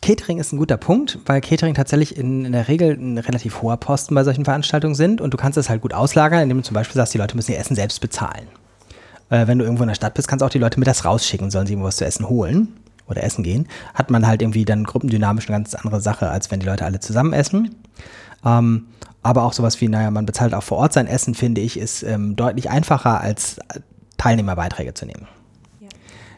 Catering 0.01 0.39
ist 0.39 0.51
ein 0.51 0.57
guter 0.57 0.77
Punkt, 0.77 1.19
weil 1.25 1.39
Catering 1.39 1.75
tatsächlich 1.75 2.17
in, 2.17 2.45
in, 2.45 2.51
der 2.51 2.67
Regel 2.67 2.97
ein 2.97 3.17
relativ 3.17 3.61
hoher 3.61 3.77
Posten 3.77 4.13
bei 4.15 4.23
solchen 4.23 4.43
Veranstaltungen 4.43 4.95
sind 4.95 5.21
und 5.21 5.33
du 5.33 5.37
kannst 5.37 5.57
es 5.57 5.69
halt 5.69 5.81
gut 5.81 5.93
auslagern, 5.93 6.41
indem 6.41 6.57
du 6.57 6.63
zum 6.63 6.75
Beispiel 6.75 6.95
sagst, 6.95 7.13
die 7.13 7.17
Leute 7.17 7.35
müssen 7.35 7.51
ihr 7.51 7.57
Essen 7.57 7.75
selbst 7.75 8.01
bezahlen. 8.01 8.47
Äh, 9.29 9.47
wenn 9.47 9.59
du 9.59 9.63
irgendwo 9.63 9.83
in 9.83 9.87
der 9.87 9.95
Stadt 9.95 10.13
bist, 10.13 10.27
kannst 10.27 10.41
du 10.41 10.45
auch 10.45 10.49
die 10.49 10.59
Leute 10.59 10.77
mit 10.77 10.87
das 10.87 11.05
rausschicken, 11.05 11.49
sollen 11.51 11.67
sie 11.67 11.73
irgendwo 11.73 11.87
was 11.87 11.95
zu 11.95 12.05
essen 12.05 12.27
holen 12.27 12.73
oder 13.07 13.23
essen 13.23 13.43
gehen. 13.43 13.67
Hat 13.93 14.11
man 14.11 14.27
halt 14.27 14.41
irgendwie 14.41 14.65
dann 14.65 14.83
gruppendynamisch 14.83 15.49
eine 15.49 15.57
ganz 15.57 15.75
andere 15.75 16.01
Sache, 16.01 16.29
als 16.29 16.51
wenn 16.51 16.59
die 16.59 16.65
Leute 16.65 16.85
alle 16.85 16.99
zusammen 16.99 17.33
essen. 17.33 17.75
Ähm, 18.45 18.87
aber 19.21 19.43
auch 19.43 19.53
sowas 19.53 19.79
wie, 19.79 19.87
naja, 19.87 20.11
man 20.11 20.25
bezahlt 20.25 20.53
auch 20.53 20.63
vor 20.63 20.77
Ort 20.77 20.93
sein 20.93 21.07
Essen, 21.07 21.33
finde 21.33 21.61
ich, 21.61 21.79
ist 21.79 22.03
ähm, 22.03 22.35
deutlich 22.35 22.69
einfacher 22.69 23.21
als 23.21 23.59
Teilnehmerbeiträge 24.17 24.93
zu 24.93 25.05
nehmen. 25.05 25.27
Ja. 25.79 25.87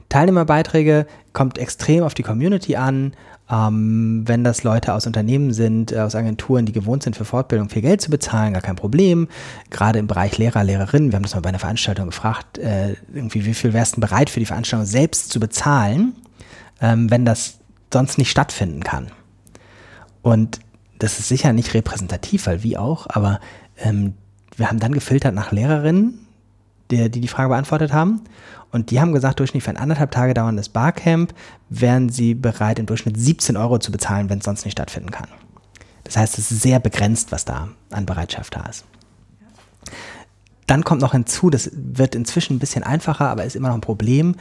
Teilnehmerbeiträge 0.10 1.08
kommt 1.34 1.58
extrem 1.58 2.04
auf 2.04 2.14
die 2.14 2.24
Community 2.24 2.76
an. 2.76 3.14
Ähm, 3.50 4.24
wenn 4.26 4.44
das 4.44 4.64
Leute 4.64 4.94
aus 4.94 5.06
Unternehmen 5.06 5.54
sind, 5.54 5.92
äh, 5.92 6.00
aus 6.00 6.16
Agenturen, 6.16 6.66
die 6.66 6.72
gewohnt 6.72 7.04
sind, 7.04 7.16
für 7.16 7.26
Fortbildung 7.26 7.70
viel 7.70 7.84
Geld 7.84 8.02
zu 8.02 8.10
bezahlen, 8.10 8.54
gar 8.54 8.62
kein 8.64 8.76
Problem. 8.76 9.28
Gerade 9.70 10.00
im 10.00 10.08
Bereich 10.08 10.40
Lehrer, 10.40 10.64
Lehrerinnen, 10.64 11.12
wir 11.12 11.18
haben 11.18 11.24
das 11.24 11.36
mal 11.36 11.42
bei 11.42 11.50
einer 11.50 11.60
Veranstaltung 11.60 12.08
gefragt, 12.08 12.58
äh, 12.58 12.96
irgendwie, 13.14 13.46
wie 13.46 13.54
viel 13.54 13.74
wärst 13.74 13.98
du 13.98 14.02
bereit 14.02 14.32
für 14.32 14.40
die 14.40 14.48
Veranstaltung 14.48 14.88
selbst 14.88 15.30
zu 15.30 15.40
bezahlen? 15.40 16.16
Ähm, 16.82 17.10
wenn 17.12 17.26
das 17.26 17.60
sonst 17.92 18.18
nicht 18.18 18.32
stattfinden 18.32 18.84
kann. 18.84 19.08
Und 20.22 20.60
das 21.00 21.20
ist 21.20 21.28
sicher 21.28 21.54
nicht 21.54 21.74
repräsentativ, 21.74 22.48
weil 22.48 22.64
wie 22.64 22.78
auch, 22.78 23.08
aber 23.10 23.40
ähm, 23.78 24.14
wir 24.58 24.70
haben 24.70 24.80
dann 24.80 24.94
gefiltert 24.94 25.36
nach 25.36 25.52
Lehrerinnen, 25.52 26.26
die, 26.92 27.10
die 27.10 27.22
die 27.22 27.28
Frage 27.28 27.50
beantwortet 27.50 27.94
haben. 27.94 28.22
Und 28.72 28.92
die 28.92 29.00
haben 29.00 29.14
gesagt, 29.14 29.40
durchschnittlich 29.40 29.64
für 29.64 29.70
ein 29.70 29.78
anderthalb 29.78 30.12
Tage 30.12 30.34
dauerndes 30.34 30.70
Barcamp 30.70 31.34
wären 31.70 32.10
sie 32.10 32.34
bereit, 32.34 32.80
im 32.80 32.86
Durchschnitt 32.86 33.18
17 33.18 33.56
Euro 33.58 33.80
zu 33.80 33.92
bezahlen, 33.92 34.30
wenn 34.30 34.40
es 34.40 34.46
sonst 34.46 34.66
nicht 34.66 34.74
stattfinden 34.74 35.12
kann. 35.12 35.30
Das 36.04 36.18
heißt, 36.18 36.38
es 36.38 36.52
ist 36.52 36.62
sehr 36.62 36.80
begrenzt, 36.80 37.32
was 37.32 37.46
da 37.46 37.70
an 37.90 38.06
Bereitschaft 38.06 38.56
da 38.56 38.64
ist. 38.64 38.86
Dann 40.68 40.84
kommt 40.84 41.02
noch 41.02 41.12
hinzu, 41.12 41.50
das 41.50 41.70
wird 41.74 42.16
inzwischen 42.16 42.56
ein 42.56 42.60
bisschen 42.60 42.84
einfacher, 42.84 43.30
aber 43.30 43.44
ist 43.44 43.56
immer 43.56 43.70
noch 43.70 43.76
ein 43.76 43.82
Problem. 43.82 44.36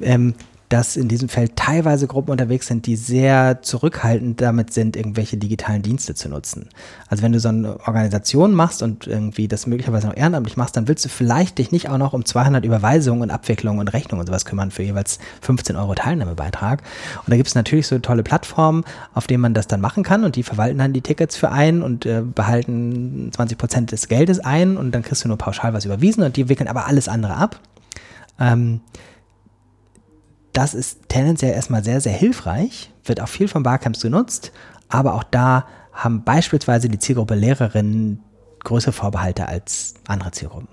Ähm, 0.00 0.34
dass 0.68 0.96
in 0.96 1.08
diesem 1.08 1.28
Feld 1.28 1.56
teilweise 1.56 2.06
Gruppen 2.06 2.30
unterwegs 2.30 2.66
sind, 2.66 2.86
die 2.86 2.96
sehr 2.96 3.62
zurückhaltend 3.62 4.40
damit 4.40 4.72
sind, 4.72 4.96
irgendwelche 4.96 5.36
digitalen 5.36 5.82
Dienste 5.82 6.14
zu 6.14 6.28
nutzen. 6.28 6.68
Also 7.08 7.22
wenn 7.22 7.32
du 7.32 7.40
so 7.40 7.48
eine 7.48 7.80
Organisation 7.86 8.54
machst 8.54 8.82
und 8.82 9.06
irgendwie 9.06 9.46
das 9.46 9.66
möglicherweise 9.66 10.06
noch 10.06 10.16
ehrenamtlich 10.16 10.56
machst, 10.56 10.76
dann 10.76 10.88
willst 10.88 11.04
du 11.04 11.08
vielleicht 11.08 11.58
dich 11.58 11.70
nicht 11.70 11.90
auch 11.90 11.98
noch 11.98 12.12
um 12.12 12.24
200 12.24 12.64
Überweisungen 12.64 13.22
und 13.22 13.30
Abwicklungen 13.30 13.80
und 13.80 13.88
Rechnungen 13.88 14.20
und 14.20 14.26
sowas 14.26 14.44
kümmern 14.44 14.70
für 14.70 14.82
jeweils 14.82 15.18
15 15.42 15.76
Euro 15.76 15.94
Teilnahmebeitrag. 15.94 16.82
Und 17.18 17.30
da 17.30 17.36
gibt 17.36 17.48
es 17.48 17.54
natürlich 17.54 17.86
so 17.86 17.98
tolle 17.98 18.22
Plattformen, 18.22 18.84
auf 19.12 19.26
denen 19.26 19.42
man 19.42 19.54
das 19.54 19.66
dann 19.66 19.80
machen 19.80 20.02
kann 20.02 20.24
und 20.24 20.36
die 20.36 20.42
verwalten 20.42 20.78
dann 20.78 20.92
die 20.92 21.02
Tickets 21.02 21.36
für 21.36 21.50
einen 21.50 21.82
und 21.82 22.06
äh, 22.06 22.22
behalten 22.22 23.30
20 23.32 23.58
Prozent 23.58 23.92
des 23.92 24.08
Geldes 24.08 24.40
ein 24.40 24.76
und 24.76 24.92
dann 24.92 25.02
kriegst 25.02 25.24
du 25.24 25.28
nur 25.28 25.38
pauschal 25.38 25.74
was 25.74 25.84
überwiesen 25.84 26.22
und 26.22 26.36
die 26.36 26.48
wickeln 26.48 26.68
aber 26.68 26.86
alles 26.86 27.08
andere 27.08 27.36
ab. 27.36 27.60
Ähm, 28.40 28.80
das 30.54 30.72
ist 30.72 31.08
tendenziell 31.08 31.52
erstmal 31.52 31.84
sehr, 31.84 32.00
sehr 32.00 32.12
hilfreich, 32.12 32.90
wird 33.04 33.20
auch 33.20 33.28
viel 33.28 33.48
von 33.48 33.62
Barcamps 33.62 34.00
genutzt, 34.00 34.52
aber 34.88 35.14
auch 35.14 35.24
da 35.24 35.66
haben 35.92 36.24
beispielsweise 36.24 36.88
die 36.88 36.98
Zielgruppe 36.98 37.34
Lehrerinnen 37.34 38.20
größere 38.64 38.92
Vorbehalte 38.92 39.46
als 39.46 39.94
andere 40.08 40.30
Zielgruppen. 40.30 40.68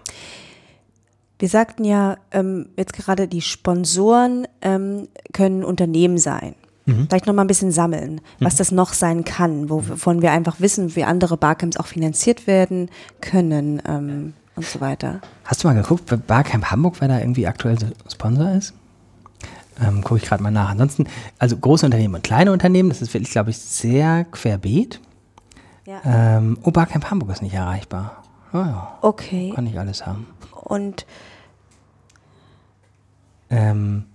Wir 1.39 1.49
sagten 1.49 1.83
ja 1.83 2.17
ähm, 2.31 2.69
jetzt 2.77 2.93
gerade, 2.93 3.27
die 3.27 3.41
Sponsoren 3.41 4.47
ähm, 4.61 5.07
können 5.33 5.63
Unternehmen 5.63 6.17
sein. 6.17 6.55
Mhm. 6.85 7.07
Vielleicht 7.09 7.25
noch 7.25 7.33
mal 7.33 7.43
ein 7.43 7.47
bisschen 7.47 7.71
sammeln, 7.71 8.21
was 8.39 8.53
mhm. 8.53 8.57
das 8.57 8.71
noch 8.71 8.93
sein 8.93 9.23
kann, 9.23 9.69
wovon 9.69 10.21
wir 10.21 10.31
einfach 10.31 10.59
wissen, 10.59 10.95
wie 10.95 11.03
andere 11.03 11.37
Barcamps 11.37 11.77
auch 11.77 11.87
finanziert 11.87 12.47
werden 12.47 12.89
können 13.21 13.81
ähm, 13.87 14.33
und 14.55 14.65
so 14.65 14.81
weiter. 14.81 15.21
Hast 15.43 15.63
du 15.63 15.67
mal 15.67 15.73
geguckt, 15.73 16.13
Barcamp 16.27 16.69
Hamburg, 16.71 16.95
wer 16.99 17.07
da 17.07 17.19
irgendwie 17.19 17.47
aktuell 17.47 17.77
Sponsor 18.07 18.51
ist? 18.51 18.73
Ähm, 19.79 20.03
Gucke 20.03 20.21
ich 20.21 20.27
gerade 20.27 20.43
mal 20.43 20.51
nach. 20.51 20.69
Ansonsten, 20.69 21.05
also 21.39 21.57
große 21.57 21.85
Unternehmen 21.85 22.15
und 22.15 22.23
kleine 22.23 22.51
Unternehmen, 22.51 22.89
das 22.89 23.01
ist 23.01 23.13
wirklich, 23.13 23.31
glaube 23.31 23.51
ich, 23.51 23.57
sehr 23.57 24.25
querbeet. 24.25 24.99
Ja. 25.85 26.01
Ähm, 26.05 26.57
oh, 26.63 26.71
Barcamp 26.71 27.09
Hamburg 27.09 27.31
ist 27.31 27.41
nicht 27.41 27.53
erreichbar. 27.53 28.23
Oh, 28.53 28.57
ja. 28.57 28.97
Okay. 29.01 29.51
Kann 29.55 29.65
ich 29.65 29.79
alles 29.79 30.05
haben. 30.05 30.27
Und 30.63 31.05
ähm, 33.49 34.05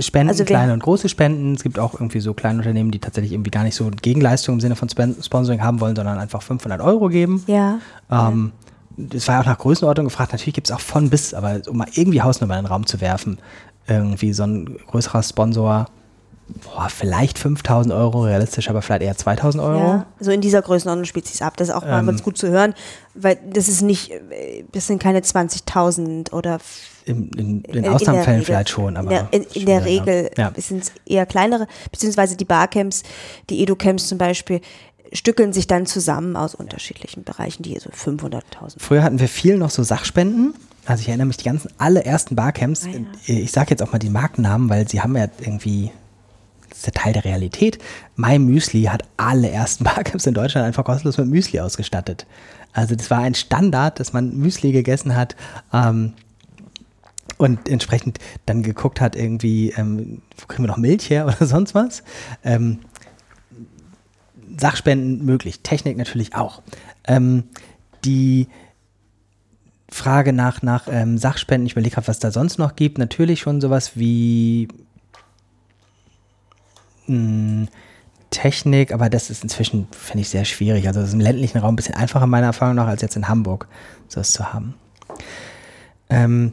Spenden, 0.00 0.28
also 0.28 0.44
kleine 0.44 0.74
und 0.74 0.82
große 0.82 1.08
Spenden. 1.08 1.54
Es 1.54 1.62
gibt 1.62 1.78
auch 1.78 1.94
irgendwie 1.94 2.20
so 2.20 2.34
kleine 2.34 2.58
Unternehmen, 2.58 2.90
die 2.90 2.98
tatsächlich 2.98 3.32
irgendwie 3.32 3.50
gar 3.50 3.64
nicht 3.64 3.74
so 3.74 3.90
Gegenleistung 3.90 4.56
im 4.56 4.60
Sinne 4.60 4.76
von 4.76 4.88
Sponsoring 4.90 5.62
haben 5.62 5.80
wollen, 5.80 5.96
sondern 5.96 6.18
einfach 6.18 6.42
500 6.42 6.82
Euro 6.82 7.08
geben. 7.08 7.42
Ja. 7.46 7.78
Ähm, 8.10 8.52
es 9.14 9.26
war 9.28 9.36
ja 9.36 9.40
auch 9.40 9.46
nach 9.46 9.58
Größenordnung 9.58 10.06
gefragt. 10.06 10.32
Natürlich 10.32 10.54
gibt 10.54 10.68
es 10.68 10.76
auch 10.76 10.80
von 10.80 11.08
bis, 11.08 11.32
aber 11.32 11.62
um 11.68 11.78
mal 11.78 11.88
irgendwie 11.94 12.20
Hausnummer 12.20 12.58
in 12.58 12.64
den 12.64 12.70
Raum 12.70 12.86
zu 12.86 13.00
werfen, 13.00 13.38
irgendwie 13.86 14.32
so 14.32 14.44
ein 14.44 14.78
größerer 14.86 15.22
Sponsor, 15.22 15.86
boah, 16.64 16.88
vielleicht 16.88 17.38
5000 17.38 17.94
Euro, 17.94 18.24
realistisch, 18.24 18.68
aber 18.68 18.82
vielleicht 18.82 19.02
eher 19.02 19.16
2000 19.16 19.62
Euro. 19.62 19.78
Ja, 19.78 20.06
so 20.20 20.30
in 20.30 20.40
dieser 20.40 20.62
Größenordnung 20.62 21.04
spielt 21.04 21.26
sich 21.26 21.42
ab. 21.42 21.56
Das 21.56 21.68
ist 21.68 21.74
auch 21.74 21.84
mal 21.84 22.00
ähm, 22.00 22.06
ganz 22.06 22.22
gut 22.22 22.38
zu 22.38 22.48
hören, 22.48 22.74
weil 23.14 23.38
das 23.52 23.68
ist 23.68 23.82
nicht, 23.82 24.12
das 24.72 24.86
sind 24.86 25.02
keine 25.02 25.20
20.000 25.20 26.32
oder. 26.32 26.58
In, 27.04 27.30
in, 27.32 27.62
in 27.64 27.88
Ausnahmefällen 27.88 28.42
vielleicht 28.42 28.70
schon, 28.70 28.96
aber. 28.96 29.10
In 29.10 29.16
der, 29.16 29.32
in, 29.32 29.42
in 29.54 29.66
der 29.66 29.84
Regel 29.84 30.30
ja. 30.36 30.52
sind 30.56 30.84
es 30.84 30.92
eher 31.04 31.26
kleinere, 31.26 31.66
beziehungsweise 31.90 32.36
die 32.36 32.44
Barcamps, 32.44 33.02
die 33.50 33.62
Edu-Camps 33.62 34.08
zum 34.08 34.18
Beispiel, 34.18 34.60
stückeln 35.12 35.52
sich 35.52 35.66
dann 35.66 35.86
zusammen 35.86 36.36
aus 36.36 36.54
unterschiedlichen 36.54 37.24
Bereichen, 37.24 37.62
die 37.62 37.78
so 37.78 37.90
500.000. 37.90 38.42
Früher 38.78 39.02
hatten 39.02 39.18
wir 39.18 39.28
viel 39.28 39.58
noch 39.58 39.70
so 39.70 39.82
Sachspenden 39.82 40.54
also 40.84 41.00
ich 41.02 41.08
erinnere 41.08 41.26
mich 41.26 41.36
die 41.36 41.44
ganzen 41.44 41.70
allerersten 41.78 42.34
Barcamps, 42.34 42.86
ah, 42.86 42.90
ja. 42.90 43.34
ich 43.38 43.52
sage 43.52 43.70
jetzt 43.70 43.82
auch 43.82 43.92
mal 43.92 43.98
die 43.98 44.10
Markennamen, 44.10 44.68
weil 44.68 44.88
sie 44.88 45.00
haben 45.00 45.16
ja 45.16 45.26
irgendwie, 45.40 45.92
das 46.68 46.78
ist 46.78 46.86
ja 46.86 46.92
Teil 46.92 47.12
der 47.12 47.24
Realität. 47.24 47.78
My 48.16 48.38
Müsli 48.38 48.84
hat 48.84 49.04
alle 49.16 49.50
ersten 49.50 49.84
Barcamps 49.84 50.26
in 50.26 50.34
Deutschland 50.34 50.66
einfach 50.66 50.84
kostenlos 50.84 51.18
mit 51.18 51.28
Müsli 51.28 51.60
ausgestattet. 51.60 52.26
Also 52.72 52.96
das 52.96 53.10
war 53.10 53.18
ein 53.18 53.34
Standard, 53.34 54.00
dass 54.00 54.12
man 54.12 54.36
Müsli 54.36 54.72
gegessen 54.72 55.14
hat 55.14 55.36
ähm, 55.72 56.14
und 57.36 57.68
entsprechend 57.68 58.18
dann 58.46 58.62
geguckt 58.62 59.00
hat, 59.00 59.14
irgendwie, 59.14 59.70
ähm, 59.76 60.22
wo 60.36 60.46
kriegen 60.46 60.64
wir 60.64 60.68
noch 60.68 60.78
Milch 60.78 61.10
her 61.10 61.26
oder 61.38 61.46
sonst 61.46 61.74
was. 61.74 62.02
Ähm, 62.44 62.80
Sachspenden 64.58 65.24
möglich, 65.24 65.60
Technik 65.60 65.96
natürlich 65.96 66.34
auch. 66.34 66.62
Ähm, 67.04 67.44
die 68.04 68.48
Frage 69.92 70.32
nach, 70.32 70.62
nach 70.62 70.88
ähm, 70.90 71.18
Sachspenden, 71.18 71.66
ich 71.66 71.72
überlege 71.72 71.94
gerade, 71.94 72.08
was 72.08 72.18
da 72.18 72.30
sonst 72.30 72.58
noch 72.58 72.76
gibt. 72.76 72.98
Natürlich 72.98 73.40
schon 73.40 73.60
sowas 73.60 73.92
wie 73.94 74.68
mh, 77.06 77.16
hm, 77.16 77.68
Technik, 78.30 78.92
aber 78.92 79.10
das 79.10 79.28
ist 79.28 79.42
inzwischen, 79.42 79.86
finde 79.90 80.22
ich, 80.22 80.30
sehr 80.30 80.46
schwierig. 80.46 80.86
Also 80.86 81.00
das 81.00 81.10
ist 81.10 81.14
im 81.14 81.20
ländlichen 81.20 81.58
Raum 81.58 81.74
ein 81.74 81.76
bisschen 81.76 81.94
einfacher 81.94 82.26
meiner 82.26 82.46
Erfahrung 82.46 82.74
nach, 82.74 82.86
als 82.86 83.02
jetzt 83.02 83.16
in 83.16 83.28
Hamburg 83.28 83.68
sowas 84.08 84.32
zu 84.32 84.52
haben. 84.52 84.74
Ähm, 86.08 86.52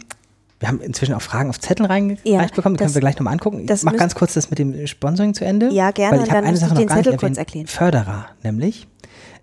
wir 0.60 0.67
haben 0.67 0.82
inzwischen 0.82 1.13
auch 1.13 1.21
Fragen 1.21 1.49
auf 1.49 1.60
Zettel 1.60 1.86
reingereicht 1.86 2.25
ja, 2.28 2.45
bekommen, 2.47 2.75
die 2.75 2.84
können 2.84 2.93
wir 2.93 3.02
gleich 3.02 3.15
nochmal 3.15 3.34
angucken. 3.34 3.65
Ich 3.69 3.84
mache 3.84 3.95
ganz 3.95 4.13
kurz 4.13 4.34
das 4.34 4.49
mit 4.49 4.60
dem 4.60 4.86
Sponsoring 4.88 5.34
zu 5.34 5.45
Ende. 5.45 5.69
Ja, 5.71 5.91
gerne. 5.91 6.17
Weil 6.17 6.25
ich 6.25 6.32
habe 6.32 6.45
eine 6.45 6.58
Sache 6.58 6.73
noch 6.73 6.86
gar 6.86 6.97
nicht 6.97 7.08
erwähnt. 7.08 7.38
Erklären. 7.38 7.67
Förderer, 7.67 8.28
nämlich. 8.43 8.88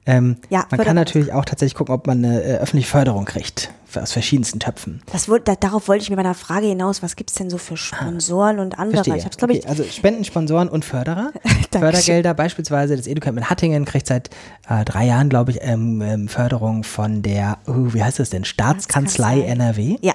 Ähm, 0.07 0.37
ja, 0.51 0.65
man 0.71 0.81
kann 0.81 0.95
natürlich 0.95 1.33
auch 1.33 1.45
tatsächlich 1.45 1.75
gucken, 1.75 1.95
ob 1.95 2.07
man 2.07 2.25
eine 2.25 2.43
äh, 2.43 2.57
öffentliche 2.59 2.89
Förderung 2.89 3.25
kriegt 3.25 3.71
aus 3.97 4.13
verschiedensten 4.13 4.61
Töpfen. 4.61 5.01
Das, 5.11 5.27
da, 5.45 5.55
darauf 5.55 5.89
wollte 5.89 6.03
ich 6.03 6.11
mit 6.11 6.17
meiner 6.17 6.35
Frage 6.35 6.67
hinaus. 6.67 7.03
Was 7.03 7.17
gibt 7.17 7.31
es 7.31 7.37
denn 7.37 7.51
so 7.51 7.59
für 7.59 7.77
Sponsoren 7.77 8.59
ah, 8.59 8.63
und 8.63 8.79
andere? 8.79 9.05
Verstehe. 9.05 9.17
Ich 9.17 9.25
hab's, 9.25 9.43
okay, 9.43 9.59
ich, 9.59 9.69
also 9.69 9.85
Spenden, 9.85 10.25
Sponsoren 10.25 10.69
und 10.69 10.85
Förderer. 10.85 11.33
Fördergelder 11.73 12.35
beispielsweise 12.35 12.97
das 12.97 13.07
EduCamp 13.07 13.39
in 13.39 13.51
Hattingen 13.51 13.85
kriegt 13.85 14.07
seit 14.07 14.31
äh, 14.69 14.85
drei 14.85 15.07
Jahren, 15.07 15.29
glaube 15.29 15.53
ich, 15.53 15.59
ähm, 15.63 16.03
ähm, 16.03 16.29
Förderung 16.29 16.85
von 16.85 17.23
der, 17.23 17.59
oh, 17.67 17.95
wie 17.95 18.03
heißt 18.03 18.19
das 18.19 18.31
denn, 18.31 18.45
Staatskanzlei, 18.45 19.43
Staatskanzlei. 19.43 19.95
NRW. 19.95 19.97
Ja. 20.03 20.15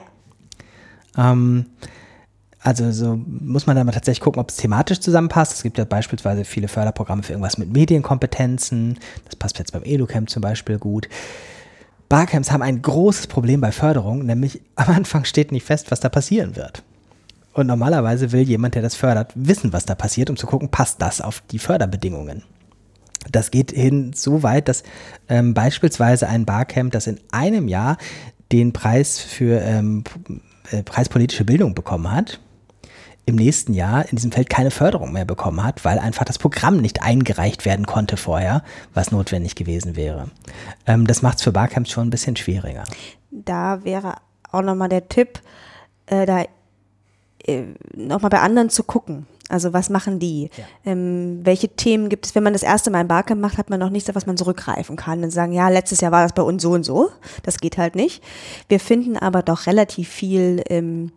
Ähm, 1.17 1.65
also 2.63 2.91
so 2.91 3.19
muss 3.25 3.65
man 3.65 3.75
dann 3.75 3.87
mal 3.87 3.91
tatsächlich 3.91 4.21
gucken, 4.21 4.39
ob 4.39 4.49
es 4.49 4.57
thematisch 4.57 4.99
zusammenpasst. 4.99 5.53
Es 5.53 5.63
gibt 5.63 5.79
ja 5.79 5.85
beispielsweise 5.85 6.45
viele 6.45 6.67
Förderprogramme 6.67 7.23
für 7.23 7.33
irgendwas 7.33 7.57
mit 7.57 7.73
Medienkompetenzen. 7.73 8.99
Das 9.25 9.35
passt 9.35 9.57
jetzt 9.57 9.73
beim 9.73 9.83
EduCamp 9.83 10.29
zum 10.29 10.41
Beispiel 10.41 10.77
gut. 10.77 11.09
Barcamps 12.07 12.51
haben 12.51 12.61
ein 12.61 12.81
großes 12.81 13.27
Problem 13.27 13.61
bei 13.61 13.71
Förderung, 13.71 14.25
nämlich 14.25 14.61
am 14.75 14.93
Anfang 14.93 15.25
steht 15.25 15.51
nicht 15.51 15.65
fest, 15.65 15.89
was 15.89 16.01
da 16.01 16.09
passieren 16.09 16.55
wird. 16.55 16.83
Und 17.53 17.67
normalerweise 17.67 18.31
will 18.31 18.43
jemand, 18.43 18.75
der 18.75 18.81
das 18.81 18.95
fördert, 18.95 19.31
wissen, 19.35 19.73
was 19.73 19.85
da 19.85 19.95
passiert, 19.95 20.29
um 20.29 20.37
zu 20.37 20.45
gucken, 20.45 20.69
passt 20.69 21.01
das 21.01 21.19
auf 21.19 21.41
die 21.51 21.59
Förderbedingungen. 21.59 22.43
Das 23.31 23.51
geht 23.51 23.71
hin 23.71 24.13
so 24.13 24.43
weit, 24.43 24.67
dass 24.67 24.83
ähm, 25.29 25.53
beispielsweise 25.53 26.27
ein 26.27 26.45
Barcamp, 26.45 26.91
das 26.91 27.07
in 27.07 27.19
einem 27.31 27.67
Jahr 27.67 27.97
den 28.51 28.71
Preis 28.73 29.19
für 29.19 29.61
ähm, 29.61 30.03
äh, 30.71 30.83
preispolitische 30.83 31.45
Bildung 31.45 31.75
bekommen 31.75 32.11
hat, 32.11 32.39
im 33.25 33.35
nächsten 33.35 33.73
Jahr 33.73 34.03
in 34.09 34.15
diesem 34.15 34.31
Feld 34.31 34.49
keine 34.49 34.71
Förderung 34.71 35.13
mehr 35.13 35.25
bekommen 35.25 35.63
hat, 35.63 35.85
weil 35.85 35.99
einfach 35.99 36.25
das 36.25 36.39
Programm 36.39 36.77
nicht 36.77 37.03
eingereicht 37.03 37.65
werden 37.65 37.85
konnte 37.85 38.17
vorher, 38.17 38.63
was 38.93 39.11
notwendig 39.11 39.55
gewesen 39.55 39.95
wäre. 39.95 40.29
Ähm, 40.87 41.05
das 41.07 41.21
macht 41.21 41.37
es 41.37 41.43
für 41.43 41.51
Barcamps 41.51 41.91
schon 41.91 42.07
ein 42.07 42.09
bisschen 42.09 42.35
schwieriger. 42.35 42.83
Da 43.29 43.83
wäre 43.83 44.15
auch 44.51 44.61
nochmal 44.61 44.89
der 44.89 45.07
Tipp, 45.07 45.39
äh, 46.07 46.25
da 46.25 46.45
äh, 47.45 47.63
nochmal 47.95 48.29
bei 48.29 48.39
anderen 48.39 48.69
zu 48.69 48.83
gucken. 48.83 49.27
Also 49.49 49.73
was 49.73 49.89
machen 49.89 50.17
die? 50.19 50.49
Ja. 50.55 50.63
Ähm, 50.85 51.41
welche 51.43 51.67
Themen 51.67 52.07
gibt 52.07 52.25
es? 52.25 52.35
Wenn 52.35 52.43
man 52.43 52.53
das 52.53 52.63
erste 52.63 52.89
Mal 52.89 52.99
ein 52.99 53.07
Barcamp 53.07 53.41
macht, 53.41 53.57
hat 53.57 53.69
man 53.69 53.79
noch 53.79 53.89
nichts, 53.89 54.09
auf 54.09 54.15
was 54.15 54.25
man 54.25 54.37
zurückgreifen 54.37 54.95
kann 54.95 55.23
und 55.23 55.31
sagen, 55.31 55.51
ja, 55.51 55.67
letztes 55.67 55.99
Jahr 55.99 56.13
war 56.13 56.23
das 56.23 56.33
bei 56.33 56.41
uns 56.41 56.63
so 56.63 56.71
und 56.71 56.83
so. 56.83 57.09
Das 57.43 57.59
geht 57.59 57.77
halt 57.77 57.95
nicht. 57.95 58.23
Wir 58.69 58.79
finden 58.79 59.17
aber 59.17 59.43
doch 59.43 59.67
relativ 59.67 60.07
viel 60.07 60.63
im 60.69 61.11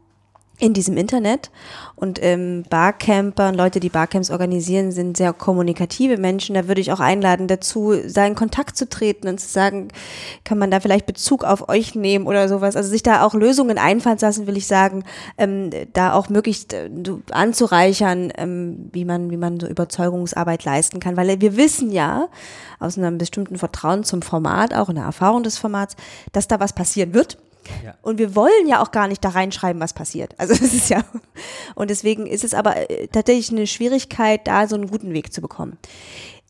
in 0.65 0.73
diesem 0.73 0.97
Internet. 0.97 1.51
Und 1.95 2.23
ähm, 2.23 2.65
Barcamper 2.71 3.49
und 3.49 3.55
Leute, 3.55 3.81
die 3.81 3.91
Barcamps 3.91 4.31
organisieren, 4.31 4.93
sind 4.93 5.17
sehr 5.17 5.35
kommunikative 5.35 6.17
Menschen. 6.17 6.55
Da 6.55 6.67
würde 6.67 6.81
ich 6.81 6.91
auch 6.91 7.01
einladen 7.01 7.49
dazu, 7.49 7.95
da 8.13 8.27
in 8.27 8.35
Kontakt 8.35 8.77
zu 8.77 8.89
treten 8.89 9.29
und 9.29 9.39
zu 9.39 9.47
sagen, 9.47 9.89
kann 10.43 10.59
man 10.59 10.71
da 10.71 10.81
vielleicht 10.81 11.05
Bezug 11.05 11.45
auf 11.45 11.69
euch 11.69 11.95
nehmen 11.95 12.27
oder 12.27 12.49
sowas. 12.49 12.77
Also 12.77 12.89
sich 12.89 13.03
da 13.03 13.25
auch 13.25 13.35
Lösungen 13.35 13.77
einfallen 13.77 14.19
lassen, 14.19 14.47
will 14.47 14.57
ich 14.57 14.67
sagen, 14.67 15.05
ähm, 15.37 15.71
da 15.93 16.15
auch 16.15 16.31
möglichst 16.31 16.73
äh, 16.73 16.89
anzureichern, 17.31 18.33
ähm, 18.39 18.89
wie 18.93 19.05
man, 19.05 19.31
wie 19.31 19.37
man 19.37 19.61
so 19.61 19.67
Überzeugungsarbeit 19.67 20.65
leisten 20.65 20.99
kann. 20.99 21.19
Weil 21.19 21.41
wir 21.43 21.57
wissen 21.59 21.93
ja 21.93 22.29
aus 22.81 22.97
einem 22.97 23.19
bestimmten 23.19 23.59
Vertrauen 23.59 24.03
zum 24.03 24.23
Format, 24.23 24.73
auch 24.73 24.89
in 24.89 24.95
der 24.95 25.05
Erfahrung 25.05 25.43
des 25.43 25.59
Formats, 25.59 25.95
dass 26.33 26.49
da 26.49 26.59
was 26.59 26.73
passieren 26.73 27.13
wird 27.13 27.37
ja. 27.85 27.95
Und 28.03 28.19
wir 28.19 28.35
wollen 28.35 28.69
ja 28.69 28.83
auch 28.83 28.91
gar 28.91 29.09
nicht 29.09 29.25
da 29.25 29.31
reinschreiben, 29.31 29.81
was 29.81 29.93
passiert. 29.93 30.35
Also 30.39 30.55
das 30.59 30.73
ist 30.75 30.91
ja. 30.91 31.03
Und 31.75 31.91
deswegen 31.91 32.27
ist 32.27 32.45
es 32.45 32.55
aber 32.55 32.91
äh, 32.91 33.09
tatsächlich 33.09 33.51
eine 33.51 33.67
Schwierigkeit, 33.67 34.47
da 34.47 34.67
so 34.67 34.77
einen 34.77 34.89
guten 34.89 35.13
Weg 35.13 35.33
zu 35.33 35.41
bekommen. 35.41 35.79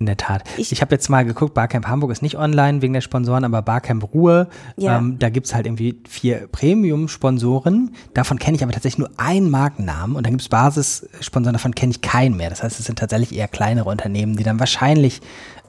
In 0.00 0.06
der 0.06 0.16
Tat. 0.16 0.42
Ich, 0.56 0.72
ich 0.72 0.80
habe 0.80 0.92
jetzt 0.92 1.08
mal 1.08 1.24
geguckt, 1.24 1.54
Barcamp 1.54 1.86
Hamburg 1.86 2.10
ist 2.10 2.20
nicht 2.20 2.36
online 2.36 2.82
wegen 2.82 2.92
der 2.94 3.00
Sponsoren, 3.00 3.44
aber 3.44 3.62
Barcamp 3.62 4.12
Ruhe, 4.12 4.48
ja. 4.76 4.98
ähm, 4.98 5.20
da 5.20 5.30
gibt 5.30 5.46
es 5.46 5.54
halt 5.54 5.66
irgendwie 5.66 6.00
vier 6.08 6.48
Premium-Sponsoren. 6.50 7.94
Davon 8.12 8.40
kenne 8.40 8.56
ich 8.56 8.64
aber 8.64 8.72
tatsächlich 8.72 8.98
nur 8.98 9.10
einen 9.18 9.50
Markennamen 9.50 10.16
und 10.16 10.26
dann 10.26 10.32
gibt 10.32 10.42
es 10.42 10.48
Basissponsoren, 10.48 11.52
davon 11.52 11.76
kenne 11.76 11.92
ich 11.92 12.00
keinen 12.00 12.36
mehr. 12.36 12.50
Das 12.50 12.64
heißt, 12.64 12.80
es 12.80 12.86
sind 12.86 12.98
tatsächlich 12.98 13.38
eher 13.38 13.46
kleinere 13.46 13.88
Unternehmen, 13.88 14.36
die 14.36 14.42
dann 14.42 14.58
wahrscheinlich 14.58 15.20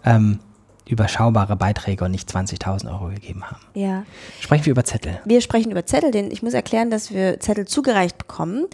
ähm, 0.04 0.40
überschaubare 0.88 1.56
Beiträge 1.56 2.06
und 2.06 2.12
nicht 2.12 2.30
20.000 2.30 2.92
Euro 2.92 3.08
gegeben 3.08 3.44
haben. 3.44 3.62
Ja. 3.74 4.04
Sprechen 4.40 4.66
wir 4.66 4.72
über 4.72 4.84
Zettel? 4.84 5.20
Wir 5.26 5.42
sprechen 5.42 5.72
über 5.72 5.86
Zettel, 5.86 6.12
denn 6.12 6.32
ich 6.32 6.44
muss 6.44 6.54
erklären, 6.54 6.90
dass 6.92 7.12
wir 7.14 7.40
Zettel 7.40 7.66
zugereicht 7.66 8.18
bekommen. 8.18 8.66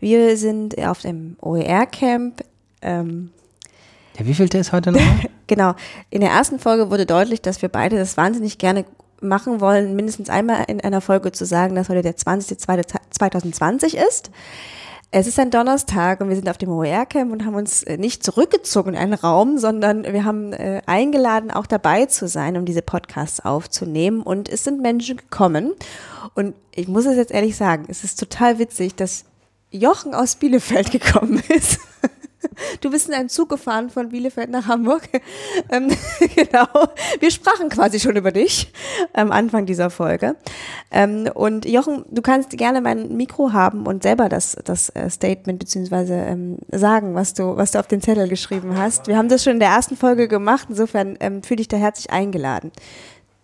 Wir 0.00 0.36
sind 0.36 0.78
auf 0.78 1.00
dem 1.00 1.36
OER-Camp. 1.40 2.42
Ähm, 2.82 3.30
Der 4.18 4.26
wievielte 4.26 4.58
ist 4.58 4.72
heute 4.72 4.92
noch? 4.92 5.00
genau. 5.46 5.74
In 6.10 6.20
der 6.20 6.30
ersten 6.30 6.58
Folge 6.58 6.90
wurde 6.90 7.06
deutlich, 7.06 7.42
dass 7.42 7.60
wir 7.60 7.68
beide 7.68 7.96
das 7.96 8.16
wahnsinnig 8.16 8.58
gerne 8.58 8.84
machen 9.20 9.60
wollen, 9.60 9.96
mindestens 9.96 10.30
einmal 10.30 10.64
in 10.68 10.80
einer 10.80 11.00
Folge 11.00 11.32
zu 11.32 11.44
sagen, 11.44 11.74
dass 11.74 11.88
heute 11.88 12.02
der 12.02 12.16
20.02.2020 12.16 13.96
ist. 14.08 14.30
Es 15.10 15.26
ist 15.26 15.38
ein 15.38 15.50
Donnerstag 15.50 16.20
und 16.20 16.28
wir 16.28 16.36
sind 16.36 16.50
auf 16.50 16.58
dem 16.58 16.68
OER-Camp 16.68 17.32
und 17.32 17.46
haben 17.46 17.54
uns 17.54 17.82
äh, 17.82 17.96
nicht 17.96 18.22
zurückgezogen 18.22 18.90
in 18.92 18.98
einen 18.98 19.14
Raum, 19.14 19.56
sondern 19.56 20.04
wir 20.04 20.24
haben 20.26 20.52
äh, 20.52 20.82
eingeladen, 20.84 21.50
auch 21.50 21.64
dabei 21.64 22.04
zu 22.04 22.28
sein, 22.28 22.58
um 22.58 22.66
diese 22.66 22.82
Podcasts 22.82 23.40
aufzunehmen. 23.40 24.20
Und 24.20 24.50
es 24.50 24.64
sind 24.64 24.82
Menschen 24.82 25.16
gekommen. 25.16 25.72
Und 26.34 26.54
ich 26.74 26.88
muss 26.88 27.06
es 27.06 27.16
jetzt 27.16 27.32
ehrlich 27.32 27.56
sagen, 27.56 27.86
es 27.88 28.04
ist 28.04 28.20
total 28.20 28.58
witzig, 28.58 28.96
dass 28.96 29.24
Jochen 29.70 30.14
aus 30.14 30.36
Bielefeld 30.36 30.90
gekommen 30.92 31.42
ist. 31.48 31.80
Du 32.80 32.90
bist 32.90 33.08
in 33.08 33.14
einem 33.14 33.28
Zug 33.28 33.48
gefahren 33.48 33.90
von 33.90 34.10
Bielefeld 34.10 34.50
nach 34.50 34.66
Hamburg. 34.66 35.08
Ähm, 35.70 35.88
genau. 36.34 36.66
Wir 37.20 37.30
sprachen 37.30 37.68
quasi 37.68 38.00
schon 38.00 38.16
über 38.16 38.30
dich 38.30 38.72
am 39.12 39.32
Anfang 39.32 39.66
dieser 39.66 39.90
Folge. 39.90 40.36
Ähm, 40.90 41.28
und 41.34 41.66
Jochen, 41.66 42.04
du 42.10 42.22
kannst 42.22 42.50
gerne 42.50 42.80
mein 42.80 43.16
Mikro 43.16 43.52
haben 43.52 43.86
und 43.86 44.02
selber 44.02 44.28
das, 44.28 44.56
das 44.64 44.88
äh, 44.90 45.10
Statement 45.10 45.58
beziehungsweise 45.58 46.14
ähm, 46.14 46.58
sagen, 46.70 47.14
was 47.14 47.34
du, 47.34 47.56
was 47.56 47.72
du 47.72 47.80
auf 47.80 47.86
den 47.86 48.00
Zettel 48.00 48.28
geschrieben 48.28 48.78
hast. 48.78 49.08
Wir 49.08 49.18
haben 49.18 49.28
das 49.28 49.44
schon 49.44 49.54
in 49.54 49.60
der 49.60 49.70
ersten 49.70 49.96
Folge 49.96 50.28
gemacht. 50.28 50.68
Insofern 50.70 51.16
ähm, 51.20 51.42
fühle 51.42 51.60
ich 51.60 51.68
da 51.68 51.76
herzlich 51.76 52.10
eingeladen. 52.10 52.72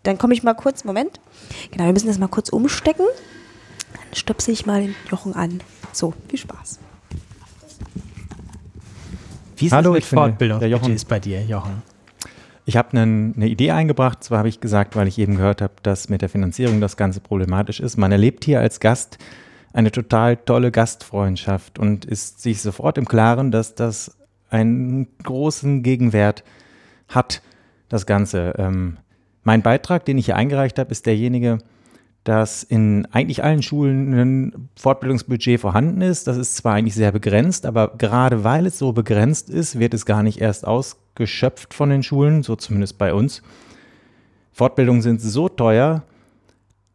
Dann 0.05 0.17
komme 0.17 0.35
ich 0.35 0.43
mal 0.43 0.55
kurz, 0.55 0.85
Moment. 0.85 1.21
Genau, 1.73 1.85
wir 1.85 1.93
müssen 1.93 2.09
das 2.09 2.19
mal 2.19 2.29
kurz 2.29 2.49
umstecken. 2.49 3.07
Dann 3.93 4.15
stöpse 4.15 4.51
ich 4.51 4.67
mal 4.67 4.83
den 4.83 4.95
Jochen 5.11 5.35
an. 5.35 5.63
So, 5.93 6.15
viel 6.29 6.39
Spaß. 6.39 6.79
Wie 9.65 9.69
ist 9.69 9.73
Hallo, 9.73 9.95
das 9.95 10.03
mit 10.03 10.05
Fortbildung? 10.05 10.61
Der 10.61 10.69
Jochen. 10.69 10.93
ist 10.93 11.09
bei 11.09 11.19
dir, 11.19 11.43
Jochen? 11.43 11.83
Ich 12.67 12.77
habe 12.77 12.91
eine, 12.91 13.33
eine 13.35 13.49
Idee 13.49 13.71
eingebracht. 13.71 14.23
Zwar 14.23 14.39
habe 14.41 14.49
ich 14.51 14.61
gesagt, 14.61 14.95
weil 14.95 15.09
ich 15.09 15.19
eben 15.19 15.37
gehört 15.37 15.63
habe, 15.63 15.73
dass 15.83 16.11
mit 16.11 16.21
der 16.21 16.29
Finanzierung 16.29 16.83
das 16.83 16.99
Ganze 16.99 17.21
problematisch 17.21 17.81
ist. 17.81 17.97
Man 17.97 18.13
erlebt 18.13 18.45
hier 18.45 18.61
als 18.61 18.79
Gast 18.79 19.17
eine 19.73 19.91
total 19.91 20.37
tolle 20.37 20.71
Gastfreundschaft 20.71 21.79
und 21.79 22.05
ist 22.05 22.43
sich 22.43 22.61
sofort 22.61 22.99
im 22.99 23.07
Klaren, 23.07 23.51
dass 23.53 23.75
das 23.75 24.19
einen 24.51 25.09
großen 25.23 25.83
Gegenwert 25.83 26.45
hat, 27.09 27.41
das 27.89 28.05
Ganze. 28.05 28.55
Ähm, 28.59 28.99
mein 29.45 29.63
Beitrag, 29.63 30.05
den 30.05 30.19
ich 30.19 30.27
hier 30.27 30.37
eingereicht 30.37 30.79
habe, 30.79 30.91
ist 30.91 31.07
derjenige, 31.07 31.57
dass 32.25 32.63
in 32.63 33.07
eigentlich 33.13 33.45
allen 33.45 33.63
Schulen 33.63 34.15
ein 34.15 34.69
Fortbildungsbudget 34.77 35.61
vorhanden 35.61 36.01
ist. 36.01 36.27
Das 36.27 36.39
ist 36.39 36.57
zwar 36.57 36.75
eigentlich 36.75 36.95
sehr 36.95 37.13
begrenzt, 37.13 37.67
aber 37.67 37.93
gerade 37.99 38.45
weil 38.45 38.67
es 38.67 38.79
so 38.79 38.93
begrenzt 38.93 39.51
ist, 39.51 39.79
wird 39.79 39.93
es 39.93 40.07
gar 40.07 40.23
nicht 40.23 40.41
erst 40.41 40.67
ausgeschöpft 40.67 41.75
von 41.75 41.91
den 41.91 42.03
Schulen, 42.03 42.43
so 42.43 42.57
zumindest 42.57 42.97
bei 42.97 43.13
uns. 43.13 43.43
Fortbildungen 44.53 45.03
sind 45.03 45.21
so 45.21 45.49
teuer, 45.49 46.03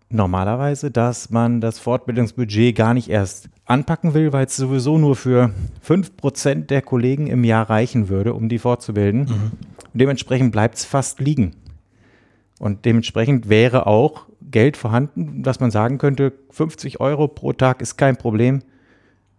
normalerweise, 0.10 0.90
dass 0.90 1.30
man 1.30 1.62
das 1.62 1.78
Fortbildungsbudget 1.78 2.76
gar 2.76 2.96
nicht 2.96 3.10
erst 3.10 3.50
anpacken 3.66 4.16
will, 4.16 4.34
weil 4.34 4.48
es 4.48 4.56
sowieso 4.56 4.98
nur 4.98 5.16
für 5.16 5.52
5% 5.88 6.66
der 6.66 6.82
Kollegen 6.82 7.28
im 7.28 7.44
Jahr 7.44 7.70
reichen 7.70 8.10
würde, 8.10 8.34
um 8.34 8.50
die 8.50 8.58
fortzubilden. 8.58 9.22
Mhm. 9.22 9.52
Und 9.94 10.02
dementsprechend 10.02 10.52
bleibt 10.52 10.78
es 10.78 10.86
fast 10.86 11.20
liegen. 11.20 11.56
Und 12.58 12.86
dementsprechend 12.86 13.48
wäre 13.50 13.86
auch 13.88 14.26
Geld 14.50 14.78
vorhanden, 14.78 15.44
dass 15.44 15.60
man 15.60 15.72
sagen 15.72 15.98
könnte, 15.98 16.34
50 16.52 17.00
Euro 17.00 17.28
pro 17.28 17.54
Tag 17.54 17.82
ist 17.82 17.98
kein 17.98 18.18
Problem 18.18 18.62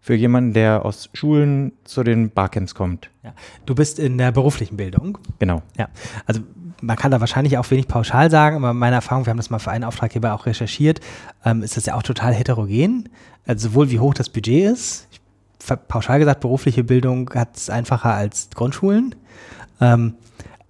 für 0.00 0.14
jemanden, 0.14 0.54
der 0.54 0.84
aus 0.84 1.11
Schulen 1.12 1.72
zu 1.84 2.02
den 2.02 2.30
Barcamps 2.30 2.74
kommt. 2.74 3.11
Ja. 3.22 3.34
Du 3.66 3.74
bist 3.74 3.98
in 3.98 4.16
der 4.16 4.32
beruflichen 4.32 4.76
Bildung. 4.76 5.18
Genau. 5.38 5.62
Ja. 5.76 5.88
Also 6.24 6.40
man 6.80 6.96
kann 6.96 7.11
da 7.11 7.20
wahrscheinlich 7.20 7.58
auch 7.58 7.70
wenig 7.70 7.86
pauschal 7.86 8.30
sagen, 8.30 8.56
aber 8.56 8.72
meine 8.72 8.96
Erfahrung, 8.96 9.26
wir 9.26 9.30
haben 9.30 9.36
das 9.36 9.50
mal 9.50 9.58
für 9.58 9.70
einen 9.70 9.84
Auftraggeber 9.84 10.32
auch 10.32 10.46
recherchiert, 10.46 11.00
ähm, 11.44 11.62
ist 11.62 11.76
das 11.76 11.86
ja 11.86 11.94
auch 11.94 12.02
total 12.02 12.32
heterogen. 12.32 13.11
Also 13.46 13.68
sowohl 13.68 13.90
wie 13.90 13.98
hoch 13.98 14.14
das 14.14 14.30
Budget 14.30 14.72
ist. 14.72 15.08
Ich, 15.11 15.20
pauschal 15.88 16.18
gesagt, 16.18 16.40
berufliche 16.40 16.84
Bildung 16.84 17.28
hat 17.34 17.56
es 17.56 17.68
einfacher 17.68 18.14
als 18.14 18.48
Grundschulen. 18.54 19.14
Ähm, 19.80 20.14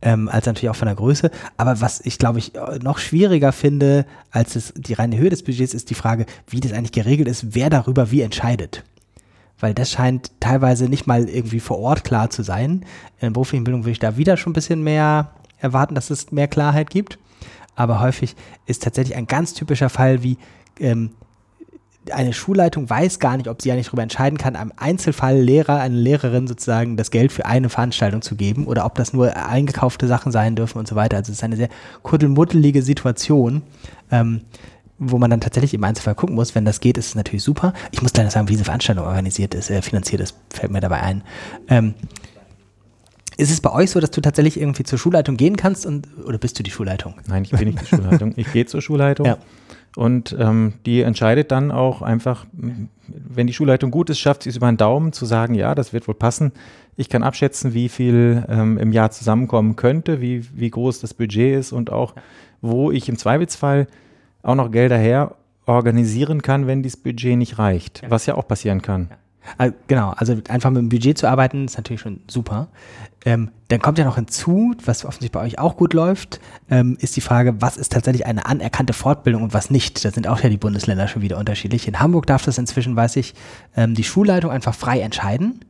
ähm, 0.03 0.29
als 0.29 0.47
natürlich 0.47 0.71
auch 0.71 0.77
von 0.77 0.87
der 0.87 0.95
Größe. 0.95 1.31
Aber 1.57 1.81
was 1.81 2.01
ich, 2.01 2.19
glaube 2.19 2.39
ich, 2.39 2.53
noch 2.83 2.99
schwieriger 2.99 3.53
finde, 3.53 4.07
als 4.31 4.57
es, 4.57 4.73
die 4.77 4.95
reine 4.95 5.17
Höhe 5.19 5.31
des 5.31 5.43
Budgets, 5.43 5.75
ist 5.75 5.91
die 5.91 5.95
Frage, 5.95 6.27
wie 6.49 6.61
das 6.61 6.73
eigentlich 6.73 6.93
geregelt 6.93 7.29
ist, 7.29 7.55
wer 7.55 7.71
darüber 7.71 8.11
wie 8.11 8.23
entscheidet. 8.23 8.85
Weil 9.59 9.75
das 9.75 9.91
scheint 9.91 10.33
teilweise 10.41 10.89
nicht 10.89 11.07
mal 11.07 11.29
irgendwie 11.29 11.61
vor 11.61 11.79
Ort 11.79 12.05
klar 12.05 12.31
zu 12.31 12.43
sein. 12.43 12.85
In 13.17 13.21
der 13.21 13.31
beruflichen 13.31 13.65
Bildung 13.65 13.83
würde 13.83 13.93
ich 13.93 13.99
da 13.99 14.17
wieder 14.17 14.37
schon 14.37 14.53
ein 14.53 14.55
bisschen 14.55 14.83
mehr 14.83 15.33
erwarten, 15.59 15.95
dass 15.95 16.09
es 16.09 16.33
mehr 16.33 16.49
Klarheit 16.49 16.89
gibt. 16.89 17.19
Aber 17.75 18.01
häufig 18.01 18.37
ist 18.67 18.83
tatsächlich 18.83 19.17
ein 19.17 19.27
ganz 19.27 19.53
typischer 19.53 19.91
Fall 19.91 20.23
wie, 20.23 20.39
ähm, 20.79 21.11
eine 22.11 22.33
Schulleitung 22.33 22.89
weiß 22.89 23.19
gar 23.19 23.37
nicht, 23.37 23.49
ob 23.49 23.61
sie 23.61 23.69
ja 23.69 23.75
nicht 23.75 23.89
darüber 23.89 24.03
entscheiden 24.03 24.39
kann, 24.39 24.57
einem 24.57 24.73
Einzelfall 24.77 25.39
Lehrer, 25.39 25.81
eine 25.81 25.97
Lehrerin 25.97 26.47
sozusagen 26.47 26.97
das 26.97 27.11
Geld 27.11 27.31
für 27.31 27.45
eine 27.45 27.69
Veranstaltung 27.69 28.23
zu 28.23 28.37
geben 28.37 28.67
oder 28.67 28.87
ob 28.87 28.95
das 28.95 29.13
nur 29.13 29.37
eingekaufte 29.37 30.07
Sachen 30.07 30.33
sein 30.33 30.57
dürfen 30.57 30.79
und 30.79 30.89
so 30.89 30.97
weiter. 30.97 31.19
Also 31.19 31.31
es 31.31 31.39
ist 31.39 31.45
eine 31.45 31.57
sehr 31.57 31.69
kuddelmuddelige 32.03 32.83
Situation, 32.83 33.63
ähm, 34.11 34.43
wo 34.99 35.19
man 35.19 35.31
dann 35.31 35.41
tatsächlich 35.41 35.75
im 35.75 35.85
Einzelfall 35.85 36.15
gucken 36.15 36.35
muss. 36.35 36.55
Wenn 36.55 36.65
das 36.65 36.81
geht, 36.81 36.97
ist 36.97 37.09
es 37.09 37.15
natürlich 37.15 37.43
super. 37.43 37.75
Ich 37.91 38.03
muss 38.03 38.17
leider 38.17 38.31
sagen, 38.31 38.49
wie 38.49 38.53
diese 38.53 38.65
Veranstaltung 38.65 39.05
organisiert 39.05 39.55
ist, 39.55 39.71
äh, 39.71 39.83
finanziert 39.83 40.23
ist, 40.23 40.35
fällt 40.51 40.73
mir 40.73 40.81
dabei 40.81 41.03
ein. 41.03 41.23
Ähm, 41.69 41.95
ist 43.37 43.51
es 43.51 43.61
bei 43.61 43.73
euch 43.73 43.91
so, 43.91 44.01
dass 44.01 44.11
du 44.11 44.21
tatsächlich 44.21 44.61
irgendwie 44.61 44.83
zur 44.83 44.99
Schulleitung 44.99 45.37
gehen 45.37 45.57
kannst 45.57 45.87
und 45.87 46.09
oder 46.27 46.37
bist 46.37 46.59
du 46.59 46.63
die 46.63 46.71
Schulleitung? 46.71 47.15
Nein, 47.27 47.45
ich 47.45 47.51
bin 47.51 47.69
nicht 47.69 47.81
die 47.81 47.87
Schulleitung. 47.87 48.35
Ich 48.37 48.53
gehe 48.53 48.67
zur 48.67 48.83
Schulleitung. 48.83 49.27
Ja. 49.27 49.39
Und 49.97 50.36
ähm, 50.38 50.74
die 50.86 51.03
entscheidet 51.03 51.51
dann 51.51 51.72
auch 51.72 52.01
einfach, 52.03 52.47
wenn 52.53 53.47
die 53.47 53.53
Schulleitung 53.53 53.91
gut 53.91 54.09
ist, 54.11 54.20
schafft 54.20 54.45
sie 54.45 54.51
es 54.51 54.57
über 54.57 54.70
den 54.70 54.76
Daumen 54.76 55.12
zu 55.12 55.26
sagen, 55.26 55.55
ja, 55.55 55.74
das 55.74 55.93
wird 55.93 56.07
wohl 56.07 56.14
passen. 56.14 56.53
Ich 56.97 57.09
kann 57.09 57.22
abschätzen, 57.22 57.74
wie 57.74 57.88
viel 57.88 58.45
ähm, 58.49 58.78
im 58.78 58.93
Jahr 58.93 59.11
zusammenkommen 59.11 59.74
könnte, 59.76 60.20
wie, 60.20 60.45
wie 60.55 60.70
groß 60.70 61.01
das 61.01 61.14
Budget 61.14 61.59
ist 61.59 61.72
und 61.72 61.91
auch, 61.91 62.14
wo 62.61 62.93
ich 62.93 63.09
im 63.09 63.18
Zweifelsfall 63.18 63.88
auch 64.43 64.55
noch 64.55 64.70
Gelder 64.70 64.99
her 64.99 65.34
organisieren 65.66 66.43
kann, 66.43 66.66
wenn 66.66 66.82
dieses 66.82 67.01
Budget 67.01 67.36
nicht 67.36 67.59
reicht, 67.59 68.03
ja. 68.03 68.11
was 68.11 68.26
ja 68.26 68.34
auch 68.34 68.47
passieren 68.47 68.82
kann. 68.82 69.09
Ja. 69.11 69.16
Genau, 69.88 70.11
also 70.11 70.36
einfach 70.49 70.70
mit 70.70 70.78
dem 70.78 70.88
Budget 70.88 71.18
zu 71.18 71.26
arbeiten, 71.26 71.64
ist 71.64 71.76
natürlich 71.76 72.01
schon 72.01 72.20
super. 72.28 72.68
Ähm, 73.24 73.51
dann 73.68 73.80
kommt 73.80 73.99
ja 73.99 74.05
noch 74.05 74.16
hinzu, 74.16 74.74
was 74.84 75.05
offensichtlich 75.05 75.32
bei 75.32 75.41
euch 75.41 75.59
auch 75.59 75.76
gut 75.76 75.93
läuft, 75.93 76.41
ähm, 76.70 76.97
ist 77.01 77.16
die 77.16 77.20
Frage, 77.20 77.61
was 77.61 77.76
ist 77.76 77.93
tatsächlich 77.93 78.26
eine 78.26 78.47
anerkannte 78.47 78.93
Fortbildung 78.93 79.43
und 79.43 79.53
was 79.53 79.70
nicht. 79.70 80.05
Da 80.05 80.11
sind 80.11 80.26
auch 80.26 80.41
ja 80.41 80.49
die 80.49 80.57
Bundesländer 80.57 81.07
schon 81.09 81.20
wieder 81.20 81.36
unterschiedlich. 81.36 81.86
In 81.86 82.01
Hamburg 82.01 82.26
darf 82.26 82.45
das 82.45 82.57
inzwischen, 82.57 82.97
weiß 82.97 83.16
ich, 83.16 83.34
ähm, 83.76 83.95
die 83.95 84.05
Schulleitung 84.05 84.51
einfach 84.51 84.74
frei 84.74 85.01
entscheiden. 85.01 85.64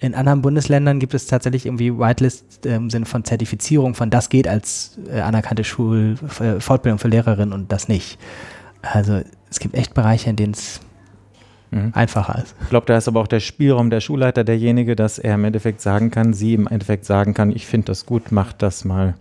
In 0.00 0.14
anderen 0.14 0.42
Bundesländern 0.42 0.98
gibt 0.98 1.14
es 1.14 1.26
tatsächlich 1.26 1.64
irgendwie 1.64 1.96
Whitelist 1.96 2.66
im 2.66 2.90
Sinne 2.90 3.06
von 3.06 3.24
Zertifizierung 3.24 3.94
von 3.94 4.10
das 4.10 4.28
geht 4.28 4.48
als 4.48 4.98
äh, 5.08 5.20
anerkannte 5.20 5.64
Schul 5.64 6.16
äh, 6.40 6.60
für 6.60 7.08
Lehrerinnen 7.08 7.52
und 7.52 7.72
das 7.72 7.88
nicht. 7.88 8.18
Also 8.82 9.22
es 9.48 9.60
gibt 9.60 9.76
echt 9.76 9.94
Bereiche, 9.94 10.28
in 10.28 10.36
denen 10.36 10.54
es 10.54 10.80
mhm. 11.72 11.90
einfacher 11.94 12.42
ist. 12.42 12.54
Ich 12.62 12.68
glaube, 12.68 12.86
da 12.86 12.96
ist 12.96 13.08
aber 13.08 13.20
auch 13.20 13.26
der 13.26 13.40
Spielraum 13.40 13.90
der 13.90 14.00
Schulleiter 14.00 14.44
derjenige, 14.44 14.94
dass 14.94 15.18
er 15.18 15.34
im 15.34 15.44
Endeffekt 15.44 15.80
sagen 15.80 16.10
kann, 16.10 16.32
sie 16.32 16.54
im 16.54 16.66
Endeffekt 16.68 17.04
sagen 17.04 17.34
kann, 17.34 17.50
ich 17.50 17.66
finde 17.66 17.86
das 17.86 18.06
gut, 18.06 18.30
mach 18.30 18.52
das 18.52 18.84
mal. 18.84 19.14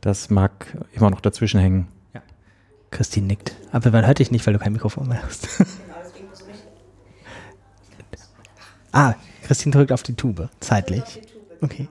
Das 0.00 0.30
mag 0.30 0.66
immer 0.92 1.10
noch 1.10 1.20
dazwischen 1.20 1.60
hängen. 1.60 1.86
Ja. 2.14 2.22
Christine 2.90 3.26
nickt. 3.26 3.54
Aber 3.70 3.90
man 3.90 4.06
hört 4.06 4.18
dich 4.18 4.30
nicht, 4.30 4.46
weil 4.46 4.54
du 4.54 4.58
kein 4.58 4.72
Mikrofon 4.72 5.08
mehr 5.08 5.22
hast. 5.22 5.48
ah, 8.92 9.14
Christine 9.42 9.74
drückt 9.74 9.92
auf 9.92 10.02
die 10.02 10.14
Tube, 10.14 10.48
zeitlich. 10.60 11.20
Okay. 11.60 11.88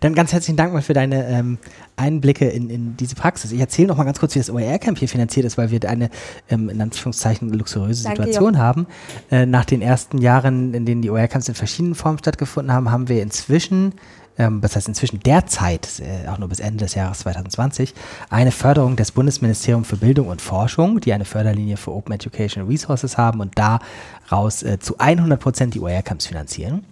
Dann 0.00 0.14
ganz 0.14 0.32
herzlichen 0.32 0.56
Dank 0.56 0.72
mal 0.72 0.82
für 0.82 0.94
deine 0.94 1.26
ähm, 1.28 1.58
Einblicke 1.96 2.48
in, 2.48 2.70
in 2.70 2.96
diese 2.96 3.14
Praxis. 3.14 3.52
Ich 3.52 3.60
erzähle 3.60 3.88
noch 3.88 3.96
mal 3.96 4.04
ganz 4.04 4.18
kurz, 4.20 4.34
wie 4.34 4.38
das 4.38 4.50
OER-Camp 4.50 4.98
hier 4.98 5.08
finanziert 5.08 5.46
ist, 5.46 5.58
weil 5.58 5.70
wir 5.70 5.80
eine 5.88 6.10
ähm, 6.50 6.68
in 6.68 6.80
Anführungszeichen 6.80 7.52
luxuriöse 7.52 8.04
Danke, 8.04 8.22
Situation 8.22 8.54
Jochen. 8.54 8.58
haben. 8.58 8.86
Äh, 9.30 9.46
nach 9.46 9.64
den 9.64 9.82
ersten 9.82 10.18
Jahren, 10.18 10.74
in 10.74 10.86
denen 10.86 11.02
die 11.02 11.10
OER-Camps 11.10 11.48
in 11.48 11.54
verschiedenen 11.54 11.94
Formen 11.94 12.18
stattgefunden 12.18 12.72
haben, 12.72 12.90
haben 12.90 13.08
wir 13.08 13.22
inzwischen 13.22 13.94
ähm, 14.38 14.60
das 14.60 14.76
heißt 14.76 14.88
inzwischen 14.88 15.20
derzeit, 15.20 16.00
äh, 16.00 16.28
auch 16.28 16.38
nur 16.38 16.48
bis 16.48 16.60
Ende 16.60 16.84
des 16.84 16.94
Jahres 16.94 17.20
2020, 17.20 17.94
eine 18.30 18.50
Förderung 18.50 18.96
des 18.96 19.12
Bundesministeriums 19.12 19.88
für 19.88 19.96
Bildung 19.96 20.28
und 20.28 20.40
Forschung, 20.40 21.00
die 21.00 21.12
eine 21.12 21.24
Förderlinie 21.24 21.76
für 21.76 21.92
Open 21.92 22.14
Education 22.14 22.66
Resources 22.66 23.18
haben 23.18 23.40
und 23.40 23.58
daraus 23.58 24.62
äh, 24.62 24.78
zu 24.78 24.98
100 24.98 25.38
Prozent 25.38 25.74
die 25.74 25.80
OER-Camps 25.80 26.26
finanzieren 26.26 26.84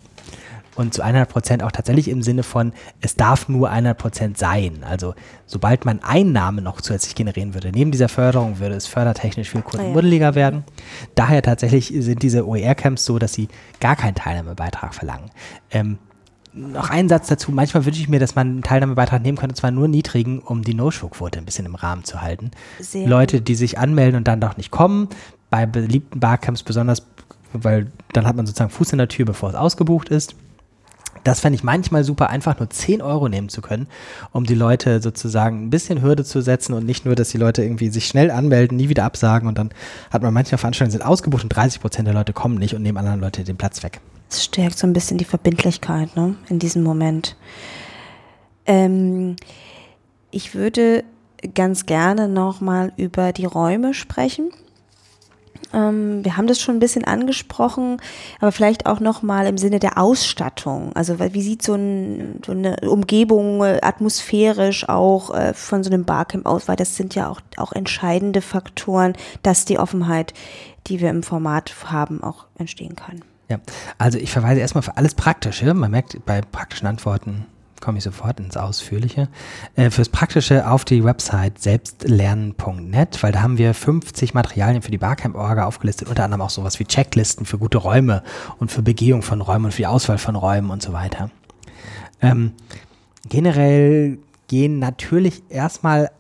und 0.81 0.95
zu 0.95 1.03
100 1.03 1.29
Prozent 1.29 1.63
auch 1.63 1.73
tatsächlich 1.73 2.09
im 2.09 2.23
Sinne 2.23 2.43
von, 2.43 2.73
es 3.01 3.15
darf 3.15 3.49
nur 3.49 3.71
100 3.71 3.97
Prozent 3.97 4.39
sein. 4.39 4.85
Also 4.89 5.15
sobald 5.47 5.85
man 5.85 6.03
Einnahmen 6.03 6.65
noch 6.65 6.81
zusätzlich 6.81 7.15
generieren 7.15 7.55
würde, 7.55 7.71
neben 7.73 7.91
dieser 7.91 8.09
Förderung 8.09 8.59
würde 8.59 8.75
es 8.75 8.87
fördertechnisch 8.87 9.51
viel 9.51 9.63
kundenmuddeliger 9.63 10.29
ah, 10.29 10.31
ja. 10.31 10.35
werden. 10.35 10.65
Daher 11.15 11.43
tatsächlich 11.43 11.93
sind 11.95 12.23
diese 12.23 12.47
OER-Camps 12.47 13.05
so, 13.05 13.19
dass 13.19 13.33
sie 13.33 13.49
gar 13.81 13.97
keinen 13.97 14.15
Teilnahmebeitrag 14.15 14.95
verlangen. 14.95 15.31
Ähm, 15.71 15.99
noch 16.53 16.91
ein 16.91 17.09
Satz 17.09 17.29
dazu. 17.29 17.53
Manchmal 17.53 17.85
wünsche 17.85 18.01
ich 18.01 18.09
mir, 18.09 18.19
dass 18.19 18.35
man 18.35 18.49
einen 18.49 18.63
Teilnahmebeitrag 18.63 19.23
nehmen 19.23 19.39
könnte, 19.39 19.55
zwar 19.55 19.71
nur 19.71 19.87
niedrigen, 19.87 20.41
um 20.41 20.63
die 20.63 20.75
No-Show-Quote 20.75 21.39
ein 21.39 21.45
bisschen 21.45 21.67
im 21.67 21.77
Rahmen 21.77 22.05
zu 22.05 22.23
halten. 22.23 22.51
Sehr 22.81 23.07
Leute, 23.07 23.41
die 23.41 23.55
sich 23.55 23.79
anmelden 23.79 24.17
und 24.17 24.27
dann 24.27 24.41
doch 24.41 24.57
nicht 24.57 24.71
kommen, 24.71 25.09
bei 25.49 25.67
beliebten 25.67 26.19
Barcamps 26.19 26.63
besonders, 26.63 27.07
weil 27.53 27.93
dann 28.13 28.27
hat 28.27 28.37
man 28.37 28.47
sozusagen 28.47 28.71
Fuß 28.71 28.93
in 28.93 28.99
der 28.99 29.09
Tür, 29.09 29.27
bevor 29.27 29.51
es 29.51 29.55
ausgebucht 29.55 30.09
ist. 30.09 30.35
Das 31.25 31.41
fände 31.41 31.57
ich 31.57 31.63
manchmal 31.63 32.05
super, 32.05 32.31
einfach 32.31 32.59
nur 32.59 32.71
10 32.71 33.03
Euro 33.03 33.29
nehmen 33.29 33.49
zu 33.49 33.61
können, 33.61 33.87
um 34.33 34.45
die 34.45 34.55
Leute 34.55 35.01
sozusagen 35.03 35.67
ein 35.67 35.71
bisschen 35.71 36.03
Hürde 36.03 36.25
zu 36.25 36.41
setzen 36.41 36.73
und 36.73 36.87
nicht 36.87 37.05
nur, 37.05 37.15
dass 37.15 37.31
die 37.31 37.39
Leute 37.39 37.63
irgendwie 37.63 37.89
sich 37.89 38.07
schnell 38.07 38.31
anmelden, 38.31 38.77
nie 38.77 38.89
wieder 38.89 39.05
absagen 39.05 39.49
und 39.49 39.59
dann 39.59 39.71
hat 40.11 40.23
man 40.23 40.33
manchmal 40.33 40.59
Veranstaltungen 40.59 40.93
sind 40.93 41.05
ausgebucht 41.05 41.43
und 41.43 41.51
30 41.51 41.81
Prozent 41.81 42.07
der 42.07 42.15
Leute 42.15 42.33
kommen 42.33 42.57
nicht 42.57 42.75
und 42.75 42.83
nehmen 42.83 42.99
anderen 42.99 43.21
Leute 43.21 43.45
den 43.45 43.57
Platz 43.57 43.83
weg. 43.83 44.01
Das 44.29 44.45
stärkt 44.45 44.79
so 44.79 44.87
ein 44.87 44.93
bisschen 44.93 45.19
die 45.19 45.25
Verbindlichkeit 45.25 46.17
ne, 46.17 46.37
in 46.49 46.59
diesem 46.59 46.83
Moment. 46.83 47.37
Ähm, 48.67 49.37
ich 50.31 50.55
würde 50.55 51.05
ganz 51.55 51.87
gerne 51.87 52.29
nochmal 52.29 52.93
über 52.97 53.33
die 53.33 53.45
Räume 53.45 53.95
sprechen. 53.95 54.51
Ähm, 55.73 56.25
wir 56.25 56.37
haben 56.37 56.47
das 56.47 56.61
schon 56.61 56.77
ein 56.77 56.81
bisschen 56.81 57.05
angesprochen, 57.05 57.99
aber 58.41 58.53
vielleicht 58.53 58.87
auch 58.87 59.01
nochmal 59.01 59.47
im 59.47 59.59
Sinne 59.59 59.79
der 59.79 59.99
Ausstattung. 59.99 60.95
Also 60.95 61.19
wie 61.19 61.43
sieht 61.43 61.63
so, 61.63 61.75
ein, 61.75 62.41
so 62.45 62.53
eine 62.53 62.77
Umgebung 62.83 63.63
äh, 63.63 63.79
atmosphärisch 63.83 64.89
auch 64.89 65.35
äh, 65.35 65.55
von 65.55 65.83
so 65.83 65.91
einem 65.91 66.05
Barcamp 66.05 66.47
aus? 66.47 66.69
Weil 66.69 66.77
das 66.77 66.97
sind 66.97 67.15
ja 67.15 67.29
auch, 67.29 67.41
auch 67.57 67.73
entscheidende 67.73 68.41
Faktoren, 68.41 69.15
dass 69.43 69.65
die 69.65 69.79
Offenheit, 69.79 70.35
die 70.87 71.01
wir 71.01 71.11
im 71.11 71.23
Format 71.23 71.73
haben, 71.87 72.23
auch 72.23 72.47
entstehen 72.59 72.97
kann. 72.97 73.23
Ja, 73.49 73.59
also 73.99 74.19
ich 74.19 74.31
verweise 74.31 74.61
erstmal 74.61 74.83
für 74.83 74.97
alles 74.97 75.15
Praktische. 75.15 75.73
Man 75.75 75.91
merkt 75.91 76.25
bei 76.25 76.41
praktischen 76.41 76.87
Antworten 76.87 77.47
komme 77.81 77.99
ich 77.99 78.05
sofort 78.05 78.41
ins 78.41 78.57
Ausführliche. 78.57 79.29
Äh, 79.75 79.91
fürs 79.91 80.09
Praktische 80.09 80.71
auf 80.71 80.85
die 80.85 81.05
Website 81.05 81.61
selbstlernen.net, 81.61 83.23
weil 83.23 83.33
da 83.33 83.43
haben 83.43 83.59
wir 83.59 83.75
50 83.75 84.35
Materialien 84.35 84.83
für 84.83 84.91
die 84.91 84.99
Barcamp-Orga 84.99 85.65
aufgelistet, 85.65 86.09
unter 86.09 86.25
anderem 86.25 86.43
auch 86.43 86.51
sowas 86.51 86.79
wie 86.79 86.85
Checklisten 86.85 87.47
für 87.47 87.59
gute 87.59 87.79
Räume 87.79 88.23
und 88.59 88.71
für 88.71 88.83
Begehung 88.83 89.23
von 89.23 89.41
Räumen 89.41 89.67
und 89.67 89.71
für 89.73 89.83
die 89.83 89.87
Auswahl 89.87 90.19
von 90.19 90.37
Räumen 90.37 90.71
und 90.71 90.83
so 90.83 90.93
weiter. 90.93 91.31
Ähm, 92.23 92.53
generell 93.29 94.19
gehen 94.49 94.79
natürlich 94.79 95.43
erstmal 95.49 96.11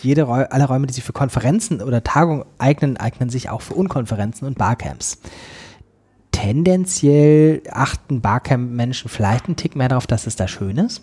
jede 0.00 0.22
Räu 0.22 0.44
alle 0.50 0.66
Räume, 0.66 0.86
die 0.86 0.94
sich 0.94 1.04
für 1.04 1.12
Konferenzen 1.12 1.80
oder 1.80 2.02
Tagungen 2.02 2.44
eignen, 2.58 2.96
eignen 2.96 3.30
sich 3.30 3.50
auch 3.50 3.62
für 3.62 3.74
Unkonferenzen 3.74 4.46
und 4.46 4.58
Barcamps 4.58 5.18
tendenziell 6.42 7.62
achten 7.70 8.20
Barcamp-Menschen 8.20 9.08
vielleicht 9.08 9.46
einen 9.46 9.54
Tick 9.54 9.76
mehr 9.76 9.88
darauf, 9.88 10.08
dass 10.08 10.26
es 10.26 10.34
da 10.34 10.48
schön 10.48 10.76
ist. 10.76 11.02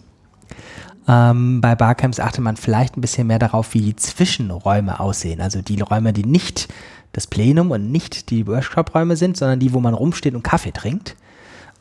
Ähm, 1.08 1.62
bei 1.62 1.76
Barcamps 1.76 2.20
achtet 2.20 2.44
man 2.44 2.58
vielleicht 2.58 2.98
ein 2.98 3.02
bisschen 3.02 3.28
mehr 3.28 3.40
darauf, 3.40 3.74
wie 3.74 3.80
die 3.80 3.96
Zwischenräume 3.96 5.00
aussehen. 5.00 5.40
Also 5.40 5.62
die 5.62 5.80
Räume, 5.80 6.12
die 6.12 6.26
nicht 6.26 6.68
das 7.14 7.26
Plenum 7.26 7.72
und 7.72 7.90
nicht 7.90 8.32
die 8.32 8.48
Workshop-Räume 8.48 9.16
sind, 9.16 9.38
sondern 9.38 9.60
die, 9.60 9.72
wo 9.72 9.80
man 9.80 9.94
rumsteht 9.94 10.36
und 10.36 10.44
Kaffee 10.44 10.74
trinkt. 10.74 11.16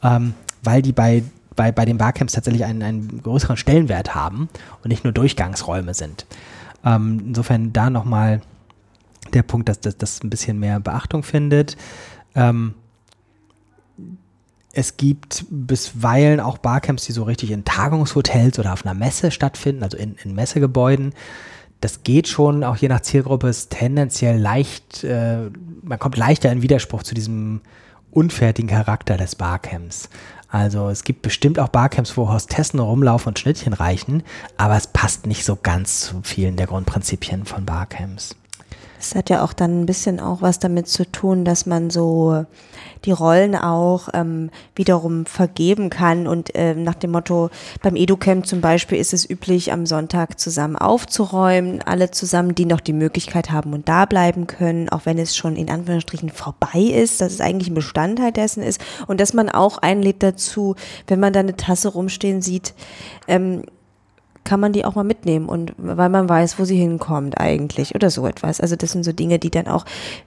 Ähm, 0.04 0.34
weil 0.62 0.80
die 0.80 0.92
bei, 0.92 1.24
bei, 1.56 1.72
bei 1.72 1.84
den 1.84 1.98
Barcamps 1.98 2.34
tatsächlich 2.34 2.64
einen, 2.64 2.82
einen 2.82 3.22
größeren 3.24 3.56
Stellenwert 3.56 4.14
haben 4.14 4.48
und 4.84 4.88
nicht 4.88 5.02
nur 5.02 5.12
Durchgangsräume 5.12 5.94
sind. 5.94 6.26
Ähm, 6.84 7.24
insofern 7.26 7.72
da 7.72 7.90
nochmal 7.90 8.40
der 9.32 9.42
Punkt, 9.42 9.68
dass 9.68 9.80
das 9.80 10.22
ein 10.22 10.30
bisschen 10.30 10.60
mehr 10.60 10.78
Beachtung 10.78 11.24
findet. 11.24 11.76
Ähm, 12.36 12.74
es 14.72 14.96
gibt 14.96 15.46
bisweilen 15.50 16.40
auch 16.40 16.58
Barcamps, 16.58 17.06
die 17.06 17.12
so 17.12 17.24
richtig 17.24 17.50
in 17.50 17.64
Tagungshotels 17.64 18.58
oder 18.58 18.72
auf 18.72 18.84
einer 18.84 18.94
Messe 18.94 19.30
stattfinden, 19.30 19.82
also 19.82 19.96
in, 19.96 20.16
in 20.22 20.34
Messegebäuden. 20.34 21.14
Das 21.80 22.02
geht 22.02 22.28
schon, 22.28 22.64
auch 22.64 22.76
je 22.76 22.88
nach 22.88 23.00
Zielgruppe, 23.00 23.48
ist 23.48 23.70
tendenziell 23.70 24.38
leicht, 24.38 25.04
äh, 25.04 25.50
man 25.82 25.98
kommt 25.98 26.16
leichter 26.16 26.52
in 26.52 26.62
Widerspruch 26.62 27.02
zu 27.02 27.14
diesem 27.14 27.60
unfertigen 28.10 28.68
Charakter 28.68 29.16
des 29.16 29.36
Barcamps. 29.36 30.08
Also 30.48 30.88
es 30.88 31.04
gibt 31.04 31.22
bestimmt 31.22 31.58
auch 31.58 31.68
Barcamps, 31.68 32.16
wo 32.16 32.32
Hostessen 32.32 32.80
rumlaufen 32.80 33.28
und 33.28 33.38
Schnittchen 33.38 33.74
reichen, 33.74 34.22
aber 34.56 34.76
es 34.76 34.86
passt 34.86 35.26
nicht 35.26 35.44
so 35.44 35.56
ganz 35.56 36.00
zu 36.00 36.20
vielen 36.22 36.56
der 36.56 36.66
Grundprinzipien 36.66 37.44
von 37.44 37.66
Barcamps. 37.66 38.34
Es 38.98 39.14
hat 39.14 39.30
ja 39.30 39.44
auch 39.44 39.52
dann 39.52 39.82
ein 39.82 39.86
bisschen 39.86 40.20
auch 40.20 40.42
was 40.42 40.58
damit 40.58 40.88
zu 40.88 41.10
tun, 41.10 41.44
dass 41.44 41.66
man 41.66 41.90
so 41.90 42.44
die 43.04 43.12
Rollen 43.12 43.54
auch 43.54 44.08
ähm, 44.12 44.50
wiederum 44.74 45.24
vergeben 45.26 45.88
kann 45.90 46.26
und 46.26 46.54
äh, 46.54 46.74
nach 46.74 46.94
dem 46.94 47.12
Motto, 47.12 47.50
beim 47.82 47.96
EduCamp 47.96 48.46
zum 48.46 48.60
Beispiel 48.60 48.98
ist 48.98 49.12
es 49.12 49.28
üblich, 49.28 49.72
am 49.72 49.86
Sonntag 49.86 50.40
zusammen 50.40 50.76
aufzuräumen, 50.76 51.80
alle 51.82 52.10
zusammen, 52.10 52.54
die 52.54 52.66
noch 52.66 52.80
die 52.80 52.92
Möglichkeit 52.92 53.50
haben 53.50 53.72
und 53.72 53.88
da 53.88 54.04
bleiben 54.04 54.46
können, 54.46 54.88
auch 54.88 55.02
wenn 55.04 55.18
es 55.18 55.36
schon 55.36 55.56
in 55.56 55.70
Anführungsstrichen 55.70 56.30
vorbei 56.30 56.80
ist, 56.80 57.20
dass 57.20 57.32
es 57.32 57.40
eigentlich 57.40 57.70
ein 57.70 57.74
Bestandteil 57.74 58.32
dessen 58.32 58.62
ist. 58.62 58.80
Und 59.06 59.20
dass 59.20 59.32
man 59.32 59.48
auch 59.48 59.78
einlädt 59.78 60.22
dazu, 60.22 60.74
wenn 61.06 61.20
man 61.20 61.32
da 61.32 61.40
eine 61.40 61.56
Tasse 61.56 61.88
rumstehen 61.88 62.42
sieht, 62.42 62.74
ähm, 63.28 63.62
kann 64.44 64.60
man 64.60 64.72
die 64.72 64.84
auch 64.84 64.94
mal 64.94 65.04
mitnehmen 65.04 65.48
und 65.48 65.74
weil 65.76 66.08
man 66.08 66.28
weiß, 66.28 66.58
wo 66.58 66.64
sie 66.64 66.78
hinkommt 66.78 67.38
eigentlich 67.38 67.94
oder 67.94 68.10
so 68.10 68.26
etwas. 68.26 68.60
Also 68.60 68.76
das 68.76 68.92
sind 68.92 69.04
so 69.04 69.12
Dinge, 69.12 69.38
die 69.38 69.50
dann 69.50 69.66
auch 69.66 69.84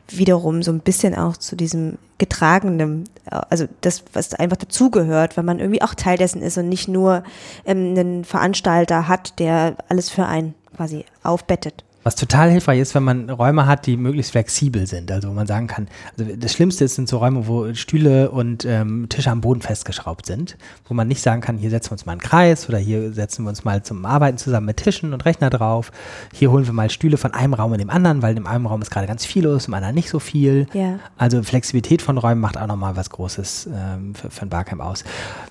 wiederum 0.08 0.62
so 0.64 0.72
ein 0.72 0.80
bisschen 0.80 1.16
auch 1.16 1.38
zu 1.38 1.56
diesem 1.56 1.98
getragenen, 2.18 3.06
also 3.26 3.66
das, 3.82 4.04
was 4.14 4.34
einfach 4.36 4.58
dazugehört, 4.58 5.38
weil 5.38 5.44
man 5.44 5.60
irgendwie 5.60 5.82
auch 5.82 5.96
Teil 5.96 6.18
dessen 6.18 6.42
ist 6.42 6.58
und 6.58 6.70
nicht 6.70 6.88
nur 6.88 7.24
ähm, 7.66 7.96
einen 7.98 8.26
Veranstalter 8.26 9.08
hat, 9.08 9.40
der 9.40 9.76
alles 9.90 10.10
für 10.10 10.26
einen 10.26 10.54
quasi 10.76 11.06
aufbettet. 11.24 11.84
Was 12.04 12.16
total 12.16 12.50
hilfreich 12.50 12.80
ist, 12.80 12.96
wenn 12.96 13.04
man 13.04 13.30
Räume 13.30 13.68
hat, 13.68 13.86
die 13.86 13.96
möglichst 13.96 14.32
flexibel 14.32 14.88
sind. 14.88 15.12
Also 15.12 15.30
wo 15.30 15.34
man 15.34 15.46
sagen 15.46 15.68
kann, 15.68 15.88
also 16.18 16.32
das 16.36 16.54
Schlimmste 16.54 16.88
sind 16.88 17.08
so 17.08 17.18
Räume, 17.18 17.48
wo 17.48 17.74
Stühle 17.74 18.32
und 18.32 18.66
ähm, 18.66 19.08
Tische 19.10 19.30
am 19.30 19.42
Boden 19.42 19.62
festgeschraubt 19.62 20.26
sind, 20.26 20.58
wo 20.88 20.94
man 20.94 21.08
nicht 21.08 21.22
sagen 21.22 21.42
kann, 21.42 21.58
hier 21.58 21.70
setzen 21.70 21.92
wir 21.92 21.94
uns 21.94 22.06
mal 22.06 22.14
einen 22.14 22.22
Kreis 22.22 22.68
oder 22.68 22.80
hier 22.80 23.14
setzen 23.14 23.44
wir 23.46 23.50
uns 23.50 23.64
mal 23.64 23.84
zum 23.84 24.06
Arbeiten 24.06 24.38
zusammen 24.38 24.66
mit 24.66 24.78
Tischen 24.78 25.14
und 25.14 25.26
Rechner 25.26 25.50
drauf. 25.50 25.92
Hier 26.34 26.52
holen 26.52 26.66
wir 26.66 26.74
mal 26.74 26.90
Stühle 26.90 27.18
von 27.18 27.34
einem 27.34 27.54
Raum 27.54 27.74
in 27.74 27.80
dem 27.80 27.90
anderen, 27.90 28.22
weil 28.22 28.36
in 28.36 28.48
einem 28.48 28.66
Raum 28.66 28.82
ist 28.82 28.90
gerade 28.90 29.08
ganz 29.08 29.26
viel 29.26 29.44
los, 29.44 29.68
im 29.68 29.74
anderen 29.74 29.94
nicht 29.94 30.10
so 30.10 30.20
viel. 30.20 30.66
Ja. 30.74 31.00
Also 31.18 31.44
Flexibilität 31.44 32.02
von 32.02 32.18
Räumen 32.18 32.42
macht 32.42 32.58
auch 32.58 32.68
nochmal 32.68 32.96
was 32.96 33.12
Großes 33.12 33.70
ähm, 33.74 34.16
für, 34.16 34.32
für 34.32 34.42
ein 34.44 34.50
Barcamp 34.50 34.82
aus. 34.82 35.04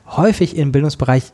Häufig 0.08 0.56
im 0.56 0.72
Bildungsbereich 0.72 1.32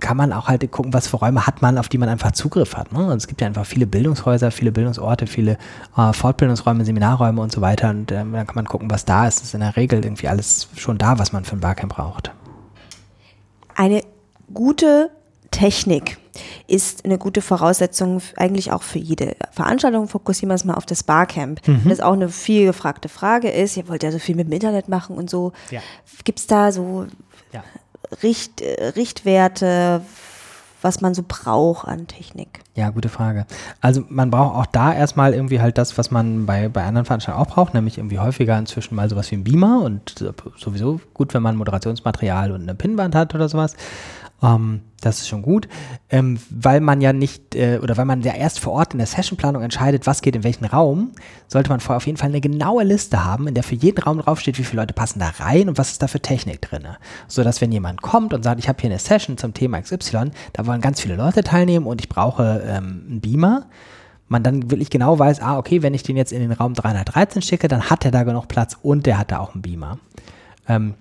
kann 0.00 0.16
man 0.16 0.32
auch 0.32 0.48
halt 0.48 0.68
gucken, 0.70 0.92
was 0.92 1.06
für 1.06 1.16
Räume 1.16 1.46
hat 1.46 1.62
man, 1.62 1.78
auf 1.78 1.88
die 1.88 1.98
man 1.98 2.08
einfach 2.08 2.32
Zugriff 2.32 2.76
hat. 2.76 2.92
Ne? 2.92 2.98
Also 2.98 3.16
es 3.16 3.26
gibt 3.26 3.40
ja 3.40 3.46
einfach 3.46 3.66
viele 3.66 3.86
Bildungshäuser, 3.86 4.50
viele 4.50 4.72
Bildungsorte, 4.72 5.26
viele 5.26 5.58
äh, 5.96 6.12
Fortbildungsräume, 6.12 6.84
Seminarräume 6.84 7.40
und 7.40 7.52
so 7.52 7.60
weiter. 7.60 7.90
Und 7.90 8.10
äh, 8.10 8.16
dann 8.16 8.46
kann 8.46 8.54
man 8.54 8.66
gucken, 8.66 8.90
was 8.90 9.04
da 9.04 9.26
ist. 9.28 9.40
Das 9.40 9.48
ist 9.48 9.54
in 9.54 9.60
der 9.60 9.76
Regel 9.76 10.04
irgendwie 10.04 10.28
alles 10.28 10.68
schon 10.76 10.98
da, 10.98 11.18
was 11.18 11.32
man 11.32 11.44
für 11.44 11.56
ein 11.56 11.60
Barcamp 11.60 11.94
braucht. 11.94 12.32
Eine 13.74 14.02
gute 14.52 15.10
Technik 15.50 16.18
ist 16.66 17.04
eine 17.04 17.18
gute 17.18 17.42
Voraussetzung 17.42 18.22
eigentlich 18.36 18.72
auch 18.72 18.82
für 18.82 18.98
jede 18.98 19.36
Veranstaltung. 19.50 20.08
Fokussieren 20.08 20.50
wir 20.50 20.54
uns 20.54 20.64
mal 20.64 20.74
auf 20.74 20.86
das 20.86 21.02
Barcamp. 21.02 21.66
Mhm. 21.66 21.88
Das 21.88 22.00
auch 22.00 22.12
eine 22.12 22.28
viel 22.28 22.66
gefragte 22.66 23.08
Frage 23.08 23.50
ist. 23.50 23.76
Ihr 23.76 23.88
wollt 23.88 24.02
ja 24.02 24.12
so 24.12 24.18
viel 24.18 24.36
mit 24.36 24.46
dem 24.46 24.52
Internet 24.52 24.88
machen 24.88 25.16
und 25.16 25.28
so. 25.28 25.52
Ja. 25.70 25.80
Gibt 26.24 26.38
es 26.38 26.46
da 26.46 26.72
so 26.72 27.06
ja. 27.52 27.64
Richt, 28.22 28.62
Richtwerte, 28.96 30.02
was 30.82 31.00
man 31.00 31.14
so 31.14 31.22
braucht 31.26 31.86
an 31.86 32.06
Technik? 32.06 32.60
Ja, 32.74 32.90
gute 32.90 33.08
Frage. 33.08 33.46
Also 33.80 34.02
man 34.08 34.30
braucht 34.30 34.56
auch 34.56 34.66
da 34.66 34.92
erstmal 34.94 35.34
irgendwie 35.34 35.60
halt 35.60 35.76
das, 35.78 35.98
was 35.98 36.10
man 36.10 36.46
bei, 36.46 36.68
bei 36.68 36.84
anderen 36.84 37.04
Veranstaltungen 37.04 37.46
auch 37.46 37.50
braucht, 37.50 37.74
nämlich 37.74 37.98
irgendwie 37.98 38.18
häufiger 38.18 38.58
inzwischen 38.58 38.94
mal 38.94 39.08
sowas 39.08 39.30
wie 39.30 39.36
ein 39.36 39.44
Beamer 39.44 39.82
und 39.82 40.24
sowieso 40.56 41.00
gut, 41.12 41.34
wenn 41.34 41.42
man 41.42 41.56
Moderationsmaterial 41.56 42.52
und 42.52 42.62
eine 42.62 42.74
Pinnwand 42.74 43.14
hat 43.14 43.34
oder 43.34 43.48
sowas. 43.48 43.76
Ähm, 44.42 44.82
das 45.00 45.20
ist 45.20 45.28
schon 45.28 45.42
gut, 45.42 45.66
ähm, 46.10 46.38
weil 46.50 46.80
man 46.80 47.00
ja 47.00 47.12
nicht 47.12 47.54
äh, 47.54 47.78
oder 47.82 47.96
weil 47.96 48.04
man 48.04 48.20
ja 48.20 48.34
erst 48.34 48.60
vor 48.60 48.74
Ort 48.74 48.92
in 48.92 48.98
der 48.98 49.06
Sessionplanung 49.06 49.62
entscheidet, 49.62 50.06
was 50.06 50.20
geht 50.20 50.36
in 50.36 50.44
welchen 50.44 50.66
Raum, 50.66 51.12
sollte 51.48 51.70
man 51.70 51.80
vorher 51.80 51.96
auf 51.96 52.06
jeden 52.06 52.18
Fall 52.18 52.28
eine 52.28 52.40
genaue 52.40 52.84
Liste 52.84 53.24
haben, 53.24 53.48
in 53.48 53.54
der 53.54 53.62
für 53.62 53.74
jeden 53.74 54.02
Raum 54.02 54.18
draufsteht, 54.20 54.58
wie 54.58 54.64
viele 54.64 54.82
Leute 54.82 54.92
passen 54.92 55.18
da 55.18 55.28
rein 55.38 55.68
und 55.68 55.78
was 55.78 55.92
ist 55.92 56.02
da 56.02 56.06
für 56.06 56.20
Technik 56.20 56.60
drin. 56.60 56.86
So 57.28 57.42
dass 57.42 57.60
wenn 57.60 57.72
jemand 57.72 58.02
kommt 58.02 58.34
und 58.34 58.42
sagt, 58.42 58.60
ich 58.60 58.68
habe 58.68 58.80
hier 58.80 58.90
eine 58.90 58.98
Session 58.98 59.38
zum 59.38 59.54
Thema 59.54 59.80
XY, 59.80 60.30
da 60.52 60.66
wollen 60.66 60.80
ganz 60.80 61.00
viele 61.00 61.16
Leute 61.16 61.42
teilnehmen 61.42 61.86
und 61.86 62.00
ich 62.00 62.08
brauche 62.08 62.62
ähm, 62.66 63.04
einen 63.08 63.20
Beamer, 63.20 63.66
man 64.28 64.42
dann 64.42 64.70
wirklich 64.70 64.90
genau 64.90 65.18
weiß, 65.18 65.40
ah, 65.40 65.58
okay, 65.58 65.82
wenn 65.82 65.92
ich 65.92 66.04
den 66.04 66.16
jetzt 66.16 66.32
in 66.32 66.40
den 66.40 66.52
Raum 66.52 66.74
313 66.74 67.42
schicke, 67.42 67.68
dann 67.68 67.90
hat 67.90 68.04
er 68.04 68.10
da 68.10 68.22
genug 68.22 68.48
Platz 68.48 68.76
und 68.80 69.06
der 69.06 69.18
hat 69.18 69.32
da 69.32 69.38
auch 69.38 69.54
einen 69.54 69.62
Beamer. 69.62 69.98
Ähm, 70.68 70.94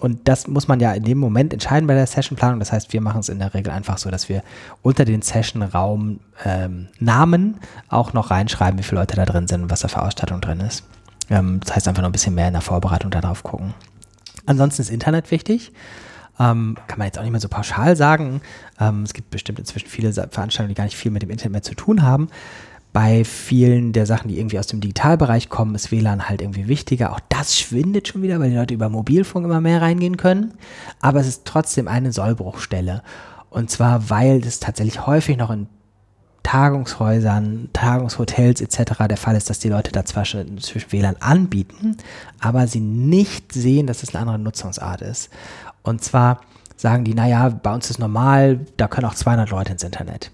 und 0.00 0.26
das 0.28 0.48
muss 0.48 0.66
man 0.66 0.80
ja 0.80 0.92
in 0.92 1.04
dem 1.04 1.18
Moment 1.18 1.52
entscheiden 1.52 1.86
bei 1.86 1.94
der 1.94 2.06
Sessionplanung. 2.06 2.58
Das 2.58 2.72
heißt, 2.72 2.92
wir 2.92 3.02
machen 3.02 3.20
es 3.20 3.28
in 3.28 3.38
der 3.38 3.52
Regel 3.52 3.70
einfach 3.70 3.98
so, 3.98 4.10
dass 4.10 4.30
wir 4.30 4.42
unter 4.80 5.04
den 5.04 5.20
Sessionraum 5.20 6.20
ähm, 6.44 6.88
auch 7.88 8.14
noch 8.14 8.30
reinschreiben, 8.30 8.78
wie 8.78 8.82
viele 8.82 9.02
Leute 9.02 9.16
da 9.16 9.26
drin 9.26 9.46
sind 9.46 9.62
und 9.62 9.70
was 9.70 9.80
da 9.80 9.88
für 9.88 10.02
Ausstattung 10.02 10.40
drin 10.40 10.60
ist. 10.60 10.84
Ähm, 11.28 11.60
das 11.60 11.76
heißt 11.76 11.88
einfach 11.88 12.02
noch 12.02 12.08
ein 12.08 12.12
bisschen 12.12 12.34
mehr 12.34 12.48
in 12.48 12.54
der 12.54 12.62
Vorbereitung 12.62 13.10
darauf 13.10 13.42
gucken. 13.42 13.74
Ansonsten 14.46 14.82
ist 14.82 14.90
Internet 14.90 15.30
wichtig. 15.30 15.72
Ähm, 16.38 16.78
kann 16.86 16.98
man 16.98 17.06
jetzt 17.06 17.18
auch 17.18 17.22
nicht 17.22 17.32
mehr 17.32 17.40
so 17.40 17.48
pauschal 17.48 17.94
sagen. 17.94 18.40
Ähm, 18.80 19.02
es 19.02 19.12
gibt 19.12 19.28
bestimmt 19.30 19.58
inzwischen 19.58 19.88
viele 19.88 20.12
Veranstaltungen, 20.12 20.70
die 20.70 20.74
gar 20.74 20.84
nicht 20.84 20.96
viel 20.96 21.10
mit 21.10 21.20
dem 21.20 21.28
Internet 21.28 21.52
mehr 21.52 21.62
zu 21.62 21.74
tun 21.74 22.02
haben. 22.02 22.30
Bei 22.92 23.24
vielen 23.24 23.92
der 23.92 24.06
Sachen, 24.06 24.28
die 24.28 24.38
irgendwie 24.38 24.58
aus 24.58 24.66
dem 24.66 24.80
Digitalbereich 24.80 25.48
kommen, 25.48 25.74
ist 25.74 25.92
WLAN 25.92 26.28
halt 26.28 26.42
irgendwie 26.42 26.66
wichtiger. 26.66 27.12
Auch 27.12 27.20
das 27.28 27.56
schwindet 27.56 28.08
schon 28.08 28.22
wieder, 28.22 28.40
weil 28.40 28.50
die 28.50 28.56
Leute 28.56 28.74
über 28.74 28.88
Mobilfunk 28.88 29.44
immer 29.44 29.60
mehr 29.60 29.80
reingehen 29.80 30.16
können. 30.16 30.54
Aber 31.00 31.20
es 31.20 31.28
ist 31.28 31.44
trotzdem 31.44 31.86
eine 31.86 32.12
Sollbruchstelle. 32.12 33.02
Und 33.48 33.70
zwar, 33.70 34.10
weil 34.10 34.40
das 34.40 34.58
tatsächlich 34.58 35.06
häufig 35.06 35.36
noch 35.36 35.50
in 35.50 35.68
Tagungshäusern, 36.42 37.68
Tagungshotels 37.72 38.60
etc. 38.60 39.06
der 39.08 39.16
Fall 39.16 39.36
ist, 39.36 39.50
dass 39.50 39.58
die 39.58 39.68
Leute 39.68 39.92
da 39.92 40.04
zwar 40.04 40.24
schon 40.24 40.58
zwischen 40.58 40.90
WLAN 40.90 41.16
anbieten, 41.20 41.96
aber 42.40 42.66
sie 42.66 42.80
nicht 42.80 43.52
sehen, 43.52 43.86
dass 43.86 44.02
es 44.02 44.14
eine 44.14 44.20
andere 44.20 44.38
Nutzungsart 44.38 45.02
ist. 45.02 45.30
Und 45.82 46.02
zwar 46.02 46.40
sagen 46.76 47.04
die, 47.04 47.14
naja, 47.14 47.50
bei 47.50 47.72
uns 47.72 47.90
ist 47.90 47.98
normal, 47.98 48.60
da 48.78 48.88
können 48.88 49.06
auch 49.06 49.14
200 49.14 49.50
Leute 49.50 49.72
ins 49.72 49.84
Internet. 49.84 50.30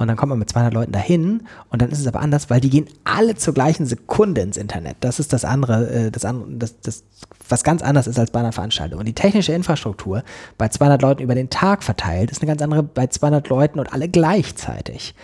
Und 0.00 0.08
dann 0.08 0.16
kommt 0.16 0.30
man 0.30 0.38
mit 0.38 0.48
200 0.48 0.72
Leuten 0.72 0.92
dahin 0.92 1.42
und 1.68 1.82
dann 1.82 1.90
ist 1.90 2.00
es 2.00 2.06
aber 2.06 2.20
anders, 2.20 2.48
weil 2.48 2.60
die 2.60 2.70
gehen 2.70 2.86
alle 3.04 3.34
zur 3.34 3.52
gleichen 3.52 3.84
Sekunde 3.84 4.40
ins 4.40 4.56
Internet. 4.56 4.96
Das 5.00 5.20
ist 5.20 5.34
das 5.34 5.44
andere, 5.44 5.90
äh, 5.90 6.10
das, 6.10 6.22
das, 6.22 6.80
das, 6.80 7.04
was 7.50 7.64
ganz 7.64 7.82
anders 7.82 8.06
ist 8.06 8.18
als 8.18 8.30
bei 8.30 8.40
einer 8.40 8.52
Veranstaltung. 8.52 8.98
Und 8.98 9.04
die 9.06 9.12
technische 9.12 9.52
Infrastruktur 9.52 10.24
bei 10.56 10.68
200 10.68 11.02
Leuten 11.02 11.22
über 11.22 11.34
den 11.34 11.50
Tag 11.50 11.82
verteilt 11.82 12.30
ist 12.30 12.40
eine 12.40 12.48
ganz 12.48 12.62
andere 12.62 12.82
bei 12.82 13.08
200 13.08 13.46
Leuten 13.50 13.78
und 13.78 13.92
alle 13.92 14.08
gleichzeitig. 14.08 15.14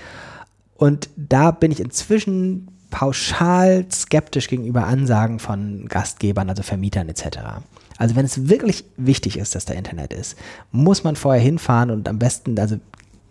Und 0.75 1.09
da 1.17 1.53
bin 1.53 1.71
ich 1.71 1.81
inzwischen 1.81 2.69
pauschal 2.91 3.87
skeptisch 3.91 4.47
gegenüber 4.49 4.87
Ansagen 4.87 5.39
von 5.39 5.87
Gastgebern, 5.89 6.51
also 6.51 6.63
Vermietern 6.63 7.09
etc. 7.09 7.39
Also 7.97 8.15
wenn 8.15 8.27
es 8.27 8.51
wirklich 8.51 8.85
wichtig 8.99 9.39
ist, 9.39 9.55
dass 9.55 9.65
da 9.65 9.73
Internet 9.73 10.13
ist, 10.13 10.37
muss 10.71 11.03
man 11.03 11.17
vorher 11.17 11.43
hinfahren 11.43 11.91
und 11.91 12.09
am 12.11 12.19
besten, 12.19 12.59
also 12.59 12.77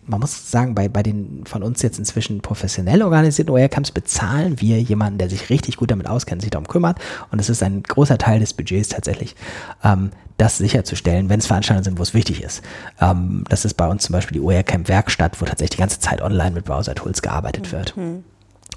man 0.06 0.20
muss 0.20 0.50
sagen, 0.50 0.74
bei, 0.74 0.88
bei 0.88 1.02
den 1.02 1.42
von 1.46 1.62
uns 1.62 1.82
jetzt 1.82 1.98
inzwischen 1.98 2.40
professionell 2.40 3.02
organisierten 3.02 3.52
OER-Camps 3.52 3.90
bezahlen 3.90 4.60
wir 4.60 4.80
jemanden, 4.80 5.18
der 5.18 5.28
sich 5.28 5.50
richtig 5.50 5.76
gut 5.76 5.90
damit 5.90 6.06
auskennt, 6.08 6.42
sich 6.42 6.50
darum 6.50 6.68
kümmert. 6.68 6.98
Und 7.30 7.40
es 7.40 7.48
ist 7.48 7.62
ein 7.62 7.82
großer 7.82 8.18
Teil 8.18 8.40
des 8.40 8.54
Budgets 8.54 8.88
tatsächlich, 8.90 9.34
ähm, 9.82 10.10
das 10.38 10.58
sicherzustellen, 10.58 11.28
wenn 11.28 11.40
es 11.40 11.46
Veranstaltungen 11.46 11.84
sind, 11.84 11.98
wo 11.98 12.02
es 12.02 12.14
wichtig 12.14 12.42
ist. 12.42 12.62
Ähm, 13.00 13.44
das 13.48 13.64
ist 13.64 13.74
bei 13.74 13.88
uns 13.88 14.04
zum 14.04 14.12
Beispiel 14.12 14.34
die 14.34 14.44
OER-Camp 14.44 14.88
Werkstatt, 14.88 15.40
wo 15.40 15.44
tatsächlich 15.44 15.76
die 15.76 15.80
ganze 15.80 15.98
Zeit 15.98 16.22
online 16.22 16.52
mit 16.52 16.64
Browser-Tools 16.64 17.22
gearbeitet 17.22 17.72
wird. 17.72 17.96
Mhm. 17.96 18.24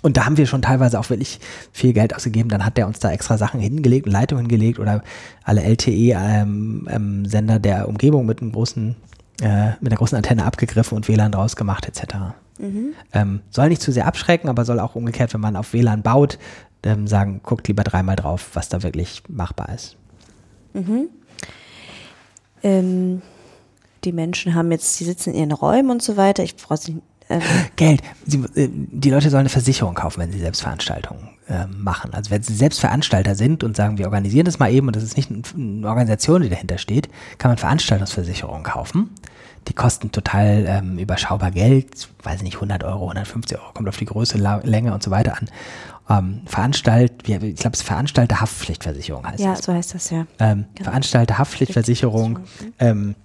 Und 0.02 0.16
da 0.16 0.26
haben 0.26 0.38
wir 0.38 0.46
schon 0.46 0.62
teilweise 0.62 1.00
auch 1.00 1.10
wirklich 1.10 1.40
viel 1.74 1.94
Geld 1.94 2.16
ausgegeben. 2.16 2.50
Dann 2.50 2.66
hat 2.66 2.78
der 2.78 2.88
uns 2.88 3.00
da 3.00 3.12
extra 3.12 3.38
Sachen 3.38 3.60
hingelegt 3.60 4.06
und 4.06 4.14
Leitungen 4.14 4.46
hingelegt 4.46 4.80
oder 4.80 5.04
alle 5.44 5.62
LTE-Sender 5.62 6.46
ähm, 6.46 6.88
ähm, 6.90 7.62
der 7.62 7.88
Umgebung 7.90 8.26
mit 8.26 8.42
einem 8.42 8.54
großen 8.54 8.96
äh, 9.42 9.72
mit 9.80 9.92
einer 9.92 9.98
großen 9.98 10.16
Antenne 10.16 10.46
abgegriffen 10.46 10.96
und 10.96 11.08
WLAN 11.08 11.32
draus 11.32 11.56
gemacht 11.56 11.88
etc. 11.88 12.16
Mhm. 12.58 12.94
Ähm, 13.14 13.42
soll 13.50 13.70
nicht 13.70 13.82
zu 13.82 13.92
sehr 13.92 14.06
abschrecken, 14.06 14.50
aber 14.50 14.66
soll 14.66 14.80
auch 14.80 14.96
umgekehrt, 14.96 15.34
wenn 15.34 15.42
man 15.42 15.56
auf 15.56 15.74
WLAN 15.74 16.02
baut, 16.02 16.38
ähm, 16.84 17.08
sagen, 17.08 17.42
guckt 17.44 17.68
lieber 17.68 17.84
dreimal 17.84 18.16
drauf, 18.16 18.52
was 18.54 18.70
da 18.70 18.84
wirklich 18.84 19.24
machbar 19.28 19.70
ist. 19.74 19.98
Mhm. 20.74 21.10
Ähm, 22.64 23.22
die 24.04 24.12
Menschen 24.12 24.56
haben 24.56 24.72
jetzt, 24.72 25.00
die 25.00 25.06
sitzen 25.06 25.34
in 25.34 25.40
ihren 25.40 25.52
Räumen 25.52 25.92
und 25.92 26.02
so 26.02 26.18
weiter. 26.18 26.44
Ich 26.44 26.56
brauche 26.56 26.78
sie 26.78 27.02
ähm 27.30 27.42
Geld. 27.76 28.02
Sie, 28.26 28.40
äh, 28.56 28.70
die 28.72 29.10
Leute 29.10 29.30
sollen 29.30 29.42
eine 29.42 29.50
Versicherung 29.50 29.94
kaufen, 29.96 30.22
wenn 30.22 30.32
sie 30.32 30.40
Selbstveranstaltungen 30.40 31.30
äh, 31.48 31.68
machen. 31.68 32.14
Also 32.14 32.32
wenn 32.32 32.44
sie 32.44 32.56
Selbstveranstalter 32.56 33.36
sind 33.36 33.64
und 33.64 33.76
sagen, 33.76 33.98
wir 33.98 34.06
organisieren 34.06 34.46
das 34.46 34.60
mal 34.60 34.72
eben 34.72 34.88
und 34.88 34.96
das 34.96 35.04
ist 35.04 35.18
nicht 35.18 35.32
eine 35.32 35.88
Organisation, 35.88 36.42
die 36.42 36.50
dahinter 36.50 36.78
steht, 36.78 37.10
kann 37.38 37.52
man 37.52 37.58
Veranstaltungsversicherungen 37.58 38.64
kaufen. 38.64 39.12
Die 39.68 39.74
kosten 39.74 40.12
total 40.12 40.66
ähm, 40.68 40.98
überschaubar 40.98 41.52
Geld, 41.52 42.10
weiß 42.24 42.38
ich 42.38 42.44
nicht, 42.44 42.56
100 42.56 42.84
Euro, 42.84 43.02
150 43.02 43.58
Euro, 43.60 43.72
kommt 43.74 43.88
auf 43.88 43.98
die 43.98 44.06
Größe, 44.06 44.38
Länge 44.64 44.94
und 44.94 45.04
so 45.04 45.12
weiter 45.12 45.38
an. 45.38 45.50
Ähm, 46.10 46.42
Veranstalt, 46.46 47.28
ich 47.28 47.38
glaube, 47.38 47.74
es 47.74 47.82
ist 47.82 47.84
Veranstalter-Haftpflichtversicherung 47.84 49.28
heißt 49.28 49.40
Ja, 49.40 49.52
das. 49.52 49.64
so 49.64 49.74
heißt 49.74 49.94
das 49.94 50.10
ja. 50.10 50.26
Ähm, 50.40 50.66
genau. 50.74 50.90
Veranstalter-Haftpflichtversicherung 50.90 52.40
ähm, 52.80 53.16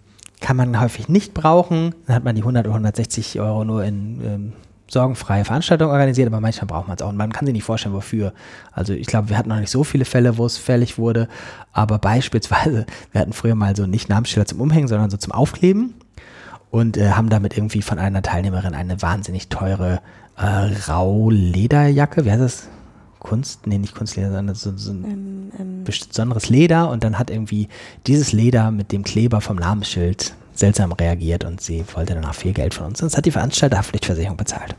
kann 0.40 0.56
man 0.56 0.78
häufig 0.80 1.08
nicht 1.08 1.32
brauchen. 1.32 1.94
Dann 2.06 2.16
hat 2.16 2.24
man 2.24 2.34
die 2.34 2.42
100 2.42 2.66
oder 2.66 2.74
160 2.74 3.40
Euro 3.40 3.64
nur 3.64 3.84
in 3.84 4.20
ähm, 4.22 4.52
sorgenfreie 4.88 5.46
Veranstaltungen 5.46 5.90
organisiert, 5.90 6.26
aber 6.26 6.40
manchmal 6.40 6.66
braucht 6.66 6.88
man 6.88 6.96
es 6.96 7.02
auch. 7.02 7.08
Und 7.08 7.16
man 7.16 7.32
kann 7.32 7.46
sich 7.46 7.54
nicht 7.54 7.64
vorstellen, 7.64 7.94
wofür. 7.94 8.34
Also 8.72 8.92
ich 8.92 9.06
glaube, 9.06 9.30
wir 9.30 9.38
hatten 9.38 9.48
noch 9.48 9.58
nicht 9.58 9.70
so 9.70 9.82
viele 9.82 10.04
Fälle, 10.04 10.36
wo 10.36 10.44
es 10.44 10.58
fällig 10.58 10.98
wurde, 10.98 11.28
aber 11.72 11.98
beispielsweise, 11.98 12.84
wir 13.12 13.20
hatten 13.22 13.32
früher 13.32 13.54
mal 13.54 13.74
so 13.74 13.86
nicht 13.86 14.10
Namensschilder 14.10 14.46
zum 14.46 14.60
Umhängen, 14.60 14.88
sondern 14.88 15.08
so 15.08 15.16
zum 15.16 15.32
Aufkleben 15.32 15.94
und 16.74 16.96
äh, 16.96 17.12
haben 17.12 17.28
damit 17.28 17.56
irgendwie 17.56 17.82
von 17.82 18.00
einer 18.00 18.20
Teilnehmerin 18.20 18.74
eine 18.74 19.00
wahnsinnig 19.00 19.48
teure 19.48 20.00
äh, 20.36 20.44
Raulederjacke, 20.90 22.24
wie 22.24 22.32
heißt 22.32 22.42
das? 22.42 22.68
Kunst, 23.20 23.68
nee, 23.68 23.78
nicht 23.78 23.94
Kunstleder, 23.94 24.32
sondern 24.32 24.56
so, 24.56 24.76
so 24.76 24.90
ein 24.90 25.04
ähm, 25.04 25.52
ähm. 25.56 25.84
besonderes 25.84 26.48
Leder 26.48 26.90
und 26.90 27.04
dann 27.04 27.16
hat 27.16 27.30
irgendwie 27.30 27.68
dieses 28.08 28.32
Leder 28.32 28.72
mit 28.72 28.90
dem 28.90 29.04
Kleber 29.04 29.40
vom 29.40 29.56
Namensschild 29.56 30.34
seltsam 30.52 30.90
reagiert 30.90 31.44
und 31.44 31.60
sie 31.60 31.84
wollte 31.94 32.14
danach 32.14 32.34
viel 32.34 32.52
Geld 32.52 32.74
von 32.74 32.86
uns. 32.86 32.98
Sonst 32.98 33.16
hat 33.16 33.24
die 33.24 33.30
Veranstalterhaftpflichtversicherung 33.30 34.36
bezahlt. 34.36 34.74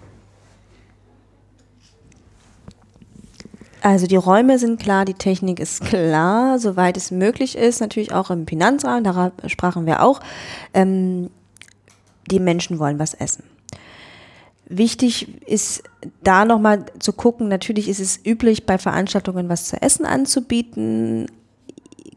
Also 3.82 4.06
die 4.06 4.18
Räume 4.18 4.60
sind 4.60 4.82
klar, 4.82 5.06
die 5.06 5.14
Technik 5.14 5.62
ist 5.62 5.86
klar, 5.86 6.60
soweit 6.60 6.98
es 6.98 7.10
möglich 7.10 7.58
ist, 7.58 7.80
natürlich 7.80 8.14
auch 8.14 8.32
im 8.32 8.46
Finanzrahmen, 8.46 9.06
darüber 9.06 9.32
sprachen 9.48 9.86
wir 9.86 10.04
auch. 10.04 10.20
Ähm, 10.74 11.30
die 12.30 12.40
Menschen 12.40 12.80
wollen 12.80 13.00
was 13.00 13.14
essen. 13.14 13.44
Wichtig 14.68 15.28
ist 15.48 15.84
da 16.24 16.44
nochmal 16.44 16.86
zu 17.00 17.14
gucken, 17.14 17.48
natürlich 17.48 17.88
ist 17.88 18.00
es 18.00 18.26
üblich, 18.26 18.66
bei 18.66 18.80
Veranstaltungen 18.80 19.48
was 19.48 19.66
zu 19.66 19.80
essen 19.82 20.06
anzubieten. 20.06 21.28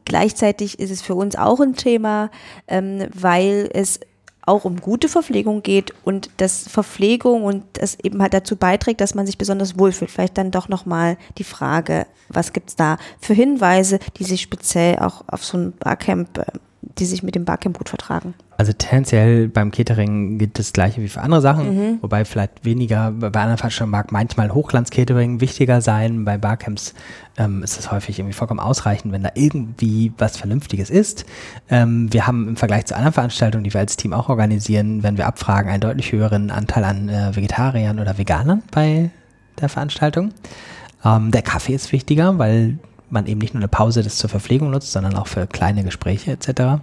Gleichzeitig 0.07 0.79
ist 0.79 0.91
es 0.91 1.03
für 1.03 1.15
uns 1.15 1.37
auch 1.37 1.61
ein 1.61 1.75
Thema, 1.75 2.31
ähm, 2.67 3.07
weil 3.13 3.69
es 3.75 4.01
auch 4.49 4.65
um 4.65 4.81
gute 4.81 5.11
Verpflegung 5.11 5.63
geht 5.63 5.93
und 6.05 6.31
dass 6.39 6.67
Verpflegung 6.69 7.45
und 7.45 7.65
das 7.75 7.99
eben 8.03 8.23
halt 8.23 8.33
dazu 8.33 8.57
beiträgt, 8.57 9.03
dass 9.03 9.15
man 9.15 9.27
sich 9.27 9.37
besonders 9.37 9.79
wohlfühlt. 9.79 10.11
Vielleicht 10.11 10.39
dann 10.39 10.51
doch 10.51 10.71
nochmal 10.71 11.19
die 11.37 11.45
Frage, 11.45 12.07
was 12.31 12.55
gibt's 12.55 12.75
da 12.75 12.97
für 13.21 13.35
Hinweise, 13.35 13.99
die 14.17 14.25
sich 14.25 14.41
speziell 14.41 15.01
auch 15.01 15.23
auf 15.29 15.45
so 15.45 15.59
ein 15.59 15.73
Barcamp 15.73 16.39
äh, 16.39 16.45
die 16.99 17.05
sich 17.05 17.23
mit 17.23 17.35
dem 17.35 17.45
Barcamp 17.45 17.79
gut 17.79 17.89
vertragen. 17.89 18.35
Also 18.57 18.73
tendenziell 18.73 19.49
beim 19.49 19.71
Catering 19.71 20.39
gilt 20.39 20.59
das 20.59 20.73
gleiche 20.73 21.01
wie 21.01 21.09
für 21.09 21.21
andere 21.21 21.41
Sachen, 21.41 21.99
wobei 22.03 22.25
vielleicht 22.25 22.65
weniger, 22.65 23.13
bei 23.13 23.27
anderen 23.27 23.57
Veranstaltungen 23.57 23.93
mag 23.93 24.11
manchmal 24.11 24.53
Hochglanz-Catering 24.53 25.41
wichtiger 25.41 25.81
sein. 25.81 26.25
Bei 26.25 26.39
Barcamps 26.39 26.95
ähm, 27.37 27.63
ist 27.63 27.79
es 27.79 27.93
häufig 27.93 28.19
irgendwie 28.19 28.35
vollkommen 28.35 28.61
ausreichend, 28.61 29.13
wenn 29.13 29.23
da 29.23 29.31
irgendwie 29.35 30.13
was 30.19 30.37
Vernünftiges 30.37 30.91
ist. 30.91 31.25
Ähm, 31.71 32.13
wir 32.13 32.27
haben 32.27 32.49
im 32.49 32.57
Vergleich 32.57 32.87
zu 32.87 32.97
anderen 32.97 33.15
Veranstaltungen, 33.15 33.65
die 33.65 33.73
wir 33.73 33.81
als 33.81 33.97
Team 33.97 34.13
auch 34.13 34.29
organisieren, 34.29 35.03
wenn 35.03 35.17
wir 35.17 35.27
abfragen, 35.27 35.71
einen 35.71 35.81
deutlich 35.81 36.11
höheren 36.11 36.51
Anteil 36.51 36.85
an 36.85 37.09
äh, 37.09 37.37
Vegetariern 37.37 38.01
oder 38.01 38.19
Veganern 38.19 38.63
bei 38.73 39.11
der 39.61 39.69
Veranstaltung. 39.69 40.33
Ähm, 41.05 41.31
der 41.31 41.43
Kaffee 41.43 41.75
ist 41.75 41.93
wichtiger, 41.93 42.39
weil 42.39 42.79
man 43.11 43.27
eben 43.27 43.41
nicht 43.41 43.55
nur 43.55 43.61
eine 43.61 43.69
Pause 43.69 44.03
das 44.03 44.19
zur 44.19 44.31
Verpflegung 44.31 44.71
nutzt, 44.71 44.93
sondern 44.93 45.17
auch 45.17 45.27
für 45.27 45.47
kleine 45.47 45.85
Gespräche 45.85 46.33
etc. 46.33 46.83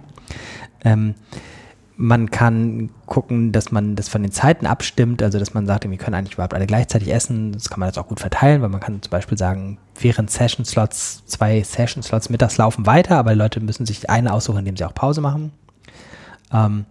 Ähm, 0.84 1.14
man 1.96 2.30
kann 2.30 2.90
gucken, 3.06 3.52
dass 3.52 3.72
man 3.72 3.96
das 3.96 4.08
von 4.08 4.22
den 4.22 4.30
Zeiten 4.30 4.66
abstimmt, 4.66 5.22
also 5.22 5.38
dass 5.38 5.54
man 5.54 5.66
sagt, 5.66 5.88
wir 5.88 5.96
können 5.96 6.14
eigentlich 6.14 6.34
überhaupt 6.34 6.52
alle 6.52 6.66
gleichzeitig 6.66 7.12
essen. 7.12 7.52
Das 7.52 7.70
kann 7.70 7.80
man 7.80 7.88
jetzt 7.88 7.98
auch 7.98 8.08
gut 8.08 8.20
verteilen, 8.20 8.60
weil 8.60 8.68
man 8.68 8.80
kann 8.80 9.00
zum 9.00 9.10
Beispiel 9.10 9.38
sagen, 9.38 9.78
während 9.98 10.30
Session-Slots, 10.30 11.24
zwei 11.24 11.62
Session-Slots 11.62 12.28
mittags 12.28 12.58
laufen 12.58 12.84
weiter, 12.84 13.16
aber 13.16 13.34
Leute 13.34 13.60
müssen 13.60 13.86
sich 13.86 14.10
eine 14.10 14.32
aussuchen, 14.32 14.58
indem 14.58 14.76
sie 14.76 14.84
auch 14.84 14.94
Pause 14.94 15.22
machen. 15.22 15.52
Ähm, 16.52 16.84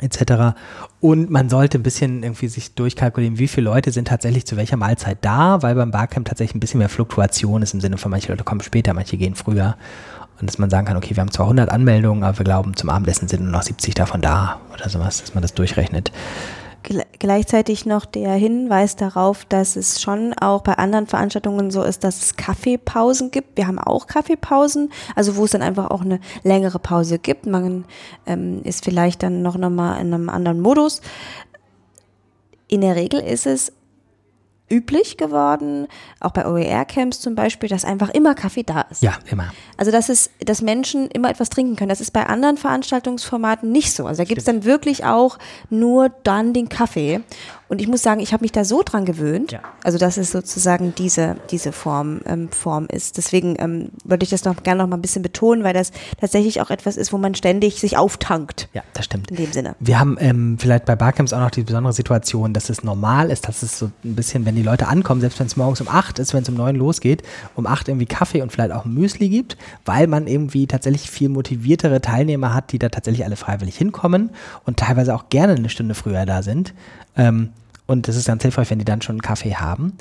etc. 0.00 0.56
Und 1.00 1.30
man 1.30 1.48
sollte 1.48 1.78
ein 1.78 1.82
bisschen 1.82 2.22
irgendwie 2.22 2.48
sich 2.48 2.74
durchkalkulieren, 2.74 3.38
wie 3.38 3.48
viele 3.48 3.64
Leute 3.64 3.92
sind 3.92 4.08
tatsächlich 4.08 4.46
zu 4.46 4.56
welcher 4.56 4.76
Mahlzeit 4.76 5.18
da, 5.22 5.62
weil 5.62 5.74
beim 5.74 5.90
Barcamp 5.90 6.28
tatsächlich 6.28 6.54
ein 6.54 6.60
bisschen 6.60 6.78
mehr 6.78 6.88
Fluktuation 6.88 7.62
ist 7.62 7.74
im 7.74 7.80
Sinne 7.80 7.98
von 7.98 8.10
manche 8.10 8.28
Leute 8.28 8.44
kommen 8.44 8.60
später, 8.60 8.92
manche 8.94 9.16
gehen 9.16 9.34
früher. 9.34 9.76
Und 10.40 10.48
dass 10.48 10.58
man 10.58 10.68
sagen 10.68 10.86
kann, 10.86 10.96
okay, 10.96 11.16
wir 11.16 11.22
haben 11.22 11.30
zwar 11.30 11.46
100 11.46 11.70
Anmeldungen, 11.70 12.22
aber 12.22 12.38
wir 12.38 12.44
glauben, 12.44 12.76
zum 12.76 12.90
Abendessen 12.90 13.26
sind 13.26 13.42
nur 13.42 13.52
noch 13.52 13.62
70 13.62 13.94
davon 13.94 14.20
da 14.20 14.60
oder 14.74 14.88
sowas, 14.90 15.22
dass 15.22 15.34
man 15.34 15.40
das 15.40 15.54
durchrechnet. 15.54 16.12
Gle- 16.86 17.06
Gleichzeitig 17.18 17.84
noch 17.84 18.04
der 18.04 18.32
Hinweis 18.34 18.96
darauf, 18.96 19.44
dass 19.44 19.76
es 19.76 20.00
schon 20.00 20.32
auch 20.34 20.62
bei 20.62 20.74
anderen 20.74 21.06
Veranstaltungen 21.06 21.70
so 21.70 21.82
ist, 21.82 22.04
dass 22.04 22.22
es 22.22 22.36
Kaffeepausen 22.36 23.30
gibt. 23.30 23.56
Wir 23.56 23.66
haben 23.66 23.78
auch 23.78 24.06
Kaffeepausen, 24.06 24.90
also 25.14 25.36
wo 25.36 25.44
es 25.44 25.50
dann 25.50 25.62
einfach 25.62 25.90
auch 25.90 26.02
eine 26.02 26.20
längere 26.44 26.78
Pause 26.78 27.18
gibt. 27.18 27.46
Man 27.46 27.84
ähm, 28.26 28.62
ist 28.62 28.84
vielleicht 28.84 29.22
dann 29.22 29.42
noch, 29.42 29.58
noch 29.58 29.70
mal 29.70 30.00
in 30.00 30.14
einem 30.14 30.28
anderen 30.28 30.60
Modus. 30.60 31.00
In 32.68 32.80
der 32.80 32.96
Regel 32.96 33.20
ist 33.20 33.46
es 33.46 33.72
üblich 34.70 35.16
geworden, 35.16 35.86
auch 36.20 36.32
bei 36.32 36.46
OER-Camps 36.46 37.20
zum 37.20 37.34
Beispiel, 37.34 37.68
dass 37.68 37.84
einfach 37.84 38.10
immer 38.10 38.34
Kaffee 38.34 38.64
da 38.64 38.82
ist. 38.82 39.02
Ja, 39.02 39.14
immer. 39.30 39.52
Also 39.76 39.92
dass 39.92 40.08
es, 40.08 40.30
dass 40.40 40.62
Menschen 40.62 41.08
immer 41.08 41.30
etwas 41.30 41.50
trinken 41.50 41.76
können. 41.76 41.88
Das 41.88 42.00
ist 42.00 42.12
bei 42.12 42.26
anderen 42.26 42.56
Veranstaltungsformaten 42.56 43.70
nicht 43.70 43.92
so. 43.92 44.06
Also 44.06 44.22
da 44.22 44.24
gibt 44.24 44.38
es 44.38 44.44
dann 44.44 44.64
wirklich 44.64 45.04
auch 45.04 45.38
nur 45.70 46.08
dann 46.08 46.52
den 46.52 46.68
Kaffee. 46.68 47.20
Und 47.68 47.80
ich 47.80 47.88
muss 47.88 48.02
sagen, 48.02 48.20
ich 48.20 48.32
habe 48.32 48.44
mich 48.44 48.52
da 48.52 48.64
so 48.64 48.82
dran 48.84 49.04
gewöhnt, 49.04 49.52
Ja. 49.52 49.60
also 49.82 49.98
dass 49.98 50.16
es 50.16 50.30
sozusagen 50.30 50.94
diese, 50.96 51.36
diese 51.50 51.72
Form, 51.72 52.20
ähm, 52.26 52.48
Form 52.50 52.86
ist. 52.86 53.16
Deswegen 53.16 53.56
ähm, 53.58 53.88
würde 54.04 54.22
ich 54.24 54.30
das 54.30 54.44
noch 54.44 54.62
gerne 54.62 54.82
noch 54.82 54.88
mal 54.88 54.96
ein 54.96 55.02
bisschen 55.02 55.22
betonen, 55.22 55.64
weil 55.64 55.74
das 55.74 55.90
tatsächlich 56.20 56.60
auch 56.60 56.70
etwas 56.70 56.96
ist, 56.96 57.12
wo 57.12 57.18
man 57.18 57.34
ständig 57.34 57.80
sich 57.80 57.96
auftankt. 57.96 58.68
Ja, 58.72 58.82
das 58.92 59.06
stimmt. 59.06 59.30
In 59.30 59.36
dem 59.36 59.52
Sinne. 59.52 59.74
Wir 59.80 59.98
haben 59.98 60.16
ähm, 60.20 60.58
vielleicht 60.60 60.84
bei 60.84 60.94
Barcamps 60.94 61.32
auch 61.32 61.40
noch 61.40 61.50
die 61.50 61.62
besondere 61.64 61.92
Situation, 61.92 62.52
dass 62.52 62.70
es 62.70 62.84
normal 62.84 63.30
ist, 63.30 63.48
dass 63.48 63.62
es 63.62 63.78
so 63.78 63.90
ein 64.04 64.14
bisschen, 64.14 64.46
wenn 64.46 64.54
die 64.54 64.62
Leute 64.62 64.86
ankommen, 64.86 65.20
selbst 65.20 65.40
wenn 65.40 65.46
es 65.48 65.56
morgens 65.56 65.80
um 65.80 65.88
8 65.88 66.18
ist, 66.20 66.34
wenn 66.34 66.42
es 66.42 66.48
um 66.48 66.54
9 66.54 66.76
losgeht, 66.76 67.22
um 67.56 67.66
8 67.66 67.88
irgendwie 67.88 68.06
Kaffee 68.06 68.42
und 68.42 68.52
vielleicht 68.52 68.72
auch 68.72 68.84
Müsli 68.84 69.28
gibt, 69.28 69.56
weil 69.84 70.06
man 70.06 70.26
irgendwie 70.28 70.66
tatsächlich 70.68 71.10
viel 71.10 71.28
motiviertere 71.28 72.00
Teilnehmer 72.00 72.54
hat, 72.54 72.70
die 72.72 72.78
da 72.78 72.88
tatsächlich 72.90 73.24
alle 73.24 73.36
freiwillig 73.36 73.76
hinkommen 73.76 74.30
und 74.64 74.76
teilweise 74.78 75.14
auch 75.14 75.28
gerne 75.30 75.54
eine 75.54 75.68
Stunde 75.68 75.94
früher 75.94 76.26
da 76.26 76.42
sind. 76.42 76.74
Ähm, 77.16 77.50
und 77.86 78.08
das 78.08 78.16
ist 78.16 78.26
ganz 78.26 78.42
hilfreich, 78.42 78.70
wenn 78.70 78.78
die 78.78 78.84
dann 78.84 79.02
schon 79.02 79.14
einen 79.14 79.22
Kaffee 79.22 79.54
haben. 79.54 79.94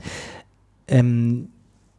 Ähm, 0.87 1.49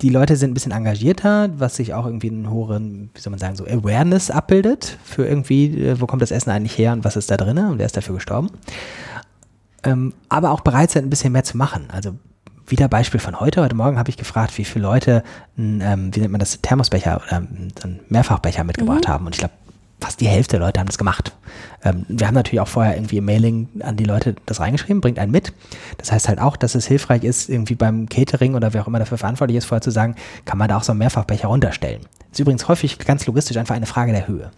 die 0.03 0.11
Leute 0.11 0.37
sind 0.37 0.51
ein 0.51 0.55
bisschen 0.55 0.73
engagierter, 0.73 1.49
was 1.57 1.77
sich 1.77 1.95
auch 1.95 2.05
irgendwie 2.05 2.31
einen 2.31 2.51
hohen, 2.51 3.11
wie 3.15 3.21
soll 3.21 3.31
man 3.31 3.39
sagen, 3.39 3.57
so 3.57 3.65
Awareness 3.65 4.31
abbildet 4.31 4.99
für 5.05 5.27
irgendwie, 5.27 5.87
äh, 5.87 6.01
wo 6.01 6.07
kommt 6.07 6.23
das 6.23 6.31
Essen 6.31 6.51
eigentlich 6.51 6.77
her 6.77 6.93
und 6.93 7.05
was 7.05 7.17
ist 7.17 7.31
da 7.31 7.37
drin 7.37 7.59
und 7.59 7.79
wer 7.79 7.87
ist 7.87 7.97
dafür 7.97 8.17
gestorben. 8.17 8.51
Ähm, 9.85 10.13
aber 10.29 10.51
auch 10.51 10.61
bereit 10.61 10.91
sind, 10.91 11.07
ein 11.07 11.11
bisschen 11.11 11.33
mehr 11.33 11.45
zu 11.45 11.57
machen. 11.57 11.89
Also 11.91 12.13
wieder 12.67 12.89
Beispiel 12.89 13.21
von 13.21 13.41
heute. 13.41 13.63
Heute 13.63 13.77
Morgen 13.77 13.99
habe 13.99 14.11
ich 14.11 14.17
gefragt, 14.17 14.59
wie 14.59 14.65
viele 14.65 14.83
Leute, 14.85 15.23
einen, 15.57 15.81
ähm, 15.81 16.15
wie 16.15 16.21
nennt 16.21 16.33
man 16.33 16.41
das, 16.41 16.61
Thermosbecher 16.61 17.23
oder 17.27 17.37
einen 17.37 18.01
Mehrfachbecher 18.09 18.65
mitgebracht 18.65 19.09
haben. 19.09 19.27
Und 19.27 19.35
ich 19.35 19.39
glaube, 19.39 19.55
fast 20.01 20.21
die 20.21 20.29
Hälfte 20.29 20.59
der 20.59 20.67
Leute 20.67 20.79
haben 20.81 20.87
das 20.87 20.99
gemacht. 20.99 21.35
Ähm, 21.85 22.05
wir 22.09 22.27
haben 22.27 22.35
natürlich 22.35 22.61
auch 22.61 22.69
vorher 22.69 22.97
irgendwie 22.97 23.17
im 23.19 23.25
Mailing 23.25 23.69
an 23.81 23.97
die 23.97 24.05
Leute 24.05 24.37
das 24.47 24.61
reingeschrieben, 24.61 25.01
bringt 25.01 25.19
einen 25.19 25.33
mit. 25.33 25.53
Das 25.99 26.13
heißt 26.13 26.29
halt 26.29 26.39
auch, 26.39 26.57
dass 26.57 26.75
es 26.75 26.87
hilfreich 26.87 27.25
ist, 27.25 27.49
irgendwie 27.49 27.75
beim 27.75 28.09
Catering 28.09 28.55
oder 28.55 28.75
wer 28.75 28.83
auch 28.83 28.87
immer 28.87 28.99
dafür 28.99 29.19
verantwortlich 29.19 29.57
ist, 29.59 29.65
vorher 29.65 29.81
zu 29.83 29.91
sagen, 29.91 30.15
kann 30.45 30.59
man 30.59 30.69
da 30.69 30.77
auch 30.77 30.83
so 30.83 30.93
einen 30.93 30.99
Mehrfachbecher 30.99 31.49
runterstellen. 31.49 32.03
ist 32.31 32.39
übrigens 32.41 32.69
häufig 32.69 32.99
ganz 32.99 33.27
logistisch 33.27 33.57
einfach 33.57 33.75
eine 33.75 33.87
Frage 33.87 34.13
der 34.13 34.29
Höhe. 34.29 34.51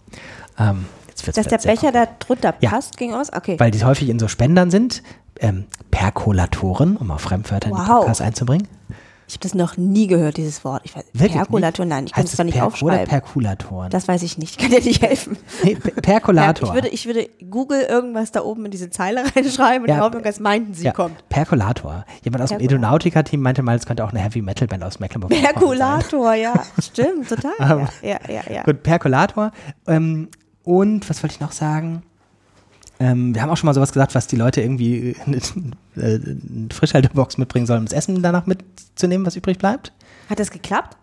Ähm, 0.59 0.85
jetzt 1.07 1.25
wird's 1.25 1.35
Dass 1.37 1.47
der 1.47 1.71
Becher 1.71 1.91
da 1.91 2.05
drunter 2.19 2.53
Ja. 2.59 2.71
passt, 2.71 2.97
ging 2.97 3.13
aus? 3.13 3.31
Okay. 3.33 3.55
weil 3.59 3.71
die 3.71 3.83
häufig 3.83 4.09
in 4.09 4.19
so 4.19 4.27
Spendern 4.27 4.69
sind, 4.71 5.01
ähm, 5.39 5.65
Perkolatoren, 5.91 6.97
um 6.97 7.11
auch 7.11 7.19
Fremdwörter 7.21 7.69
in 7.69 7.75
die 7.75 7.79
Wow. 7.81 7.99
Podcasts 7.99 8.21
einzubringen. 8.21 8.67
Ich 9.29 9.35
habe 9.35 9.43
das 9.43 9.53
noch 9.53 9.77
nie 9.77 10.07
gehört, 10.07 10.37
dieses 10.37 10.65
Wort. 10.65 10.81
Ich 10.85 10.95
weiß, 10.95 11.05
Wirklich 11.13 11.33
Perkulator, 11.33 11.85
nicht? 11.85 11.93
nein, 11.95 12.05
ich 12.07 12.13
kann 12.13 12.25
es 12.25 12.31
zwar 12.31 12.45
nicht 12.45 12.55
Per- 12.55 12.63
Oder 12.65 12.73
aufschreiben. 12.73 13.07
Perkulatoren. 13.07 13.89
Das 13.91 14.07
weiß 14.07 14.23
ich 14.23 14.37
nicht. 14.39 14.51
Ich 14.51 14.57
kann 14.69 14.71
dir 14.71 14.83
nicht 14.83 15.01
helfen. 15.03 15.37
nee, 15.63 15.75
Per- 15.75 15.91
Perkulator. 16.01 16.69
Ja, 16.69 16.73
ich, 16.75 16.83
würde, 16.83 16.87
ich 16.89 17.05
würde 17.05 17.29
Google 17.49 17.81
irgendwas 17.83 18.31
da 18.31 18.41
oben 18.43 18.65
in 18.65 18.71
diese 18.71 18.89
Zeile 18.89 19.23
reinschreiben 19.35 19.83
und 19.83 19.89
Ja, 19.95 19.99
Hoffnung, 20.01 20.23
dass 20.23 20.39
meinten 20.39 20.73
sie 20.73 20.85
ja, 20.85 20.91
kommt. 20.91 21.29
Perkulator. 21.29 22.05
Jemand 22.23 22.41
aus 22.43 22.49
dem 22.49 22.57
Perkulator. 22.57 22.63
Edonautica-Team 22.77 23.39
meinte 23.41 23.61
mal, 23.61 23.75
es 23.75 23.85
könnte 23.85 24.03
auch 24.03 24.09
eine 24.09 24.19
Heavy-Metal-Band 24.19 24.83
aus 24.83 24.99
sein. 24.99 25.09
Perkulator, 25.29 26.33
ja, 26.33 26.63
stimmt, 26.81 27.29
total. 27.29 27.51
Ja, 28.01 28.17
ja, 28.27 28.33
ja. 28.33 28.41
ja. 28.51 28.63
Gut, 28.63 28.81
Perkulator. 28.83 29.51
Ähm, 29.87 30.29
und 30.63 31.09
was 31.09 31.21
wollte 31.23 31.35
ich 31.35 31.39
noch 31.39 31.51
sagen? 31.51 32.01
Ähm, 32.99 33.33
wir 33.33 33.41
haben 33.41 33.49
auch 33.49 33.57
schon 33.57 33.67
mal 33.67 33.73
sowas 33.73 33.93
gesagt, 33.93 34.13
was 34.13 34.27
die 34.27 34.35
Leute 34.35 34.61
irgendwie 34.61 35.15
eine, 35.25 35.37
äh, 35.95 36.19
eine 36.19 36.67
Frischhaltebox 36.71 37.37
mitbringen 37.37 37.65
sollen, 37.65 37.79
um 37.79 37.85
das 37.85 37.93
Essen 37.93 38.21
danach 38.21 38.45
mitzunehmen, 38.45 39.25
was 39.25 39.35
übrig 39.35 39.57
bleibt. 39.57 39.93
Hat 40.29 40.39
das 40.39 40.51
geklappt? 40.51 40.97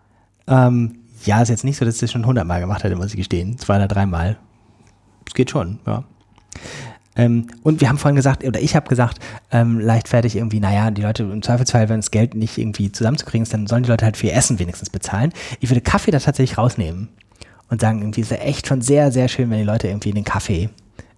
Ähm, 0.47 0.99
ja, 1.25 1.41
ist 1.41 1.49
jetzt 1.49 1.63
nicht 1.63 1.77
so, 1.77 1.85
dass 1.85 1.95
ich 1.95 2.01
das 2.01 2.11
schon 2.11 2.25
hundertmal 2.25 2.59
gemacht 2.59 2.83
hätte, 2.83 2.95
muss 2.95 3.07
ich 3.07 3.17
gestehen. 3.17 3.57
Zwei 3.57 3.77
oder 3.77 3.87
dreimal. 3.87 4.37
Es 5.25 5.33
geht 5.33 5.49
schon, 5.49 5.79
ja. 5.85 6.03
Ähm, 7.15 7.47
und 7.63 7.81
wir 7.81 7.89
haben 7.89 7.97
vorhin 7.97 8.15
gesagt, 8.15 8.43
oder 8.43 8.61
ich 8.61 8.75
habe 8.75 8.87
gesagt, 8.87 9.19
ähm, 9.51 9.79
leichtfertig 9.79 10.35
irgendwie, 10.35 10.59
naja, 10.59 10.91
die 10.91 11.01
Leute 11.01 11.23
im 11.23 11.41
Zweifelsfall, 11.41 11.89
wenn 11.89 11.97
das 11.97 12.11
Geld 12.11 12.35
nicht 12.35 12.59
irgendwie 12.59 12.91
zusammenzukriegen 12.91 13.41
ist, 13.41 13.53
dann 13.53 13.65
sollen 13.65 13.83
die 13.83 13.89
Leute 13.89 14.05
halt 14.05 14.17
für 14.17 14.27
ihr 14.27 14.35
Essen 14.35 14.59
wenigstens 14.59 14.91
bezahlen. 14.91 15.33
Ich 15.59 15.69
würde 15.69 15.81
Kaffee 15.81 16.11
da 16.11 16.19
tatsächlich 16.19 16.59
rausnehmen 16.59 17.09
und 17.69 17.81
sagen, 17.81 17.99
irgendwie 17.99 18.21
ist 18.21 18.29
ja 18.29 18.37
echt 18.37 18.67
schon 18.67 18.81
sehr, 18.81 19.11
sehr 19.11 19.27
schön, 19.27 19.49
wenn 19.49 19.57
die 19.57 19.63
Leute 19.63 19.87
irgendwie 19.87 20.11
den 20.11 20.23
Kaffee 20.23 20.69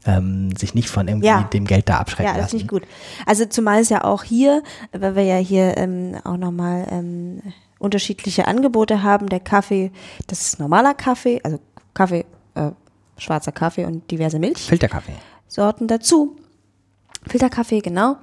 ähm, 0.06 0.56
sich 0.56 0.74
nicht 0.74 0.89
von 0.89 1.08
irgendwie 1.08 1.28
Ja. 1.28 1.43
dem 1.43 1.66
Geld 1.66 1.89
da 1.89 1.97
abschrecken 1.97 2.28
Ja, 2.28 2.34
das 2.34 2.41
lassen. 2.54 2.60
finde 2.60 2.64
ich 2.64 2.70
gut. 2.70 2.84
Also 3.26 3.45
zumal 3.45 3.80
es 3.82 3.89
ja 3.89 4.04
auch 4.04 4.24
hier, 4.24 4.64
weil 4.91 5.16
wir 5.16 5.24
ja 5.24 5.38
hier 5.38 5.78
ähm, 5.78 6.16
auch 6.24 6.38
nochmal 6.38 6.88
ähm, 6.89 7.41
unterschiedliche 7.80 8.47
Angebote 8.47 9.04
haben. 9.04 9.28
Der 9.28 9.39
Kaffee, 9.39 9.91
das 10.28 10.41
ist 10.41 10.60
normaler 10.60 10.93
Kaffee, 10.93 11.41
also 11.43 11.60
Kaffee, 11.93 12.26
äh, 12.56 12.72
schwarzer 13.18 13.52
Kaffee 13.52 13.86
und 13.86 14.10
diverse 14.10 14.39
Milch. 14.39 14.60
Filterkaffee. 14.60 15.16
Sorten 15.47 15.88
dazu. 15.88 16.36
Filterkaffee, 17.28 17.80
genau. 17.82 18.16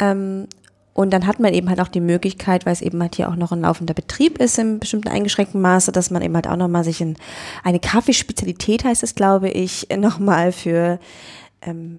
Ähm, 0.00 0.48
und 0.94 1.10
dann 1.10 1.26
hat 1.26 1.40
man 1.40 1.54
eben 1.54 1.68
halt 1.68 1.80
auch 1.80 1.88
die 1.88 2.00
Möglichkeit, 2.00 2.66
weil 2.66 2.74
es 2.74 2.82
eben 2.82 3.00
halt 3.00 3.14
hier 3.14 3.28
auch 3.28 3.36
noch 3.36 3.52
ein 3.52 3.62
laufender 3.62 3.94
Betrieb 3.94 4.38
ist 4.38 4.58
im 4.58 4.78
bestimmten 4.78 5.08
eingeschränkten 5.08 5.60
Maße, 5.60 5.90
dass 5.90 6.10
man 6.10 6.20
eben 6.22 6.34
halt 6.34 6.46
auch 6.46 6.56
nochmal 6.56 6.84
sich 6.84 7.00
in 7.00 7.16
eine 7.64 7.80
Kaffeespezialität 7.80 8.84
heißt 8.84 9.02
es, 9.02 9.14
glaube 9.14 9.48
ich, 9.48 9.88
nochmal 9.96 10.52
für 10.52 10.98
ähm, 11.62 11.98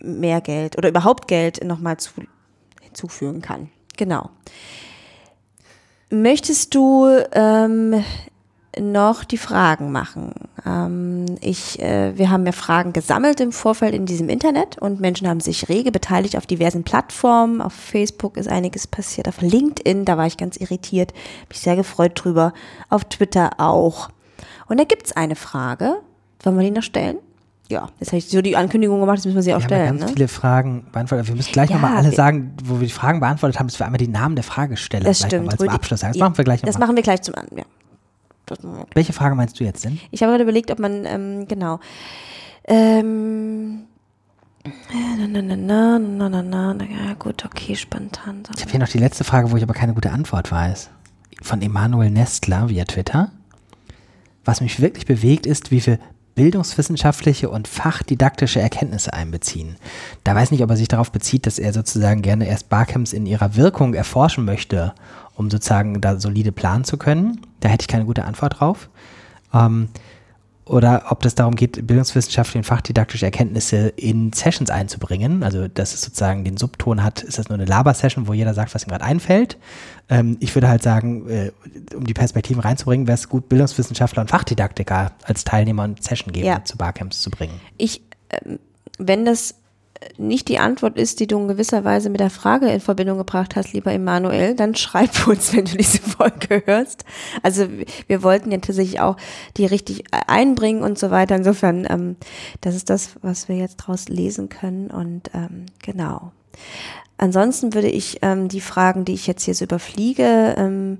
mehr 0.00 0.40
Geld 0.40 0.78
oder 0.78 0.88
überhaupt 0.88 1.26
Geld 1.26 1.64
nochmal 1.64 1.96
zu, 1.96 2.10
hinzufügen 2.80 3.42
kann. 3.42 3.70
Genau. 3.96 4.30
Möchtest 6.10 6.74
du 6.74 7.08
ähm, 7.32 8.04
noch 8.78 9.24
die 9.24 9.38
Fragen 9.38 9.90
machen? 9.90 10.32
Ähm, 10.64 11.26
ich, 11.40 11.80
äh, 11.80 12.16
wir 12.16 12.30
haben 12.30 12.46
ja 12.46 12.52
Fragen 12.52 12.92
gesammelt 12.92 13.40
im 13.40 13.52
Vorfeld 13.52 13.94
in 13.94 14.06
diesem 14.06 14.28
Internet 14.28 14.78
und 14.78 15.00
Menschen 15.00 15.26
haben 15.28 15.40
sich 15.40 15.68
rege 15.68 15.90
beteiligt 15.90 16.36
auf 16.36 16.46
diversen 16.46 16.84
Plattformen. 16.84 17.60
Auf 17.60 17.72
Facebook 17.72 18.36
ist 18.36 18.48
einiges 18.48 18.86
passiert, 18.86 19.28
auf 19.28 19.40
LinkedIn, 19.40 20.04
da 20.04 20.16
war 20.16 20.26
ich 20.26 20.36
ganz 20.36 20.56
irritiert, 20.56 21.12
mich 21.48 21.60
sehr 21.60 21.74
gefreut 21.76 22.12
drüber, 22.14 22.52
auf 22.90 23.04
Twitter 23.04 23.50
auch. 23.58 24.08
Und 24.68 24.78
da 24.78 24.84
gibt's 24.84 25.12
eine 25.12 25.34
Frage. 25.36 25.96
Wollen 26.42 26.56
wir 26.58 26.64
die 26.64 26.70
noch 26.70 26.82
stellen? 26.82 27.16
Ja, 27.68 27.88
jetzt 28.00 28.08
habe 28.08 28.18
ich 28.18 28.28
so 28.28 28.42
die 28.42 28.56
Ankündigung 28.56 29.00
gemacht, 29.00 29.16
jetzt 29.18 29.24
müssen 29.26 29.36
wir 29.36 29.42
sie 29.42 29.54
auch 29.54 29.58
Wir 29.60 29.64
haben 29.64 29.70
ja 29.70 29.76
stellen. 29.86 29.98
ganz 29.98 30.10
Ne? 30.10 30.14
viele 30.14 30.28
Fragen 30.28 30.86
beantwortet. 30.92 31.28
Wir 31.28 31.34
müssen 31.36 31.52
gleich 31.52 31.70
Ja, 31.70 31.76
nochmal 31.76 31.96
alle 31.96 32.12
sagen, 32.12 32.54
wo 32.64 32.78
wir 32.80 32.86
die 32.86 32.92
Fragen 32.92 33.20
beantwortet 33.20 33.58
haben, 33.58 33.68
dass 33.68 33.78
wir 33.78 33.86
einmal 33.86 33.98
die 33.98 34.08
Namen 34.08 34.34
der 34.36 34.44
Fragesteller 34.44 35.04
Das 35.04 35.18
gleich 35.20 35.28
stimmt. 35.30 35.44
nochmal 35.46 35.58
zum. 35.58 35.68
Abschluss 35.70 36.00
sagen. 36.00 36.12
Das 36.12 36.20
machen 36.20 36.36
wir 36.36 36.44
gleich 36.44 36.60
Das 36.60 36.74
nochmal. 36.74 36.88
machen 36.88 36.96
wir 36.96 37.02
gleich 37.02 37.22
zum 37.22 37.34
An. 37.34 37.46
Ja. 37.56 37.62
Welche 38.94 39.12
Frage 39.12 39.34
meinst 39.34 39.58
du 39.58 39.64
jetzt 39.64 39.84
denn? 39.84 40.00
ich 40.10 40.22
habe 40.22 40.32
gerade 40.32 40.44
überlegt, 40.44 40.70
ob 40.70 40.78
man, 40.78 41.04
ähm, 41.04 41.48
genau. 41.48 41.80
Ähm, 42.64 43.84
na, 44.64 45.26
na, 45.26 45.42
na, 45.42 45.56
na, 45.56 45.98
na, 45.98 46.28
na, 46.28 46.42
na, 46.42 46.74
na, 46.74 46.84
ja, 46.84 47.14
gut, 47.18 47.44
okay, 47.44 47.74
spontan. 47.74 48.42
Ich 48.54 48.62
habe 48.62 48.70
hier 48.70 48.80
noch 48.80 48.88
die 48.88 48.98
letzte 48.98 49.24
Frage, 49.24 49.50
wo 49.50 49.56
ich 49.56 49.62
aber 49.62 49.74
keine 49.74 49.94
gute 49.94 50.12
Antwort 50.12 50.52
weiß. 50.52 50.90
Von 51.42 51.60
Emanuel 51.62 52.10
Nestler 52.10 52.68
via 52.68 52.84
Twitter. 52.84 53.32
Was 54.44 54.60
mich 54.60 54.80
wirklich 54.80 55.06
bewegt, 55.06 55.46
ist, 55.46 55.70
wie 55.70 55.84
wir 55.84 55.98
bildungswissenschaftliche 56.34 57.50
und 57.50 57.68
fachdidaktische 57.68 58.60
Erkenntnisse 58.60 59.12
einbeziehen. 59.12 59.76
Da 60.24 60.34
weiß 60.34 60.50
nicht, 60.50 60.62
ob 60.62 60.70
er 60.70 60.76
sich 60.76 60.88
darauf 60.88 61.12
bezieht, 61.12 61.46
dass 61.46 61.58
er 61.58 61.72
sozusagen 61.72 62.22
gerne 62.22 62.46
erst 62.46 62.68
Barcamps 62.68 63.12
in 63.12 63.26
ihrer 63.26 63.56
Wirkung 63.56 63.94
erforschen 63.94 64.44
möchte, 64.44 64.94
um 65.34 65.50
sozusagen 65.50 66.00
da 66.00 66.18
solide 66.18 66.52
planen 66.52 66.84
zu 66.84 66.96
können. 66.96 67.40
Da 67.60 67.68
hätte 67.68 67.82
ich 67.82 67.88
keine 67.88 68.04
gute 68.04 68.24
Antwort 68.24 68.60
drauf. 68.60 68.88
Ähm, 69.52 69.88
oder 70.64 71.06
ob 71.10 71.22
das 71.22 71.34
darum 71.34 71.56
geht, 71.56 71.86
bildungswissenschaftliche 71.86 72.58
und 72.58 72.64
fachdidaktische 72.64 73.24
Erkenntnisse 73.26 73.88
in 73.88 74.32
Sessions 74.32 74.70
einzubringen. 74.70 75.42
Also, 75.42 75.66
dass 75.66 75.92
es 75.92 76.02
sozusagen 76.02 76.44
den 76.44 76.56
Subton 76.56 77.02
hat, 77.02 77.22
ist 77.22 77.36
das 77.38 77.48
nur 77.48 77.58
eine 77.58 77.64
Laber-Session, 77.64 78.28
wo 78.28 78.32
jeder 78.32 78.54
sagt, 78.54 78.72
was 78.72 78.84
ihm 78.86 78.90
gerade 78.90 79.04
einfällt. 79.04 79.58
Ähm, 80.08 80.36
ich 80.38 80.54
würde 80.54 80.68
halt 80.68 80.82
sagen, 80.82 81.28
äh, 81.28 81.50
um 81.96 82.04
die 82.06 82.14
Perspektiven 82.14 82.60
reinzubringen, 82.62 83.08
wäre 83.08 83.16
es 83.16 83.28
gut, 83.28 83.48
Bildungswissenschaftler 83.48 84.22
und 84.22 84.28
Fachdidaktiker 84.30 85.12
als 85.24 85.42
Teilnehmer 85.42 85.82
und 85.84 86.02
Sessiongeber 86.02 86.46
Ja. 86.46 86.64
zu 86.64 86.76
Barcamps 86.78 87.20
zu 87.22 87.30
bringen. 87.30 87.60
Ich, 87.76 88.02
ähm, 88.30 88.60
wenn 88.98 89.24
das 89.24 89.56
nicht 90.18 90.48
die 90.48 90.58
Antwort 90.58 90.96
ist, 90.96 91.20
die 91.20 91.26
du 91.26 91.38
in 91.38 91.48
gewisser 91.48 91.84
Weise 91.84 92.10
mit 92.10 92.20
der 92.20 92.30
Frage 92.30 92.68
in 92.68 92.80
Verbindung 92.80 93.18
gebracht 93.18 93.56
hast, 93.56 93.72
lieber 93.72 93.92
Emanuel, 93.92 94.54
dann 94.54 94.74
schreib 94.76 95.26
uns, 95.26 95.54
wenn 95.54 95.64
du 95.64 95.76
diese 95.76 95.98
Folge 95.98 96.62
hörst. 96.66 97.04
Also 97.42 97.66
wir 98.06 98.22
wollten 98.22 98.50
ja 98.50 98.58
tatsächlich 98.58 99.00
auch 99.00 99.16
die 99.56 99.66
richtig 99.66 100.04
einbringen 100.26 100.82
und 100.82 100.98
so 100.98 101.10
weiter. 101.10 101.36
Insofern, 101.36 101.86
ähm, 101.88 102.16
das 102.60 102.74
ist 102.74 102.90
das, 102.90 103.16
was 103.22 103.48
wir 103.48 103.56
jetzt 103.56 103.76
draus 103.76 104.08
lesen 104.08 104.48
können 104.48 104.90
und 104.90 105.30
ähm, 105.34 105.66
genau. 105.82 106.32
Ansonsten 107.18 107.74
würde 107.74 107.88
ich 107.88 108.18
ähm, 108.22 108.48
die 108.48 108.60
Fragen, 108.60 109.04
die 109.04 109.14
ich 109.14 109.26
jetzt 109.26 109.44
hier 109.44 109.54
so 109.54 109.64
überfliege, 109.64 110.54
ähm, 110.56 110.98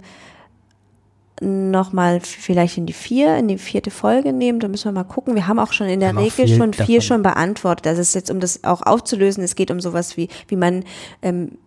nochmal 1.42 2.20
vielleicht 2.20 2.78
in 2.78 2.86
die 2.86 2.92
vier, 2.92 3.36
in 3.36 3.48
die 3.48 3.58
vierte 3.58 3.90
Folge 3.90 4.32
nehmen. 4.32 4.60
Da 4.60 4.68
müssen 4.68 4.86
wir 4.86 4.92
mal 4.92 5.04
gucken. 5.04 5.34
Wir 5.34 5.48
haben 5.48 5.58
auch 5.58 5.72
schon 5.72 5.88
in 5.88 6.00
der 6.00 6.16
Regel 6.16 6.46
viel 6.46 6.56
schon 6.56 6.72
vier 6.72 6.86
davon. 6.86 7.00
schon 7.02 7.22
beantwortet. 7.22 7.86
Das 7.86 7.98
ist 7.98 8.14
jetzt, 8.14 8.30
um 8.30 8.40
das 8.40 8.64
auch 8.64 8.82
aufzulösen, 8.82 9.42
es 9.42 9.56
geht 9.56 9.70
um 9.70 9.80
sowas 9.80 10.16
wie, 10.16 10.28
wie 10.48 10.56
man 10.56 10.84
ähm, 11.22 11.58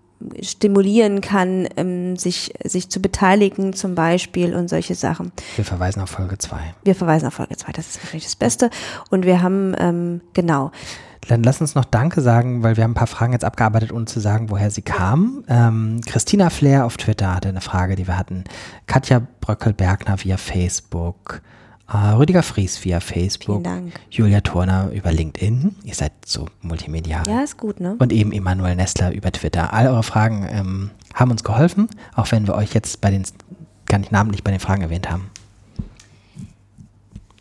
stimulieren 0.42 1.22
kann, 1.22 1.68
ähm, 1.76 2.16
sich, 2.16 2.54
sich 2.64 2.90
zu 2.90 3.02
beteiligen 3.02 3.74
zum 3.74 3.96
Beispiel 3.96 4.56
und 4.56 4.70
solche 4.70 4.96
Sachen. 4.96 5.32
Wir 5.56 5.66
verweisen 5.66 6.02
auf 6.02 6.10
Folge 6.10 6.38
2. 6.38 6.58
Wir 6.84 6.96
verweisen 6.96 7.28
auf 7.28 7.34
Folge 7.34 7.58
2, 7.58 7.72
das 7.74 7.90
ist 7.90 8.02
wahrscheinlich 8.02 8.24
das 8.24 8.36
Beste. 8.36 8.70
Und 9.10 9.26
wir 9.26 9.42
haben, 9.42 9.76
ähm, 9.78 10.22
genau, 10.34 10.72
Dann 11.28 11.44
lass 11.44 11.60
uns 11.62 11.74
noch 11.76 11.86
Danke 11.86 12.22
sagen, 12.22 12.62
weil 12.62 12.78
wir 12.78 12.84
haben 12.84 12.92
ein 12.92 12.96
paar 12.96 13.08
Fragen 13.08 13.34
jetzt 13.34 13.46
abgearbeitet, 13.46 13.92
ohne 13.92 14.06
zu 14.06 14.20
sagen, 14.20 14.50
woher 14.50 14.70
sie 14.70 14.84
kamen. 14.84 15.44
Ähm, 15.48 16.02
Christina 16.06 16.50
Flair 16.50 16.86
auf 16.86 16.98
Twitter 16.98 17.36
hatte 17.36 17.50
eine 17.50 17.62
Frage, 17.62 17.96
die 17.96 18.08
wir 18.08 18.18
hatten. 18.18 18.44
Katja 18.86 19.22
Bröckel-Bergner 19.42 20.24
via 20.24 20.38
Facebook. 20.38 21.42
Äh, 21.92 21.98
Rüdiger 21.98 22.44
Fries 22.44 22.84
via 22.84 23.00
Facebook. 23.00 23.64
Vielen 23.64 23.64
Dank. 23.64 24.00
Julia 24.10 24.42
Turner 24.42 24.92
über 24.92 25.12
LinkedIn. 25.12 25.76
Ihr 25.84 25.96
seid 25.96 26.14
so 26.26 26.48
multimedial. 26.62 27.28
ja, 27.28 27.42
ist 27.42 27.58
gut, 27.58 27.80
ne? 27.80 27.96
Und 28.00 28.12
eben 28.12 28.32
Emanuel 28.32 28.76
Nestler 28.76 29.12
über 29.14 29.32
Twitter. 29.32 29.74
All 29.74 29.88
eure 29.88 30.04
Fragen 30.04 30.48
ähm, 30.50 30.92
haben 31.14 31.32
uns 31.32 31.44
geholfen, 31.44 31.88
auch 32.16 32.32
wenn 32.32 32.48
wir 32.48 32.56
euch 32.56 32.74
jetzt 32.74 33.02
bei 33.02 33.12
den, 33.12 33.24
gar 33.88 34.00
nicht 34.00 34.12
namentlich 34.12 34.44
bei 34.44 34.52
den 34.52 34.60
Fragen 34.60 34.82
erwähnt 34.82 35.10
haben. 35.10 35.30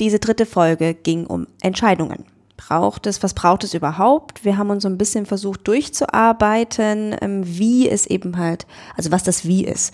Diese 0.01 0.19
dritte 0.19 0.45
Folge 0.45 0.95
ging 0.95 1.27
um 1.27 1.47
Entscheidungen. 1.63 2.25
Braucht 2.57 3.09
es, 3.09 3.21
was 3.23 3.35
braucht 3.35 3.65
es 3.65 3.75
überhaupt? 3.75 4.45
Wir 4.45 4.57
haben 4.57 4.71
uns 4.71 4.85
so 4.85 4.89
ein 4.89 4.97
bisschen 4.97 5.27
versucht 5.27 5.67
durchzuarbeiten, 5.67 7.17
ähm, 7.21 7.43
wie 7.45 7.89
es 7.89 8.07
eben 8.07 8.39
halt, 8.39 8.67
also 8.97 9.11
was 9.11 9.25
das 9.25 9.45
Wie 9.45 9.65
ist, 9.65 9.93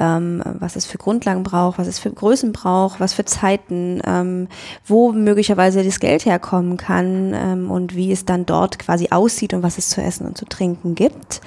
ähm, 0.00 0.42
was 0.44 0.74
es 0.74 0.86
für 0.86 0.98
Grundlagen 0.98 1.44
braucht, 1.44 1.78
was 1.78 1.86
es 1.86 2.00
für 2.00 2.10
Größen 2.10 2.52
braucht, 2.52 2.98
was 2.98 3.12
für 3.12 3.24
Zeiten, 3.24 4.02
ähm, 4.04 4.48
wo 4.84 5.12
möglicherweise 5.12 5.84
das 5.84 6.00
Geld 6.00 6.24
herkommen 6.24 6.76
kann 6.76 7.68
und 7.70 7.94
wie 7.94 8.10
es 8.10 8.24
dann 8.24 8.44
dort 8.44 8.78
quasi 8.78 9.08
aussieht 9.10 9.54
und 9.54 9.62
was 9.62 9.78
es 9.78 9.88
zu 9.88 10.02
essen 10.02 10.26
und 10.26 10.36
zu 10.36 10.44
trinken 10.44 10.94
gibt. 10.94 11.40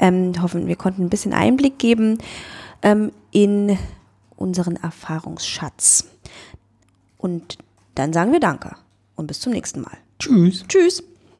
Hoffen, 0.00 0.66
wir 0.66 0.76
konnten 0.76 1.02
ein 1.02 1.10
bisschen 1.10 1.32
Einblick 1.32 1.78
geben 1.78 2.18
in 3.32 3.78
unseren 4.36 4.76
Erfahrungsschatz. 4.76 6.04
Und 7.18 7.58
dann 7.94 8.12
sagen 8.12 8.32
wir 8.32 8.40
Danke 8.40 8.76
und 9.16 9.26
bis 9.26 9.40
zum 9.40 9.52
nächsten 9.52 9.80
Mal. 9.80 9.96
Tschüss. 10.18 10.64
Tschüss. 10.68 11.02